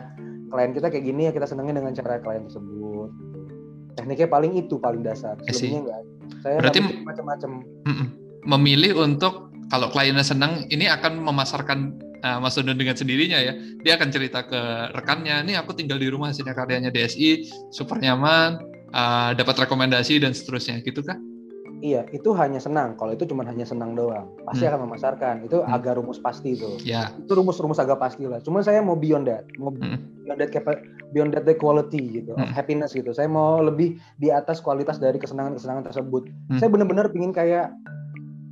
[0.53, 3.11] Klien kita kayak gini ya kita senengin dengan cara klien tersebut.
[3.97, 5.41] Tekniknya paling itu paling dasar.
[5.49, 6.01] Sebelumnya nggak.
[6.45, 7.51] Saya berarti macam-macam.
[8.43, 13.57] Memilih untuk kalau kliennya senang, ini akan memasarkan uh, Mas Dono dengan sendirinya ya.
[13.81, 18.61] Dia akan cerita ke rekannya, ini aku tinggal di rumah hasilnya karyanya DSI, super nyaman,
[18.93, 21.19] uh, dapat rekomendasi dan seterusnya, gitu kan?
[21.83, 22.95] Iya, itu hanya senang.
[22.95, 24.71] Kalau itu cuma hanya senang doang, pasti hmm.
[24.71, 25.35] akan memasarkan.
[25.51, 25.75] Itu hmm.
[25.75, 26.79] agak rumus pasti itu.
[26.87, 27.11] Ya.
[27.19, 28.39] Itu rumus-rumus agak pasti lah.
[28.39, 30.23] Cuma saya mau beyond that, mau hmm.
[30.23, 30.55] beyond that
[31.11, 32.47] beyond that the quality gitu, hmm.
[32.47, 33.11] of happiness gitu.
[33.11, 36.31] Saya mau lebih di atas kualitas dari kesenangan-kesenangan tersebut.
[36.55, 36.63] Hmm.
[36.63, 37.75] Saya benar-benar pingin kayak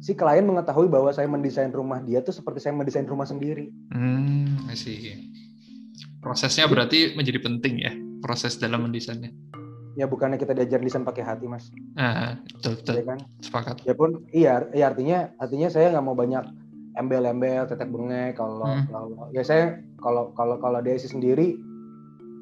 [0.02, 3.70] si klien mengetahui bahwa saya mendesain rumah dia tuh seperti saya mendesain rumah sendiri.
[3.94, 5.30] Hmm, sih.
[6.18, 9.30] Prosesnya berarti menjadi penting ya, proses dalam mendesainnya.
[10.00, 11.68] Ya bukannya kita diajar desain pakai hati, Mas.
[12.00, 12.94] Ah, betul, betul.
[12.96, 13.18] Ya kan?
[13.44, 13.76] Sepakat.
[13.84, 16.44] Ya pun, iya, ya artinya artinya saya nggak mau banyak
[16.96, 18.88] embel-embel, tetek bengek kalau hmm.
[18.88, 21.54] kalau ya saya kalau kalau kalau dia sendiri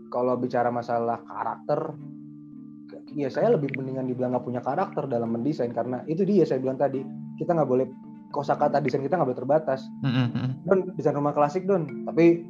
[0.09, 1.93] kalau bicara masalah karakter
[3.13, 6.81] ya saya lebih mendingan dibilang nggak punya karakter dalam mendesain karena itu dia saya bilang
[6.81, 7.05] tadi
[7.37, 7.87] kita nggak boleh
[8.33, 9.81] kosakata desain kita nggak boleh terbatas.
[10.05, 10.49] Mm-hmm.
[10.69, 12.45] Don desain rumah klasik don, tapi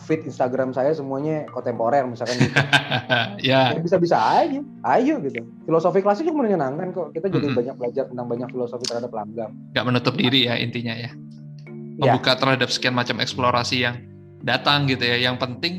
[0.00, 2.56] fit Instagram saya semuanya kontemporer misalkan gitu.
[3.50, 3.74] ya.
[3.74, 3.80] ya.
[3.80, 4.60] Bisa-bisa aja,
[4.96, 5.42] ayo gitu.
[5.66, 7.14] Filosofi klasik itu menyenangkan kok.
[7.14, 7.58] Kita jadi mm-hmm.
[7.58, 9.50] banyak belajar tentang banyak filosofi terhadap langgam.
[9.74, 11.10] Gak menutup diri ya intinya ya.
[12.00, 12.38] Membuka ya.
[12.40, 13.96] terhadap sekian macam eksplorasi yang
[14.42, 15.18] datang gitu ya.
[15.18, 15.74] Yang penting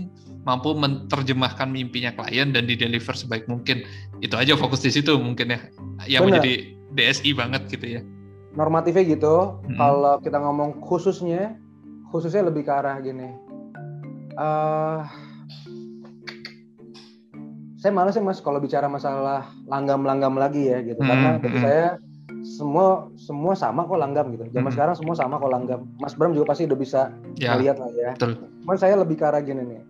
[0.46, 3.84] mampu menerjemahkan mimpinya klien dan di deliver sebaik mungkin.
[4.22, 5.60] Itu aja fokus di situ mungkin ya.
[6.06, 6.34] Yang Bener.
[6.40, 6.54] menjadi
[6.96, 8.02] DSI banget gitu ya.
[8.56, 9.60] Normatifnya gitu.
[9.68, 9.76] Hmm.
[9.76, 11.60] Kalau kita ngomong khususnya,
[12.10, 13.45] khususnya lebih ke arah gini.
[14.36, 15.02] Uh,
[17.80, 21.00] saya malas sih mas kalau bicara masalah langgam-langgam lagi ya gitu.
[21.00, 21.10] Hmm.
[21.10, 21.86] Karena bagi saya
[22.46, 24.44] semua semua sama kok langgam gitu.
[24.52, 24.76] Zaman hmm.
[24.76, 25.82] sekarang semua sama kok langgam.
[25.98, 27.02] Mas Bram juga pasti udah bisa
[27.40, 28.12] ya, lihat lah ya.
[28.18, 28.42] Betul.
[28.64, 29.82] Cuman saya lebih ke arah gini nih.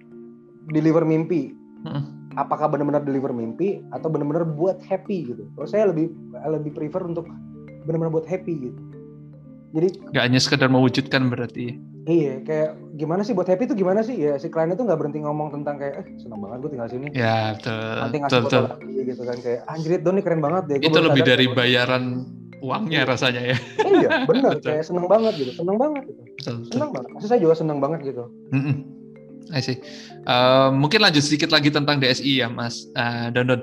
[0.74, 1.54] Deliver mimpi.
[1.86, 2.34] Hmm.
[2.36, 5.48] Apakah benar-benar deliver mimpi atau benar-benar buat happy gitu.
[5.56, 7.32] Kalau saya lebih lebih prefer untuk
[7.86, 8.82] benar-benar buat happy gitu
[9.76, 14.16] jadi nggak hanya sekedar mewujudkan berarti iya kayak gimana sih buat happy itu gimana sih?
[14.16, 17.08] Ya si klien itu nggak berhenti ngomong tentang kayak eh senang banget gue tinggal sini.
[17.12, 20.78] Ya betul nanti ngasih betul, foto lagi gitu kan kayak anjir Don keren banget deh
[20.82, 22.04] itu lebih dari bayaran
[22.64, 23.10] uangnya iya.
[23.10, 23.58] rasanya ya.
[23.86, 26.22] Iya benar kayak seneng banget gitu seneng banget gitu.
[26.38, 28.24] Betul, seneng banget maksud saya juga seneng banget gitu.
[28.54, 28.76] Mm -mm.
[29.54, 29.78] I see.
[30.26, 32.90] Uh, mungkin lanjut sedikit lagi tentang DSI ya, Mas.
[32.98, 33.62] Uh, Don Don.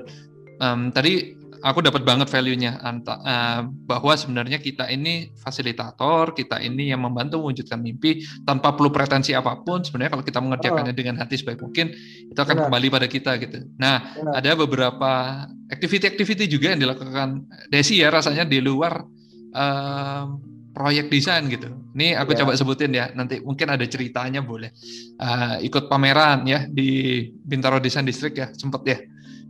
[0.63, 6.99] Um, tadi aku dapat banget value-nya uh, bahwa sebenarnya kita ini fasilitator, kita ini yang
[6.99, 9.79] membantu mewujudkan mimpi tanpa perlu pretensi apa pun.
[9.79, 10.97] Sebenarnya kalau kita mengerjakannya oh.
[10.99, 11.95] dengan hati sebaik mungkin,
[12.27, 12.65] itu akan Benar.
[12.67, 13.63] kembali pada kita gitu.
[13.79, 14.33] Nah, Benar.
[14.43, 15.11] ada beberapa
[15.71, 18.99] activity-activity juga yang dilakukan Desi ya rasanya di luar
[19.55, 20.25] uh,
[20.75, 21.71] proyek desain gitu.
[21.95, 22.39] Ini aku yeah.
[22.43, 23.07] coba sebutin ya.
[23.15, 24.75] Nanti mungkin ada ceritanya boleh.
[25.15, 28.97] Uh, ikut pameran ya di Bintaro Design District ya, sempet ya.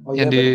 [0.04, 0.46] Oh, yang iya, di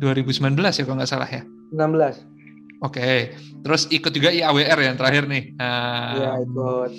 [0.00, 1.44] 2019 ya kalau nggak salah ya.
[1.76, 2.40] 19.
[2.80, 3.18] Oke, okay.
[3.60, 5.52] terus ikut juga IAWR yang terakhir nih.
[5.60, 6.90] Iya uh, ikut.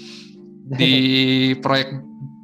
[0.78, 0.96] Di
[1.58, 1.90] proyek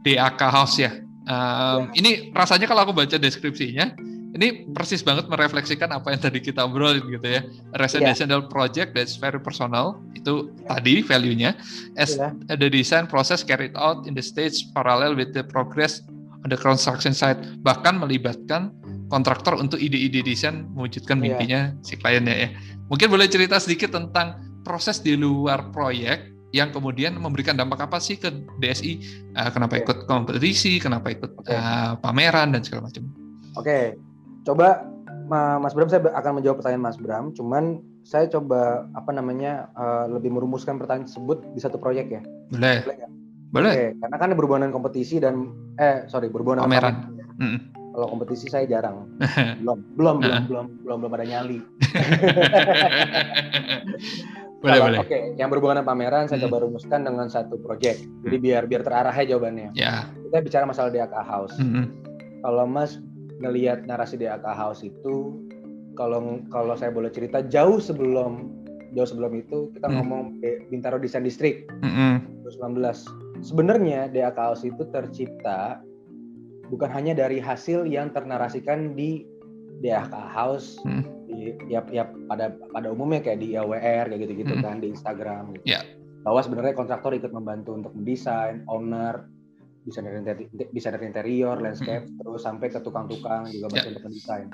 [0.01, 0.91] DAK House ya.
[1.29, 2.01] Um, ya.
[2.01, 3.93] Ini rasanya kalau aku baca deskripsinya,
[4.33, 7.41] ini persis banget merefleksikan apa yang tadi kita obrolin gitu ya.
[7.77, 8.49] Residential yeah.
[8.49, 10.77] project that's very personal itu yeah.
[10.77, 11.51] tadi value-nya.
[11.93, 12.33] As yeah.
[12.57, 16.01] the design process carried out in the stage parallel with the progress
[16.41, 18.73] on the construction site, bahkan melibatkan
[19.07, 21.23] kontraktor untuk ide-ide desain mewujudkan iya.
[21.23, 21.85] mimpinya yeah.
[21.85, 22.49] si kliennya ya.
[22.87, 28.15] Mungkin boleh cerita sedikit tentang proses di luar proyek yang kemudian memberikan dampak apa sih
[28.15, 28.93] ke DSI?
[29.35, 29.83] Uh, kenapa okay.
[29.83, 30.79] ikut kompetisi?
[30.79, 31.55] Kenapa ikut okay.
[31.55, 33.03] uh, eh, pameran dan segala macam?
[33.59, 33.83] Oke, okay.
[34.47, 34.87] coba
[35.27, 37.35] Mas Bram saya akan menjawab pertanyaan Mas Bram.
[37.35, 42.21] Cuman saya coba apa namanya uh, lebih merumuskan pertanyaan tersebut di satu proyek ya.
[42.47, 42.79] Boleh.
[42.87, 42.97] Boleh.
[43.47, 43.73] Boleh.
[43.75, 43.89] Okay.
[43.99, 47.11] Karena kan berhubungan dengan kompetisi dan eh sorry berhubungan pameran.
[47.35, 47.59] Mm -mm.
[47.97, 49.09] Kalau kompetisi saya jarang.
[49.65, 51.65] belum, belum, belum, belum, belum, belum ada nyali.
[54.61, 54.99] boleh, boleh.
[55.01, 56.45] Oke, okay, yang berhubungan dengan pameran saya hmm.
[56.45, 58.05] coba rumuskan dengan satu project.
[58.21, 59.73] Jadi biar biar terarah ya jawabannya.
[59.73, 60.13] Ya.
[60.29, 61.57] Kita bicara masalah DAK House.
[61.57, 61.89] Hmm.
[62.45, 63.01] Kalau Mas
[63.41, 65.33] ngelihat narasi DAK House itu,
[65.97, 68.53] kalau kalau saya boleh cerita jauh sebelum
[68.93, 69.95] jauh sebelum itu kita hmm.
[69.97, 70.37] ngomong
[70.69, 72.45] Bintaro Design District hmm.
[72.45, 73.41] 2019.
[73.41, 75.81] Sebenarnya DAK House itu tercipta
[76.67, 79.23] bukan hanya dari hasil yang ternarasikan di
[79.81, 81.03] DHK House hmm.
[81.29, 84.63] di ya, ya pada pada umumnya kayak di IWR kayak gitu-gitu hmm.
[84.63, 85.65] kan di Instagram gitu.
[85.77, 85.83] Yeah.
[86.25, 89.29] Bahwa sebenarnya kontraktor ikut membantu untuk mendesain, owner,
[89.87, 92.19] desainer interior, desainer interior, landscape, hmm.
[92.19, 93.91] terus sampai ke tukang-tukang juga bantu yeah.
[93.95, 94.47] untuk mendesain.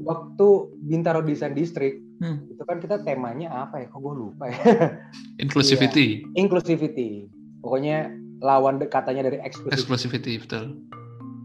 [0.00, 0.48] Waktu
[0.88, 2.56] Bintaro Design District hmm.
[2.56, 3.86] itu kan kita temanya apa ya?
[3.90, 4.60] Kok gue lupa ya.
[5.44, 6.24] Inclusivity.
[6.24, 6.40] yeah.
[6.40, 7.28] Inclusivity.
[7.60, 9.76] Pokoknya lawan katanya dari exclusivity.
[9.76, 10.64] Exclusivity betul.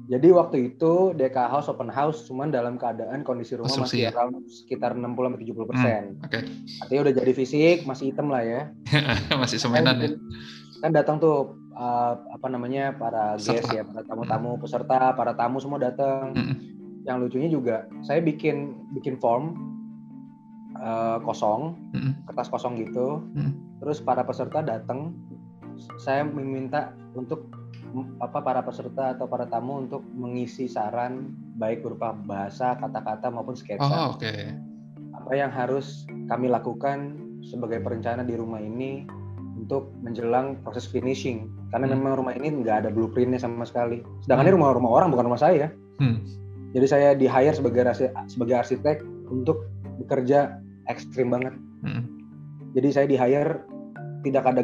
[0.06, 4.14] Jadi waktu itu DK House open house cuman dalam keadaan kondisi rumah Konstruksi, masih ya?
[4.14, 6.02] around sekitar 60 sampai 70 persen.
[6.06, 6.42] Hmm, okay.
[6.86, 8.62] Artinya udah jadi fisik, masih hitam lah ya.
[9.42, 10.10] masih semenan ya.
[10.86, 14.62] Kan datang tuh uh, apa namanya para guest ya, para tamu-tamu hmm.
[14.62, 16.38] peserta, para tamu semua datang.
[16.38, 16.56] Hmm.
[17.06, 17.76] Yang lucunya juga
[18.06, 19.58] saya bikin bikin form
[20.78, 22.30] uh, kosong, hmm.
[22.30, 23.26] kertas kosong gitu.
[23.34, 23.58] Hmm.
[23.82, 25.18] Terus para peserta datang,
[25.98, 27.50] saya meminta untuk
[28.20, 33.86] apa para peserta atau para tamu untuk mengisi saran baik berupa bahasa, kata-kata maupun sketsa.
[33.88, 34.24] Oh, oke.
[34.24, 34.52] Okay.
[35.16, 37.16] Apa yang harus kami lakukan
[37.46, 39.08] sebagai perencana di rumah ini
[39.56, 41.96] untuk menjelang proses finishing karena hmm.
[41.96, 44.04] memang rumah ini nggak ada blueprintnya sama sekali.
[44.28, 44.52] Sedangkan hmm.
[44.52, 45.72] ini rumah-rumah orang bukan rumah saya.
[46.02, 46.22] Hmm.
[46.76, 47.88] Jadi saya di hire sebagai
[48.28, 49.00] sebagai arsitek
[49.32, 49.72] untuk
[50.04, 50.60] bekerja
[50.92, 51.56] ekstrim banget.
[51.82, 52.04] Hmm.
[52.76, 53.64] Jadi saya di hire
[54.28, 54.62] tidak ada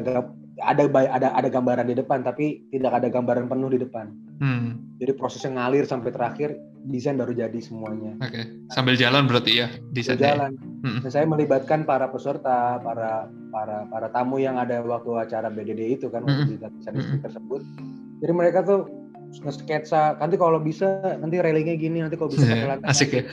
[0.61, 4.13] ada ada ada gambaran di depan tapi tidak ada gambaran penuh di depan.
[4.41, 4.97] Hmm.
[4.97, 6.57] Jadi prosesnya ngalir sampai terakhir
[6.89, 8.17] desain baru jadi semuanya.
[8.21, 8.33] Oke.
[8.33, 8.43] Okay.
[8.73, 10.17] Sambil jalan berarti ya desain.
[10.17, 10.57] Jalan.
[10.81, 11.01] Hmm.
[11.05, 16.07] Dan saya melibatkan para peserta, para para para tamu yang ada waktu acara BDD itu
[16.09, 16.45] kan hmm.
[16.49, 17.21] di desain hmm.
[17.21, 17.61] tersebut.
[18.21, 19.01] Jadi mereka tuh
[19.31, 23.23] nge-sketsa nanti kalau bisa nanti railingnya gini nanti kalau bisa lantai asik ya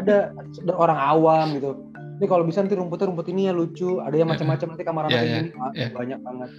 [0.00, 0.32] ada
[0.72, 1.70] orang awam gitu
[2.18, 3.98] ini kalau bisa nanti rumputnya rumput ini ya lucu.
[4.02, 5.90] Ada yang macam-macam nanti kamar yeah, yeah, yeah.
[5.90, 6.50] banyak banget.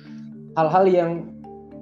[0.54, 1.12] Hal-hal yang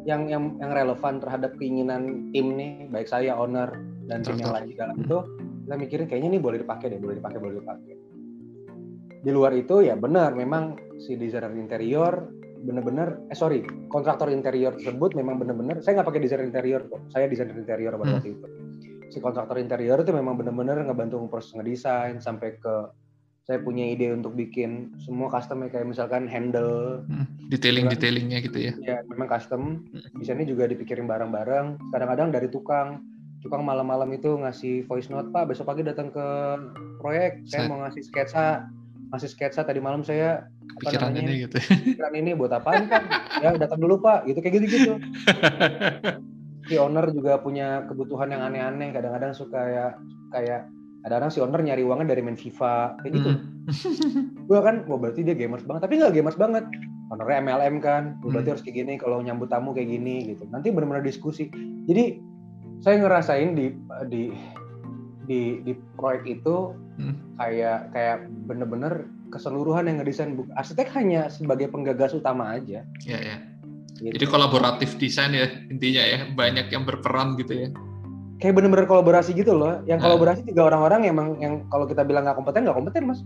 [0.02, 3.70] yang yang yang relevan terhadap keinginan tim nih baik saya owner
[4.10, 5.18] dan tim yang lain di dalam itu
[5.62, 7.94] kita mikirin kayaknya ini boleh dipakai deh boleh dipakai boleh dipakai.
[9.22, 15.18] Di luar itu ya benar memang si desainer interior benar-benar eh sorry kontraktor interior tersebut
[15.18, 18.16] memang benar-benar saya nggak pakai desainer interior kok saya desainer interior pada hmm.
[18.18, 18.48] waktu itu.
[19.12, 22.76] Si kontraktor interior itu memang benar-benar ngebantu proses ngedesain sampai ke
[23.50, 27.02] saya punya ide untuk bikin semua custom kayak misalkan handle.
[27.10, 27.98] Hmm, detailing gitu kan.
[27.98, 28.74] detailingnya gitu ya.
[28.86, 29.82] Ya memang custom.
[29.90, 30.22] Hmm.
[30.22, 31.82] desainnya juga dipikirin bareng-bareng.
[31.90, 33.02] Kadang-kadang dari tukang.
[33.42, 36.28] Tukang malam-malam itu ngasih voice note pak besok pagi datang ke
[37.02, 37.42] proyek.
[37.50, 38.70] Saya mau ngasih sketsa.
[39.10, 40.46] Ngasih sketsa tadi malam saya
[40.78, 41.58] apa pikiran namanya, ini gitu.
[41.98, 43.04] Pikiran ini buat apaan kan
[43.42, 44.30] ya datang dulu pak.
[44.30, 44.94] Gitu kayak gitu gitu
[46.70, 48.94] si owner juga punya kebutuhan yang aneh-aneh.
[48.94, 49.86] Kadang-kadang suka ya
[50.30, 50.70] kayak
[51.02, 53.46] kadang-kadang si owner nyari uangnya dari main FIFA kayak gitu hmm.
[54.50, 56.66] gue kan wah berarti dia gamers banget tapi nggak gamers banget
[57.10, 58.54] ownernya MLM kan gue berarti hmm.
[58.56, 61.50] harus kayak gini kalau nyambut tamu kayak gini gitu nanti benar-benar diskusi
[61.90, 62.22] jadi
[62.82, 63.74] saya ngerasain di
[64.10, 64.24] di
[65.30, 67.38] di di proyek itu hmm.
[67.38, 68.18] kayak kayak
[68.50, 72.84] bener-bener keseluruhan yang ngedesain buku arsitek hanya sebagai penggagas utama aja.
[73.08, 73.38] Ya ya.
[73.96, 74.18] Gitu.
[74.18, 77.70] Jadi kolaboratif desain ya intinya ya banyak yang berperan gitu ya
[78.42, 79.80] kayak bener-bener kolaborasi gitu loh.
[79.86, 80.06] Yang nah.
[80.10, 83.22] kolaborasi tiga orang-orang emang yang kalau kita bilang nggak kompeten nggak kompeten mas.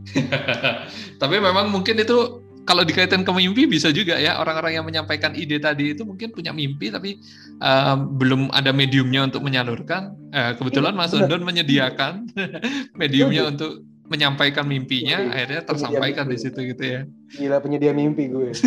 [1.21, 5.61] Tapi memang mungkin itu kalau dikaitkan ke mimpi bisa juga ya orang-orang yang menyampaikan ide
[5.61, 7.21] tadi itu mungkin punya mimpi tapi
[7.61, 10.17] um, belum ada mediumnya untuk menyalurkan.
[10.35, 12.27] Uh, kebetulan Mas Undon menyediakan
[12.99, 17.09] mediumnya untuk menyampaikan mimpinya, Jadi, akhirnya tersampaikan di situ gitu ya.
[17.41, 18.53] Gila penyedia mimpi gue.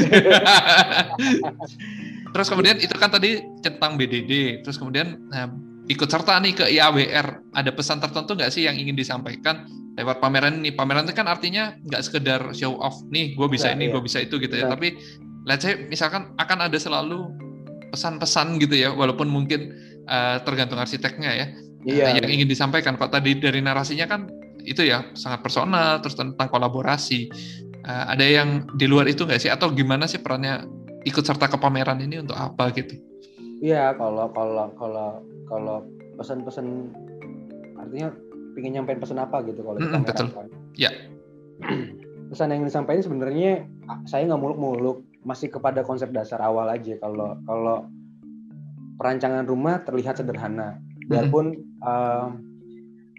[2.34, 5.46] terus kemudian itu kan tadi tentang BDD, terus kemudian nah,
[5.88, 9.64] ikut serta nih ke IAWR, ada pesan tertentu nggak sih yang ingin disampaikan
[9.96, 10.70] lewat pameran ini?
[10.76, 13.92] Pameran itu kan artinya nggak sekedar show off, nih gue bisa ya, ini, iya.
[13.96, 14.68] gue bisa itu gitu ya.
[14.68, 15.00] Tapi
[15.48, 17.32] let's say misalkan akan ada selalu
[17.88, 19.72] pesan-pesan gitu ya, walaupun mungkin
[20.04, 21.46] uh, tergantung arsiteknya ya,
[21.88, 22.04] iya.
[22.12, 23.00] uh, yang ingin disampaikan.
[23.00, 24.28] Pak tadi dari narasinya kan
[24.68, 27.32] itu ya sangat personal, terus tentang kolaborasi.
[27.88, 29.48] Uh, ada yang di luar itu nggak sih?
[29.48, 30.68] Atau gimana sih perannya
[31.08, 33.00] ikut serta ke pameran ini untuk apa gitu?
[33.58, 35.08] Iya, kalau kalau kalau
[35.50, 35.76] kalau
[36.18, 36.94] pesan-pesan
[37.78, 38.08] artinya
[38.58, 40.26] ingin nyampein pesan apa gitu kalau mm -hmm, betul.
[40.74, 40.90] Ya.
[42.30, 43.64] pesan yang disampaikan sebenarnya
[44.04, 46.98] saya nggak muluk-muluk, masih kepada konsep dasar awal aja.
[47.00, 47.88] Kalau kalau
[48.98, 51.86] perancangan rumah terlihat sederhana, biarpun mm -hmm.
[51.86, 52.28] uh,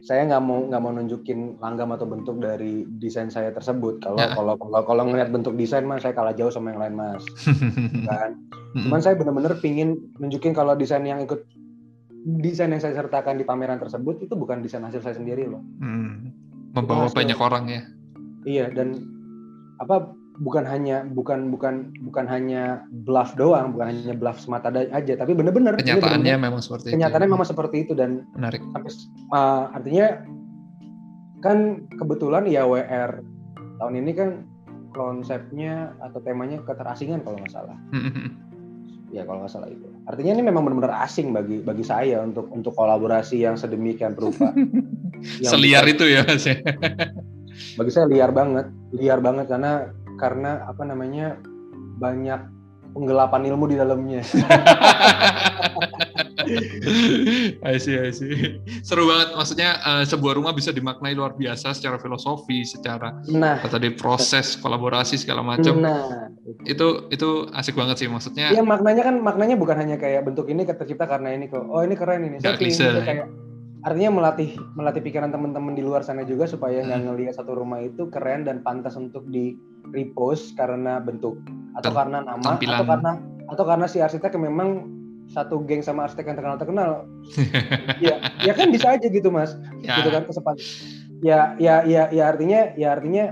[0.03, 3.99] saya nggak mau nggak mau nunjukin langgam atau bentuk dari desain saya tersebut.
[3.99, 4.31] Kalau ya.
[4.31, 7.23] kalau kalau kalau ngeliat bentuk desain mas, saya kalah jauh sama yang lain mas.
[8.09, 8.39] kan?
[8.79, 11.43] Cuman saya benar-benar pingin nunjukin kalau desain yang ikut
[12.39, 15.63] desain yang saya sertakan di pameran tersebut itu bukan desain hasil saya sendiri loh.
[15.83, 16.31] Hmm.
[16.71, 17.81] Membawa banyak orang ya.
[18.47, 19.03] Iya dan
[19.79, 25.35] apa bukan hanya bukan bukan bukan hanya bluff doang, bukan hanya bluff semata aja, tapi
[25.35, 27.35] benar-benar kenyataannya bener -bener, memang seperti kenyataannya itu.
[27.35, 28.63] memang seperti itu dan menarik.
[28.71, 28.91] Sampai,
[29.35, 30.07] uh, artinya
[31.43, 33.19] kan kebetulan ya WR
[33.79, 34.29] tahun ini kan
[34.91, 37.77] konsepnya atau temanya keterasingan kalau nggak salah.
[39.15, 39.87] ya kalau nggak salah itu.
[40.07, 44.55] Artinya ini memang benar-benar asing bagi bagi saya untuk untuk kolaborasi yang sedemikian berupa.
[45.43, 46.57] Seliar itu ya mas ya.
[47.75, 51.39] bagi saya liar banget, liar banget karena karena apa namanya
[51.97, 52.59] banyak
[52.93, 54.21] penggelapan ilmu di dalamnya.
[57.61, 58.57] I see, I see.
[58.81, 59.37] Seru banget.
[59.37, 65.21] Maksudnya uh, sebuah rumah bisa dimaknai luar biasa secara filosofi, secara nah, tadi proses kolaborasi
[65.21, 65.77] segala macam.
[65.77, 66.33] Nah,
[66.65, 68.49] itu itu asik banget sih maksudnya.
[68.49, 71.61] Iya maknanya kan maknanya bukan hanya kayak bentuk ini tercipta karena ini kok.
[71.69, 72.41] Oh ini keren ini.
[72.41, 73.29] Gak klise, kayak
[73.87, 77.07] artinya melatih melatih pikiran teman-teman di luar sana juga supaya nggak hmm.
[77.11, 79.55] ngelihat satu rumah itu keren dan pantas untuk di
[79.95, 81.39] repost karena bentuk
[81.79, 82.75] atau karena nama Tampilan.
[82.75, 83.11] atau karena
[83.49, 84.99] atau karena si arsitek memang
[85.31, 86.91] satu geng sama arsitek yang terkenal terkenal
[88.03, 90.03] ya ya kan bisa aja gitu mas ya.
[90.03, 90.59] gitu kan kesempatan
[91.23, 93.31] ya ya ya ya artinya ya artinya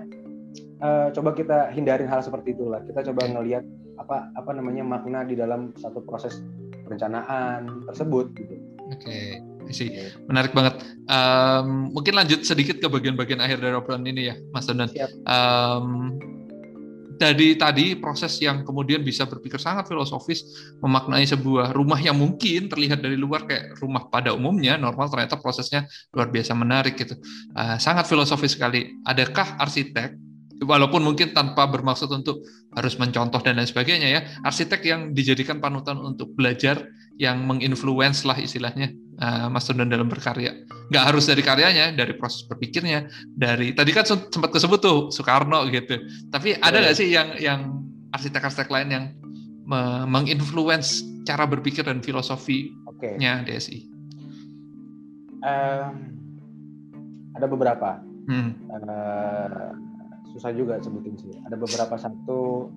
[0.81, 2.83] uh, coba kita hindarin hal seperti itulah.
[2.85, 3.63] Kita coba ngelihat
[3.97, 6.43] apa apa namanya makna di dalam satu proses
[6.85, 8.55] perencanaan tersebut gitu.
[8.91, 9.01] Oke.
[9.03, 9.89] Okay sih
[10.27, 10.83] menarik banget.
[11.07, 14.91] Um, mungkin lanjut sedikit ke bagian-bagian akhir dari obrolan ini ya, Mas Donan.
[15.23, 16.17] Um,
[17.17, 20.45] dari tadi proses yang kemudian bisa berpikir sangat filosofis
[20.79, 25.89] memaknai sebuah rumah yang mungkin terlihat dari luar kayak rumah pada umumnya normal ternyata prosesnya
[26.13, 27.17] luar biasa menarik gitu
[27.57, 30.13] uh, sangat filosofis sekali adakah arsitek
[30.61, 32.41] walaupun mungkin tanpa bermaksud untuk
[32.73, 36.85] harus mencontoh dan lain sebagainya ya arsitek yang dijadikan panutan untuk belajar
[37.17, 40.53] yang menginfluence lah istilahnya uh, Mas Tundan dalam berkarya.
[40.93, 45.97] Nggak harus dari karyanya, dari proses berpikirnya, dari tadi kan sempat kesebut tuh Soekarno gitu.
[46.29, 47.81] Tapi ada nggak sih yang yang
[48.13, 49.05] arsitek-arsitek lain yang
[50.07, 53.51] menginfluence cara berpikir dan filosofinya okay.
[53.51, 53.79] DSI?
[55.43, 55.91] Um,
[57.35, 57.99] ada beberapa.
[58.31, 58.55] Hmm.
[58.71, 59.75] Uh,
[60.31, 61.35] susah juga sebutin sih.
[61.43, 62.71] Ada beberapa satu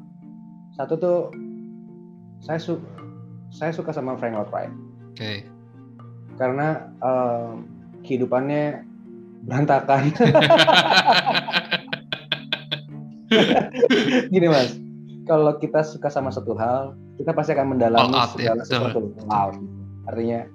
[0.75, 1.19] satu tuh
[2.43, 2.81] saya su
[3.51, 4.71] saya suka sama Frank Lloyd Wright.
[4.71, 5.19] Oke.
[5.19, 5.39] Okay.
[6.39, 7.59] Karena uh,
[8.07, 8.87] kehidupannya
[9.45, 10.11] berantakan.
[14.33, 14.75] Gini mas,
[15.29, 19.15] kalau kita suka sama satu hal, kita pasti akan mendalami oh, segala sesuatu.
[19.29, 19.55] Wow.
[20.09, 20.49] Artinya,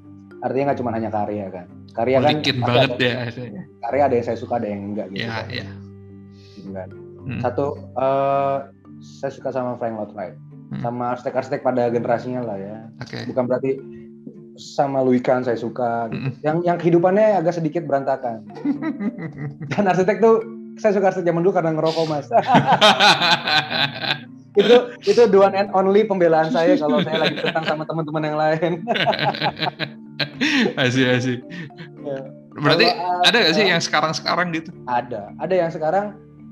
[0.44, 1.68] artinya nggak cuma hanya karya kan.
[1.96, 3.64] Karya kan banget ada, ya.
[3.88, 5.24] Karya ada yang saya suka, ada yang enggak gitu.
[5.24, 5.46] Iya, kan.
[5.48, 5.68] iya.
[6.60, 6.90] Gitu kan.
[7.26, 7.40] Hmm.
[7.40, 8.68] Satu, uh,
[9.00, 10.36] saya suka sama Frank Lloyd Wright
[10.76, 10.84] hmm.
[10.84, 12.78] sama arsitek-arsitek pada generasinya lah ya.
[13.04, 13.24] Okay.
[13.30, 13.80] Bukan berarti
[14.56, 16.32] sama Louis Kahn saya suka gitu.
[16.32, 16.34] Hmm.
[16.44, 18.48] Yang yang kehidupannya agak sedikit berantakan.
[19.72, 20.44] Dan arsitek tuh
[20.80, 22.28] saya suka arsitek zaman dulu karena ngerokok mas.
[24.56, 28.38] itu itu the one and only pembelaan saya kalau saya lagi tentang sama teman-teman yang
[28.40, 28.72] lain.
[30.84, 31.38] asih asih.
[32.08, 32.20] Ya.
[32.56, 34.72] Berarti kalau, ada nggak sih uh, yang sekarang-sekarang gitu?
[34.88, 36.06] Ada, ada yang sekarang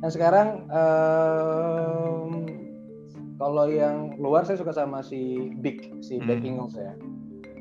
[0.04, 2.44] yang sekarang um,
[3.44, 6.24] kalau yang luar saya suka sama si Big, si hmm.
[6.24, 6.96] Black Ingles ya.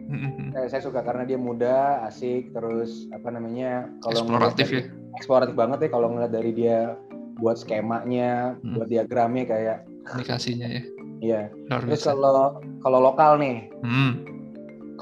[0.06, 0.54] Hmm.
[0.54, 3.90] Saya, saya suka karena dia muda, asik, terus apa namanya?
[4.06, 4.82] Kalau eksploratif ya.
[5.18, 6.94] Eksploratif banget ya kalau ngeliat dari dia
[7.42, 8.78] buat skemanya, hmm.
[8.78, 10.82] buat diagramnya kayak komunikasinya ya.
[11.18, 11.42] Iya.
[11.66, 14.12] Terus kalau kalau lokal nih, hmm.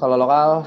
[0.01, 0.65] kalau lokal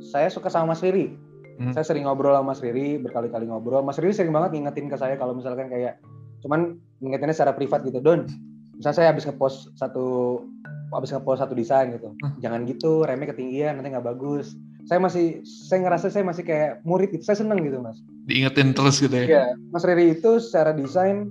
[0.00, 1.12] saya suka sama Mas Riri.
[1.60, 1.74] Hmm.
[1.76, 3.84] Saya sering ngobrol sama Mas Riri, berkali-kali ngobrol.
[3.84, 6.00] Mas Riri sering banget ngingetin ke saya kalau misalkan kayak
[6.40, 8.47] cuman ngingetinnya secara privat gitu, Don
[8.78, 10.06] misalnya saya habis ngepost satu
[10.94, 12.14] habis ngepost satu desain gitu.
[12.22, 12.38] Hmm.
[12.40, 14.54] jangan gitu remnya ketinggian nanti nggak bagus.
[14.88, 17.26] Saya masih saya ngerasa saya masih kayak murid gitu.
[17.26, 18.00] Saya seneng gitu mas.
[18.24, 19.26] Diingetin terus gitu ya?
[19.26, 19.44] Iya.
[19.68, 21.28] Mas Riri itu secara desain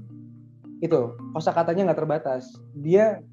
[0.78, 2.54] itu kosa katanya nggak terbatas.
[2.78, 3.24] Dia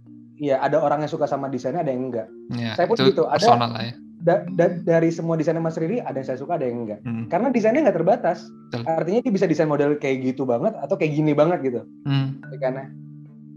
[0.40, 2.26] ya ada orang yang suka sama desainnya ada yang enggak
[2.58, 3.26] ya, saya pun gitu.
[3.30, 3.94] Ada ya.
[4.24, 7.30] da, da, dari semua desainnya Mas Riri ada yang saya suka ada yang enggak hmm.
[7.30, 8.38] karena desainnya nggak terbatas.
[8.72, 8.82] Betul.
[8.90, 11.80] artinya dia bisa desain model kayak gitu banget atau kayak gini banget gitu.
[12.08, 12.42] Hmm.
[12.50, 12.58] Ya?
[12.58, 12.82] karena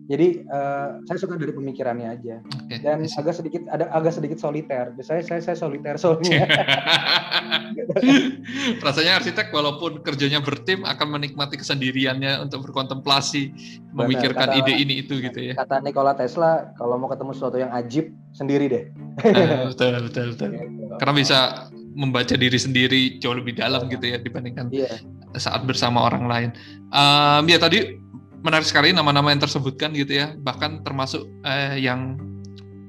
[0.07, 2.79] jadi uh, saya suka dari pemikirannya aja okay.
[2.79, 4.95] dan agak sedikit ada agak sedikit soliter.
[5.03, 6.47] Saya saya saya soliter soalnya.
[8.87, 15.03] Rasanya arsitek walaupun kerjanya bertim akan menikmati kesendiriannya untuk berkontemplasi, Benar, memikirkan kata, ide ini
[15.03, 15.59] itu gitu ya.
[15.59, 18.83] Kata Nikola Tesla, kalau mau ketemu sesuatu yang ajib sendiri deh.
[19.27, 20.49] uh, betul betul betul.
[20.55, 20.95] Gitu.
[21.03, 21.67] Karena bisa
[21.99, 25.03] membaca diri sendiri jauh lebih dalam gitu ya dibandingkan yeah.
[25.35, 26.49] saat bersama orang lain.
[26.95, 28.06] Um, ya tadi
[28.47, 30.31] menarik sekali nama-nama yang tersebutkan gitu ya.
[30.39, 32.15] Bahkan termasuk eh, yang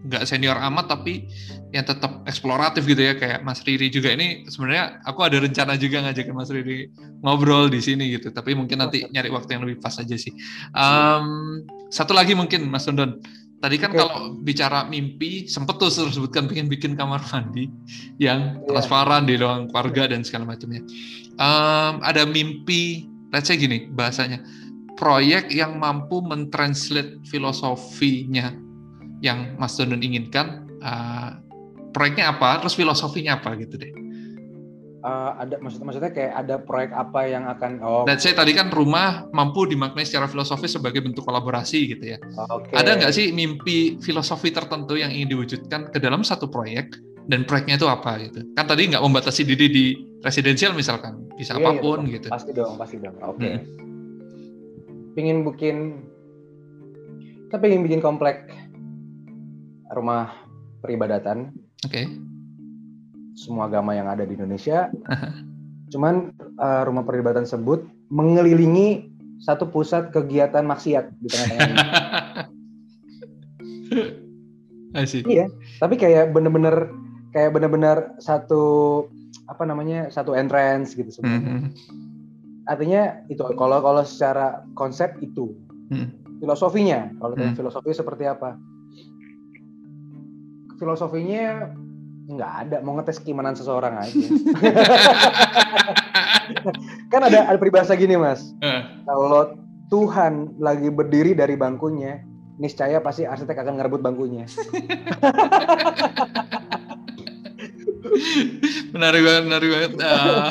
[0.08, 1.28] nggak senior amat tapi
[1.74, 3.18] yang tetap eksploratif gitu ya.
[3.18, 6.86] Kayak Mas Riri juga ini sebenarnya aku ada rencana juga ngajakin Mas Riri
[7.26, 8.30] ngobrol di sini gitu.
[8.30, 10.30] Tapi mungkin nanti nyari waktu yang lebih pas aja sih.
[10.70, 13.18] Um, satu lagi mungkin Mas Dondon.
[13.58, 13.98] Tadi kan okay.
[13.98, 17.66] kalau bicara mimpi sempet tuh sebutkan pengen bikin kamar mandi
[18.22, 18.66] yang yeah.
[18.70, 20.86] transparan di ruang keluarga dan segala macamnya.
[21.42, 24.40] Um, ada mimpi let's say gini bahasanya
[24.98, 28.50] proyek yang mampu mentranslate filosofinya
[29.22, 30.66] yang Mas Donon inginkan.
[30.82, 31.38] Uh,
[31.94, 33.94] proyeknya apa, terus filosofinya apa gitu deh.
[34.98, 38.66] Uh, ada maksud maksudnya kayak ada proyek apa yang akan oh dan saya tadi kan
[38.66, 42.74] rumah mampu dimaknai secara filosofis sebagai bentuk kolaborasi gitu ya okay.
[42.74, 46.98] ada nggak sih mimpi filosofi tertentu yang ingin diwujudkan ke dalam satu proyek
[47.30, 49.84] dan proyeknya itu apa gitu kan tadi nggak membatasi diri di
[50.26, 53.54] residensial misalkan bisa iya, iya apa pun iya, gitu pasti dong pasti dong oke okay.
[53.54, 53.87] hmm
[55.18, 56.06] pingin bikin
[57.50, 58.46] kita pengen bikin komplek
[59.90, 60.30] rumah
[60.78, 61.50] peribadatan.
[61.82, 61.90] Oke.
[61.90, 62.06] Okay.
[63.34, 64.86] Semua agama yang ada di Indonesia.
[65.90, 66.30] Cuman
[66.62, 67.82] uh, rumah peribadatan tersebut
[68.14, 69.10] mengelilingi
[69.42, 71.88] satu pusat kegiatan maksiat di tengah-tengah.
[75.28, 75.46] Iya,
[75.78, 76.90] tapi kayak bener-bener
[77.30, 79.04] kayak bener-bener satu
[79.46, 81.38] apa namanya satu entrance gitu sebenarnya.
[81.44, 82.07] Mm -hmm
[82.68, 85.56] artinya itu kalau kalau secara konsep itu
[85.88, 86.38] hmm.
[86.44, 87.56] filosofinya kalau hmm.
[87.56, 88.60] filosofi seperti apa
[90.76, 91.72] filosofinya
[92.28, 94.12] nggak ada mau ngetes keimanan seseorang aja
[97.12, 98.84] kan ada ada peribahasa gini mas uh.
[99.08, 99.56] kalau
[99.88, 102.20] Tuhan lagi berdiri dari bangkunya
[102.60, 104.44] niscaya pasti arsitek akan ngerebut bangkunya
[108.94, 109.92] menarik banget, menarik banget.
[110.00, 110.46] Uh,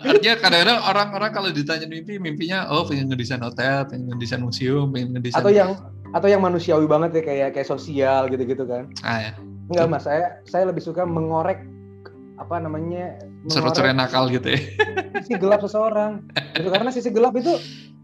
[0.00, 5.16] artinya kadang-kadang orang-orang kalau ditanya mimpi, mimpinya oh pengen ngedesain hotel, pengen ngedesain museum, pengen
[5.16, 5.70] ngedesain atau yang
[6.14, 8.88] atau yang manusiawi banget ya kayak kayak sosial gitu-gitu kan.
[9.02, 9.32] Ah ya.
[9.66, 11.62] Enggak mas, saya saya lebih suka mengorek
[12.36, 13.16] apa namanya
[13.48, 14.60] seru-seru nakal gitu ya.
[15.24, 16.22] Sisi gelap seseorang.
[16.54, 17.50] Itu karena sisi gelap itu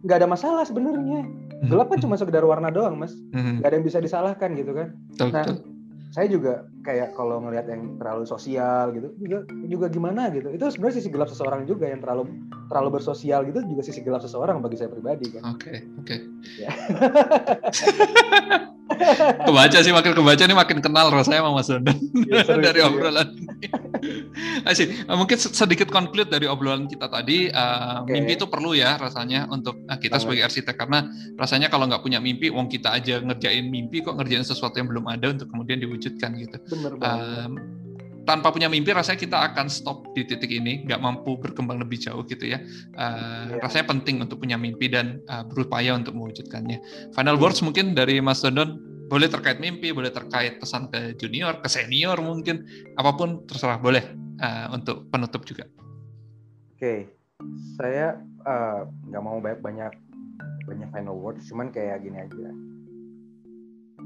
[0.03, 1.29] nggak ada masalah sebenarnya.
[1.63, 3.15] Gelap kan cuma sekedar warna doang, Mas.
[3.31, 3.63] Hmm.
[3.63, 4.99] Nggak ada yang bisa disalahkan gitu kan.
[5.15, 5.73] Betul, nah, betul
[6.13, 9.39] saya juga kayak kalau ngelihat yang terlalu sosial gitu juga
[9.71, 12.27] juga gimana gitu itu sebenarnya sisi gelap seseorang juga yang terlalu
[12.67, 16.19] terlalu bersosial gitu juga sisi gelap seseorang bagi saya pribadi kan oke okay, oke okay.
[16.59, 16.71] ya.
[19.47, 21.97] kebaca sih makin kebaca nih makin kenal rasanya sama Mas Dondan
[22.29, 22.89] ya, dari ya.
[22.91, 23.29] obrolan
[24.67, 24.91] Asik.
[25.13, 28.19] Eh, mungkin sedikit konflik dari obrolan kita tadi uh, okay.
[28.19, 31.07] mimpi itu perlu ya rasanya untuk uh, kita sebagai arsitek karena
[31.39, 35.07] rasanya kalau nggak punya mimpi wong kita aja ngerjain mimpi kok ngerjain sesuatu yang belum
[35.11, 37.47] ada untuk kemudian diwujudkan gitu Bener banget.
[37.47, 37.53] Um,
[38.23, 42.23] tanpa punya mimpi rasanya kita akan stop di titik ini nggak mampu berkembang lebih jauh
[42.27, 42.63] gitu ya
[42.95, 43.59] uh, yeah.
[43.59, 46.79] rasanya penting untuk punya mimpi dan uh, berupaya untuk mewujudkannya
[47.15, 48.79] final words mungkin dari Mas Dondon
[49.11, 52.63] boleh terkait mimpi boleh terkait pesan ke junior ke senior mungkin
[52.97, 54.03] apa pun terserah boleh
[54.39, 57.11] uh, untuk penutup juga oke okay.
[57.75, 58.23] saya
[59.11, 59.93] nggak uh, mau banyak banyak
[60.71, 62.51] banyak final words cuman kayak gini aja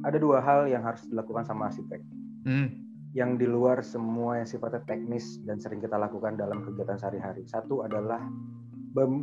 [0.05, 2.01] ada dua hal yang harus dilakukan sama arsitek
[2.47, 2.87] hmm
[3.17, 7.49] yang di luar semua yang sifatnya teknis dan sering kita lakukan dalam kegiatan sehari-hari.
[7.49, 8.21] Satu adalah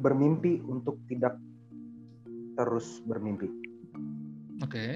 [0.01, 1.37] bermimpi untuk tidak
[2.57, 3.53] terus bermimpi.
[4.65, 4.65] Oke.
[4.65, 4.91] Okay.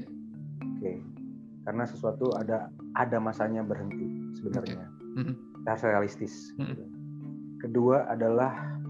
[0.66, 0.82] Oke.
[0.82, 0.98] Okay.
[1.62, 4.82] Karena sesuatu ada ada masanya berhenti sebenarnya.
[4.82, 5.22] Okay.
[5.22, 5.36] Mm-hmm.
[5.70, 6.34] harus realistis.
[6.58, 6.88] Mm-hmm.
[7.62, 8.82] Kedua adalah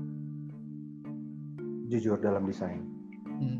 [1.91, 2.79] jujur dalam desain.
[3.27, 3.59] Mm.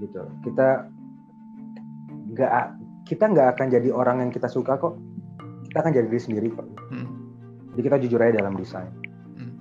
[0.00, 0.22] Gitu.
[0.48, 0.88] Kita
[2.32, 4.96] nggak kita nggak akan jadi orang yang kita suka kok
[5.70, 6.66] kita akan jadi diri sendiri kok.
[6.90, 7.06] Hmm.
[7.74, 8.90] Jadi kita jujur aja dalam desain.
[9.38, 9.54] Hmm.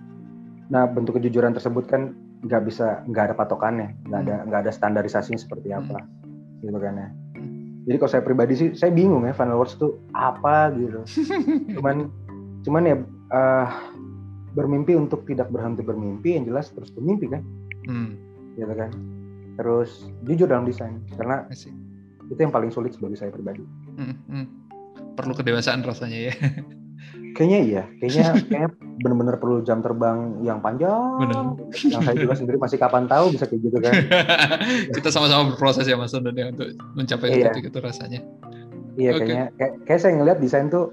[0.74, 4.46] Nah bentuk kejujuran tersebut kan nggak bisa nggak ada patokannya, nggak ada hmm.
[4.50, 6.66] nggak ada standarisasinya seperti apa, hmm.
[6.66, 7.08] gitu kan ya.
[7.38, 7.86] Hmm.
[7.86, 11.06] Jadi kalau saya pribadi sih saya bingung ya final words itu apa gitu.
[11.78, 12.10] cuman
[12.66, 12.96] cuman ya
[13.30, 13.70] uh,
[14.58, 17.46] bermimpi untuk tidak berhenti bermimpi yang jelas terus bermimpi kan,
[17.86, 18.18] hmm.
[18.58, 18.90] gitu kan.
[19.62, 21.46] Terus jujur dalam desain karena
[22.30, 23.66] itu yang paling sulit sebagai saya pribadi.
[23.98, 24.16] Hmm.
[24.30, 24.70] Hmm
[25.20, 26.34] perlu kedewasaan rasanya ya.
[27.36, 28.70] Kayaknya iya, kayaknya kayaknya
[29.04, 31.20] benar-benar perlu jam terbang yang panjang.
[31.20, 31.60] Benar.
[31.76, 33.94] Yang saya juga sendiri masih kapan tahu bisa kayak gitu kan.
[34.96, 37.52] Kita sama-sama berproses ya Mas Don ya untuk mencapai iya.
[37.52, 38.24] itu rasanya.
[39.00, 39.20] Iya okay.
[39.24, 40.92] kayaknya kayak, kayak saya ngelihat desain tuh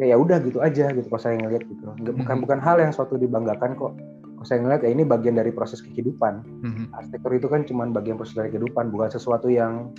[0.00, 1.82] kayak ya udah gitu aja gitu kalau saya ngelihat gitu.
[1.84, 2.42] Bukan mm-hmm.
[2.44, 3.92] bukan hal yang suatu dibanggakan kok.
[4.36, 6.40] Kalau saya ngelihat ya ini bagian dari proses kehidupan.
[6.64, 6.96] Mm-hmm.
[6.96, 9.92] Arsitektur itu kan cuma bagian proses dari kehidupan, bukan sesuatu yang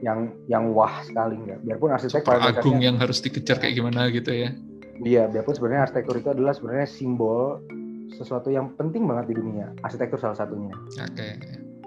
[0.00, 4.32] yang yang wah sekali nggak biarpun arsitek Super agung yang harus dikejar kayak gimana gitu
[4.32, 4.50] ya.
[5.00, 7.60] Iya biarpun sebenarnya arsitektur itu adalah sebenarnya simbol
[8.16, 9.72] sesuatu yang penting banget di dunia.
[9.84, 10.72] Arsitektur salah satunya.
[10.76, 11.14] Oke.
[11.14, 11.32] Okay.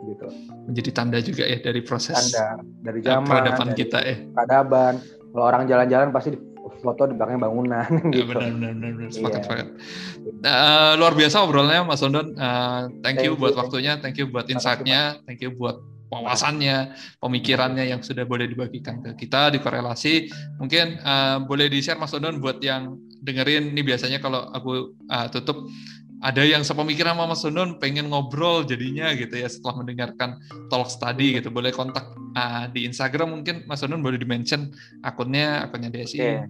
[0.04, 0.28] gitu.
[0.68, 4.94] Menjadi tanda juga ya dari proses tanda dari eh, zaman peradaban dari kita ya peradaban.
[5.34, 6.30] Kalau orang jalan-jalan pasti
[6.84, 8.28] foto di belakang bangunan ya, gitu.
[8.28, 9.10] benar benar benar, benar.
[9.16, 9.46] sepakat iya.
[9.48, 9.68] sepakat.
[10.44, 14.52] Uh, luar biasa obrolannya Mas Sondon uh, thank, thank you buat waktunya thank you buat
[14.52, 15.80] insightnya thank you buat
[16.14, 20.30] wawasannya, pemikirannya yang sudah boleh dibagikan ke kita, dikorelasi.
[20.62, 22.96] Mungkin uh, boleh di-share Mas Dodon buat yang
[23.26, 25.66] dengerin, ini biasanya kalau aku uh, tutup,
[26.24, 31.42] ada yang sepemikiran sama Mas Dodon pengen ngobrol jadinya gitu ya setelah mendengarkan talk tadi
[31.42, 31.50] gitu.
[31.50, 34.72] Boleh kontak uh, di Instagram mungkin Mas Dodon boleh di-mention
[35.04, 36.22] akunnya, akunnya DSI.
[36.22, 36.42] Oke, okay.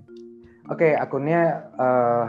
[0.70, 2.28] okay, akunnya uh,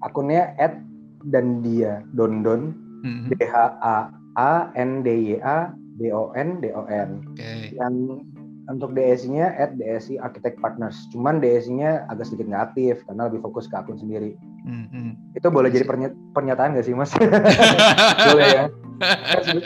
[0.00, 0.78] akunnya at
[1.26, 3.28] dan dia Dondon mm -hmm.
[3.28, 3.96] D H A
[4.38, 7.26] A N D Y A D O N D O N.
[7.34, 7.74] Okay.
[7.74, 8.22] Dan
[8.68, 11.08] untuk DSI-nya at DSI Architect Partners.
[11.08, 14.36] Cuman DSI-nya agak sedikit nggak aktif karena lebih fokus ke akun sendiri.
[14.68, 15.40] Mm-hmm.
[15.40, 17.16] Itu boleh jadi perny pernyataan nggak sih mas?
[18.28, 18.64] boleh ya.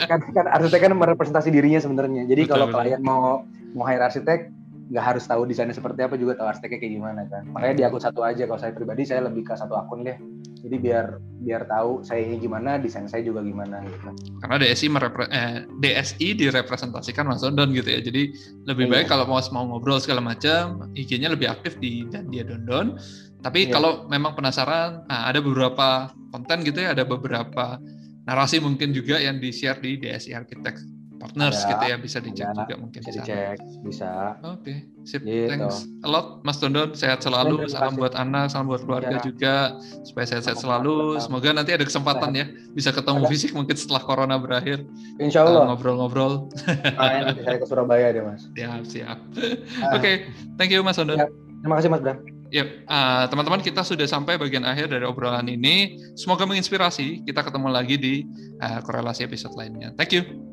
[0.07, 2.23] Kan, kan, arsitek kan merepresentasi dirinya sebenarnya.
[2.31, 3.43] Jadi kalau klien mau
[3.75, 4.47] mau hire arsitek
[4.93, 7.43] nggak harus tahu desainnya seperti apa juga tahu arsiteknya kayak gimana kan.
[7.51, 10.15] Makanya di akun satu aja kalau saya pribadi saya lebih ke satu akun deh.
[10.63, 14.15] Jadi biar biar tahu saya ini gimana, desain saya juga gimana gitu.
[14.39, 17.99] Karena DSI merepre eh, DSI direpresentasikan Mas Dondon gitu ya.
[17.99, 18.31] Jadi
[18.63, 19.11] lebih baik iya.
[19.11, 22.95] kalau mau mau ngobrol segala macam, IG-nya lebih aktif di dan dia Dondon.
[23.43, 23.75] Tapi iya.
[23.75, 27.75] kalau memang penasaran, nah, ada beberapa konten gitu ya, ada beberapa
[28.23, 30.92] narasi mungkin juga yang di-share di DSI Architect
[31.23, 34.09] partners ada, gitu ya bisa dicek ada, juga mungkin bisa dicek bisa
[34.43, 34.77] oke okay.
[35.07, 35.47] sip gitu.
[35.47, 39.23] thanks a lot Mas Dondon sehat selalu salam buat anak salam buat keluarga ya.
[39.23, 39.55] juga
[40.03, 42.45] supaya sehat-sehat selalu semoga nanti ada kesempatan ya
[42.75, 43.29] bisa ketemu ada.
[43.31, 44.83] fisik mungkin setelah corona berakhir
[45.23, 46.51] Insya Allah ngobrol-ngobrol
[46.99, 49.95] nanti saya ke Surabaya deh Mas siap siap ah.
[49.95, 50.27] oke okay.
[50.59, 51.27] thank you Mas Dondon ya.
[51.63, 52.19] terima kasih Mas Bram
[52.53, 55.97] Yep, uh, teman-teman kita sudah sampai bagian akhir dari obrolan ini.
[56.13, 57.25] Semoga menginspirasi.
[57.25, 58.13] Kita ketemu lagi di
[58.61, 59.89] uh, korelasi episode lainnya.
[59.97, 60.52] Thank you.